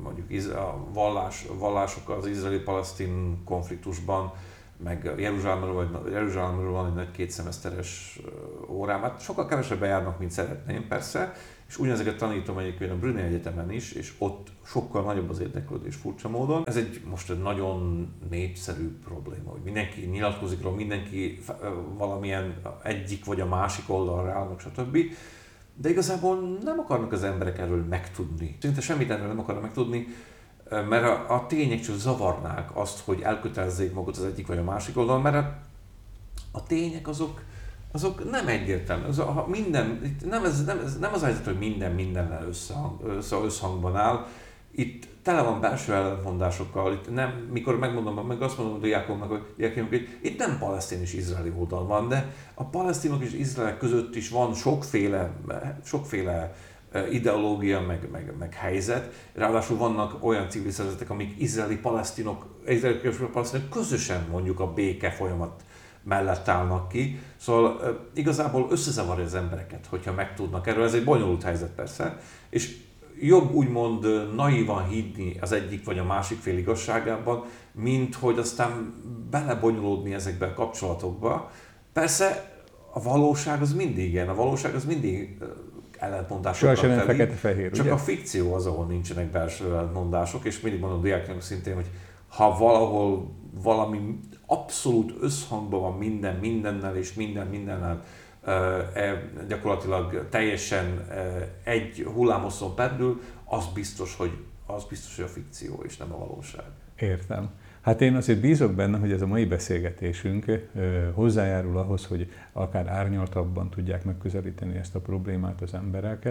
mondjuk 0.02 0.54
a 0.54 0.76
vallás, 0.92 1.46
vallásokkal 1.58 2.16
az 2.16 2.26
izraeli-palesztin 2.26 3.44
konfliktusban, 3.44 4.32
meg 4.76 5.12
Jeruzsálemről, 5.16 5.72
vagy 5.72 6.12
Jeruzsálemről 6.12 6.70
van 6.70 6.86
egy 6.86 6.94
nagy 6.94 7.10
kétszemeszteres 7.10 8.20
órám, 8.68 9.00
hát 9.00 9.20
sokkal 9.20 9.46
kevesebben 9.46 9.88
járnak, 9.88 10.18
mint 10.18 10.30
szeretném 10.30 10.88
persze, 10.88 11.32
és 11.72 11.78
ugyanezeket 11.78 12.16
tanítom 12.16 12.58
egyébként 12.58 12.90
a 12.90 12.96
Brunei 12.96 13.22
Egyetemen 13.22 13.70
is, 13.70 13.92
és 13.92 14.12
ott 14.18 14.48
sokkal 14.64 15.02
nagyobb 15.02 15.30
az 15.30 15.40
érdeklődés 15.40 15.94
furcsa 15.94 16.28
módon. 16.28 16.62
Ez 16.66 16.76
egy 16.76 17.00
most 17.10 17.30
egy 17.30 17.42
nagyon 17.42 18.08
népszerű 18.30 18.98
probléma, 19.04 19.50
hogy 19.50 19.60
mindenki 19.64 20.06
nyilatkozik 20.06 20.62
róla, 20.62 20.76
mindenki 20.76 21.40
valamilyen 21.96 22.54
egyik 22.82 23.24
vagy 23.24 23.40
a 23.40 23.46
másik 23.46 23.84
oldalra 23.86 24.30
állnak, 24.30 24.60
stb. 24.60 24.98
De 25.74 25.88
igazából 25.88 26.58
nem 26.64 26.78
akarnak 26.78 27.12
az 27.12 27.22
emberek 27.22 27.58
erről 27.58 27.84
megtudni. 27.84 28.56
Szinte 28.60 28.80
semmit 28.80 29.10
erről 29.10 29.26
nem 29.26 29.38
akarnak 29.38 29.62
megtudni, 29.62 30.06
mert 30.68 31.30
a, 31.30 31.46
tények 31.48 31.80
csak 31.80 31.96
zavarnák 31.96 32.76
azt, 32.76 33.00
hogy 33.04 33.20
elkötelezzék 33.20 33.92
magukat 33.92 34.16
az 34.16 34.24
egyik 34.24 34.46
vagy 34.46 34.58
a 34.58 34.64
másik 34.64 34.96
oldalon, 34.96 35.22
mert 35.22 35.46
a 36.50 36.62
tények 36.62 37.08
azok, 37.08 37.42
azok 37.92 38.30
nem 38.30 38.48
egyértelmű. 38.48 39.04
Az, 39.06 39.18
ha 39.18 39.46
minden, 39.48 40.16
nem, 40.24 40.44
ez, 40.44 40.64
nem, 40.64 40.78
ez 40.78 40.98
nem 40.98 41.12
az 41.12 41.22
helyzet, 41.22 41.44
hogy 41.44 41.58
minden 41.58 41.92
mindennel 41.92 42.46
összehang, 42.48 43.00
össze, 43.04 43.36
összhangban 43.36 43.96
áll. 43.96 44.26
Itt 44.74 45.08
tele 45.22 45.42
van 45.42 45.60
belső 45.60 45.92
ellentmondásokkal. 45.92 46.92
Itt 46.92 47.14
nem, 47.14 47.48
mikor 47.52 47.78
megmondom, 47.78 48.26
meg 48.26 48.42
azt 48.42 48.58
mondom 48.58 48.76
a 48.76 48.80
diákomnak, 48.80 49.28
hogy, 49.28 49.42
diákomnak, 49.56 49.88
hogy 49.88 50.18
itt 50.22 50.38
nem 50.38 50.58
palesztin 50.58 51.00
és 51.00 51.14
izraeli 51.14 51.52
oldal 51.58 51.86
van, 51.86 52.08
de 52.08 52.32
a 52.54 52.64
palesztinok 52.64 53.22
és 53.22 53.32
izraelek 53.32 53.78
között 53.78 54.16
is 54.16 54.28
van 54.28 54.54
sokféle, 54.54 55.32
sokféle 55.84 56.54
ideológia, 57.10 57.80
meg, 57.80 58.08
meg, 58.12 58.32
meg 58.38 58.54
helyzet. 58.54 59.12
Ráadásul 59.34 59.76
vannak 59.76 60.24
olyan 60.24 60.48
civil 60.48 60.70
szervezetek, 60.70 61.10
amik 61.10 61.34
izraeli 61.38 61.76
palesztinok, 61.76 62.46
izraeli 62.66 62.98
palesztinok 63.32 63.68
közösen 63.70 64.26
mondjuk 64.30 64.60
a 64.60 64.72
béke 64.72 65.10
folyamat 65.10 65.62
mellett 66.04 66.48
állnak 66.48 66.88
ki. 66.88 67.20
Szóval 67.36 67.98
igazából 68.14 68.66
összezavarja 68.70 69.24
az 69.24 69.34
embereket, 69.34 69.86
hogyha 69.88 70.12
megtudnak 70.12 70.66
erről. 70.66 70.84
Ez 70.84 70.94
egy 70.94 71.04
bonyolult 71.04 71.42
helyzet 71.42 71.70
persze, 71.70 72.18
és 72.50 72.76
jobb 73.20 73.52
úgymond 73.54 74.34
naívan 74.34 74.88
hinni 74.88 75.36
az 75.40 75.52
egyik 75.52 75.84
vagy 75.84 75.98
a 75.98 76.04
másik 76.04 76.38
fél 76.38 76.58
igazságában, 76.58 77.44
mint 77.72 78.14
hogy 78.14 78.38
aztán 78.38 78.94
belebonyolódni 79.30 80.14
ezekbe 80.14 80.46
a 80.46 80.54
kapcsolatokba. 80.54 81.50
Persze 81.92 82.50
a 82.92 83.02
valóság 83.02 83.60
az 83.60 83.74
mindig 83.74 84.12
ilyen, 84.12 84.28
a 84.28 84.34
valóság 84.34 84.74
az 84.74 84.84
mindig 84.84 85.38
ellentmondásokkal 85.98 86.74
Soha 86.74 86.94
nem 86.94 87.06
fekete-fehér, 87.06 87.70
Csak 87.70 87.84
ugye? 87.84 87.94
a 87.94 87.96
fikció 87.96 88.54
az, 88.54 88.66
ahol 88.66 88.86
nincsenek 88.86 89.30
belső 89.30 89.64
ellentmondások, 89.64 90.44
és 90.44 90.60
mindig 90.60 90.80
mondom 90.80 91.02
diáknak 91.02 91.42
szintén, 91.42 91.74
hogy 91.74 91.86
ha 92.28 92.58
valahol 92.58 93.30
valami 93.62 94.18
abszolút 94.52 95.14
összhangban 95.20 95.80
van 95.80 95.98
minden 95.98 96.36
mindennel, 96.36 96.96
és 96.96 97.14
minden 97.14 97.46
mindennel 97.46 98.04
e, 98.44 99.22
gyakorlatilag 99.48 100.28
teljesen 100.28 101.06
egy 101.64 102.06
hullámoszon 102.14 102.74
perdül, 102.74 103.20
az 103.44 103.66
biztos, 103.74 104.16
hogy 104.16 104.30
az 104.66 104.84
biztos, 104.84 105.16
hogy 105.16 105.24
a 105.24 105.28
fikció, 105.28 105.82
és 105.84 105.96
nem 105.96 106.12
a 106.12 106.18
valóság. 106.18 106.64
Értem. 106.96 107.50
Hát 107.82 108.00
én 108.00 108.14
azért 108.14 108.40
bízok 108.40 108.74
benne, 108.74 108.98
hogy 108.98 109.12
ez 109.12 109.22
a 109.22 109.26
mai 109.26 109.44
beszélgetésünk 109.44 110.68
hozzájárul 111.12 111.78
ahhoz, 111.78 112.06
hogy 112.06 112.30
akár 112.52 112.88
árnyaltabban 112.88 113.70
tudják 113.70 114.04
megközelíteni 114.04 114.76
ezt 114.76 114.94
a 114.94 115.00
problémát 115.00 115.60
az 115.60 115.74
emberek, 115.74 116.28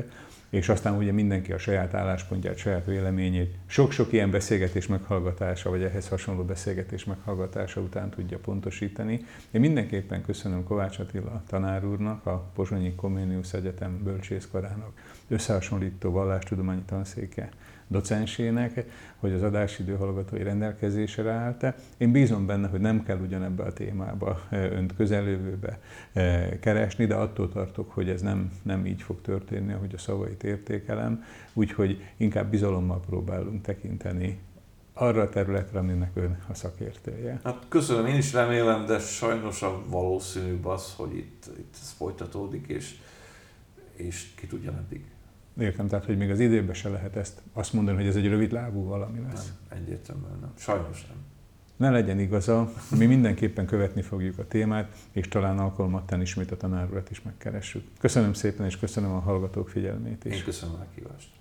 és 0.50 0.70
aztán 0.70 0.98
ugye 0.98 1.12
mindenki 1.12 1.52
a 1.52 1.58
saját 1.58 1.94
álláspontját, 1.94 2.58
saját 2.58 2.86
véleményét 2.86 3.56
sok-sok 3.66 4.14
ilyen 4.14 4.32
beszélgetés 4.32 4.88
meghallgatása, 4.88 5.70
vagy 5.70 5.84
ehhez 5.84 6.08
hasonló 6.08 6.44
beszélgetés 6.44 7.06
meghallgatása 7.06 7.82
után 7.82 8.10
tudja 8.10 8.38
pontosítani. 8.38 9.26
Én 9.52 9.62
mindenképpen 9.62 10.22
köszönöm 10.22 10.64
Kovács 10.64 11.00
Attila 11.00 11.44
tanár 11.48 11.86
úrnak, 11.86 12.26
a 12.26 12.50
Pozsonyi 12.54 12.96
Comenius 12.96 13.54
Egyetem 13.54 14.04
bölcsészkarának 14.04 14.92
összehasonlító 15.28 16.12
vallástudományi 16.12 16.84
tanszéke 16.86 17.50
docensének, 17.92 18.86
hogy 19.18 19.32
az 19.32 19.44
adásidő 19.44 19.96
hallgatói 19.96 20.44
rendelkezésre 20.44 21.32
állt. 21.32 21.66
Én 21.98 22.12
bízom 22.12 22.46
benne, 22.46 22.68
hogy 22.68 22.80
nem 22.80 23.04
kell 23.04 23.20
ugyanebbe 23.20 23.64
a 23.64 23.74
témába 23.74 24.42
önt 24.50 24.96
közelővőbe 24.96 25.80
keresni, 26.60 27.06
de 27.06 27.16
attól 27.16 27.50
tartok, 27.50 27.92
hogy 27.92 28.10
ez 28.10 28.22
nem, 28.22 28.52
nem 28.64 28.86
így 28.86 29.02
fog 29.02 29.22
történni, 29.22 29.74
ahogy 29.74 29.94
a 29.94 29.98
szavait 29.98 30.44
értékelem, 30.44 31.24
úgyhogy 31.54 32.04
inkább 32.18 32.50
bizalommal 32.50 33.00
próbálunk 33.00 33.62
tekinteni 33.62 34.40
arra 34.94 35.22
a 35.22 35.30
területre, 35.30 35.80
aminek 35.80 36.12
ön 36.14 36.44
a 36.50 36.54
szakértője. 36.54 37.40
Hát 37.44 37.66
köszönöm, 37.68 38.06
én 38.06 38.18
is 38.18 38.34
remélem, 38.34 38.86
de 38.86 39.00
sajnos 39.00 39.62
a 39.62 39.82
valószínűbb 39.88 40.66
az, 40.66 40.94
hogy 40.96 41.16
itt, 41.16 41.46
itt 41.58 41.76
ez 41.82 41.94
folytatódik, 41.98 42.68
és, 42.68 42.96
és 43.96 44.28
ki 44.36 44.48
tudja 44.48 44.72
meddig. 44.72 45.04
Értem, 45.62 45.88
tehát 45.88 46.06
hogy 46.06 46.18
még 46.18 46.30
az 46.30 46.40
időben 46.40 46.74
se 46.74 46.90
lehet 46.90 47.16
ezt 47.16 47.42
azt 47.54 47.74
mondani, 47.74 47.98
hogy 47.98 48.08
ez 48.08 48.16
egy 48.16 48.28
rövid 48.28 48.52
lábú 48.52 48.84
valami 48.84 49.20
lesz. 49.20 49.52
Nem, 49.70 49.80
egyértelműen 49.80 50.38
nem. 50.42 50.52
Sajnos 50.58 51.08
nem. 51.08 51.18
Ne 51.76 51.90
legyen 51.90 52.20
igaza, 52.20 52.72
mi 52.98 53.06
mindenképpen 53.06 53.66
követni 53.66 54.02
fogjuk 54.02 54.38
a 54.38 54.48
témát, 54.48 54.96
és 55.12 55.28
talán 55.28 55.60
alkalmattán 55.60 56.22
ismét 56.22 56.52
a 56.52 56.58
tanárulat 56.58 57.12
is 57.12 57.22
megkeressük. 57.22 57.84
Köszönöm 58.00 58.34
szépen, 58.34 58.66
és 58.66 58.78
köszönöm 58.78 59.12
a 59.12 59.20
hallgatók 59.20 59.70
figyelmét 59.70 60.26
is. 60.26 60.36
Én 60.36 60.44
köszönöm 60.44 60.76
a 60.76 60.78
meghívást. 60.78 61.32